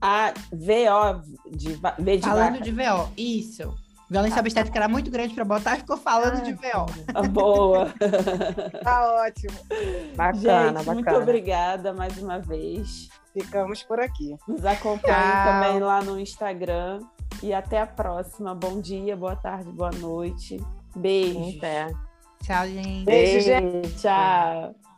A 0.05 0.33
VO 0.51 1.21
de 1.55 1.73
V 1.75 2.17
de 2.17 2.21
Falando 2.27 2.51
vaca. 2.59 2.63
de 2.63 2.71
VO, 2.71 3.09
isso. 3.17 3.73
Violência 4.09 4.41
obstétrica 4.41 4.77
era 4.77 4.87
muito 4.89 5.09
grande 5.09 5.33
pra 5.33 5.45
botar, 5.45 5.77
ficou 5.77 5.95
falando 5.97 6.43
de 6.43 6.51
VO. 6.53 6.85
Ah, 7.15 7.21
Boa. 7.23 7.87
Tá 8.83 9.23
ótimo. 9.25 9.57
Bacana, 10.15 10.33
Gente, 10.79 10.85
bacana. 10.85 10.93
muito 10.93 11.15
obrigada 11.15 11.93
mais 11.93 12.17
uma 12.21 12.37
vez. 12.39 13.07
Ficamos 13.33 13.81
por 13.81 13.99
aqui. 14.01 14.35
Nos 14.47 14.63
acompanhe 14.65 15.01
Tchau. 15.15 15.45
também 15.45 15.79
lá 15.79 16.01
no 16.03 16.19
Instagram. 16.19 16.99
E 17.41 17.53
até 17.53 17.81
a 17.81 17.87
próxima. 17.87 18.53
Bom 18.53 18.79
dia, 18.81 19.15
boa 19.15 19.35
tarde, 19.37 19.71
boa 19.71 19.89
noite. 19.91 20.61
Beijo. 20.95 21.57
Até. 21.57 21.87
Tchau, 22.43 22.67
gente. 22.67 23.05
Beijo, 23.05 23.39
gente. 23.45 23.95
Tchau. 23.99 24.92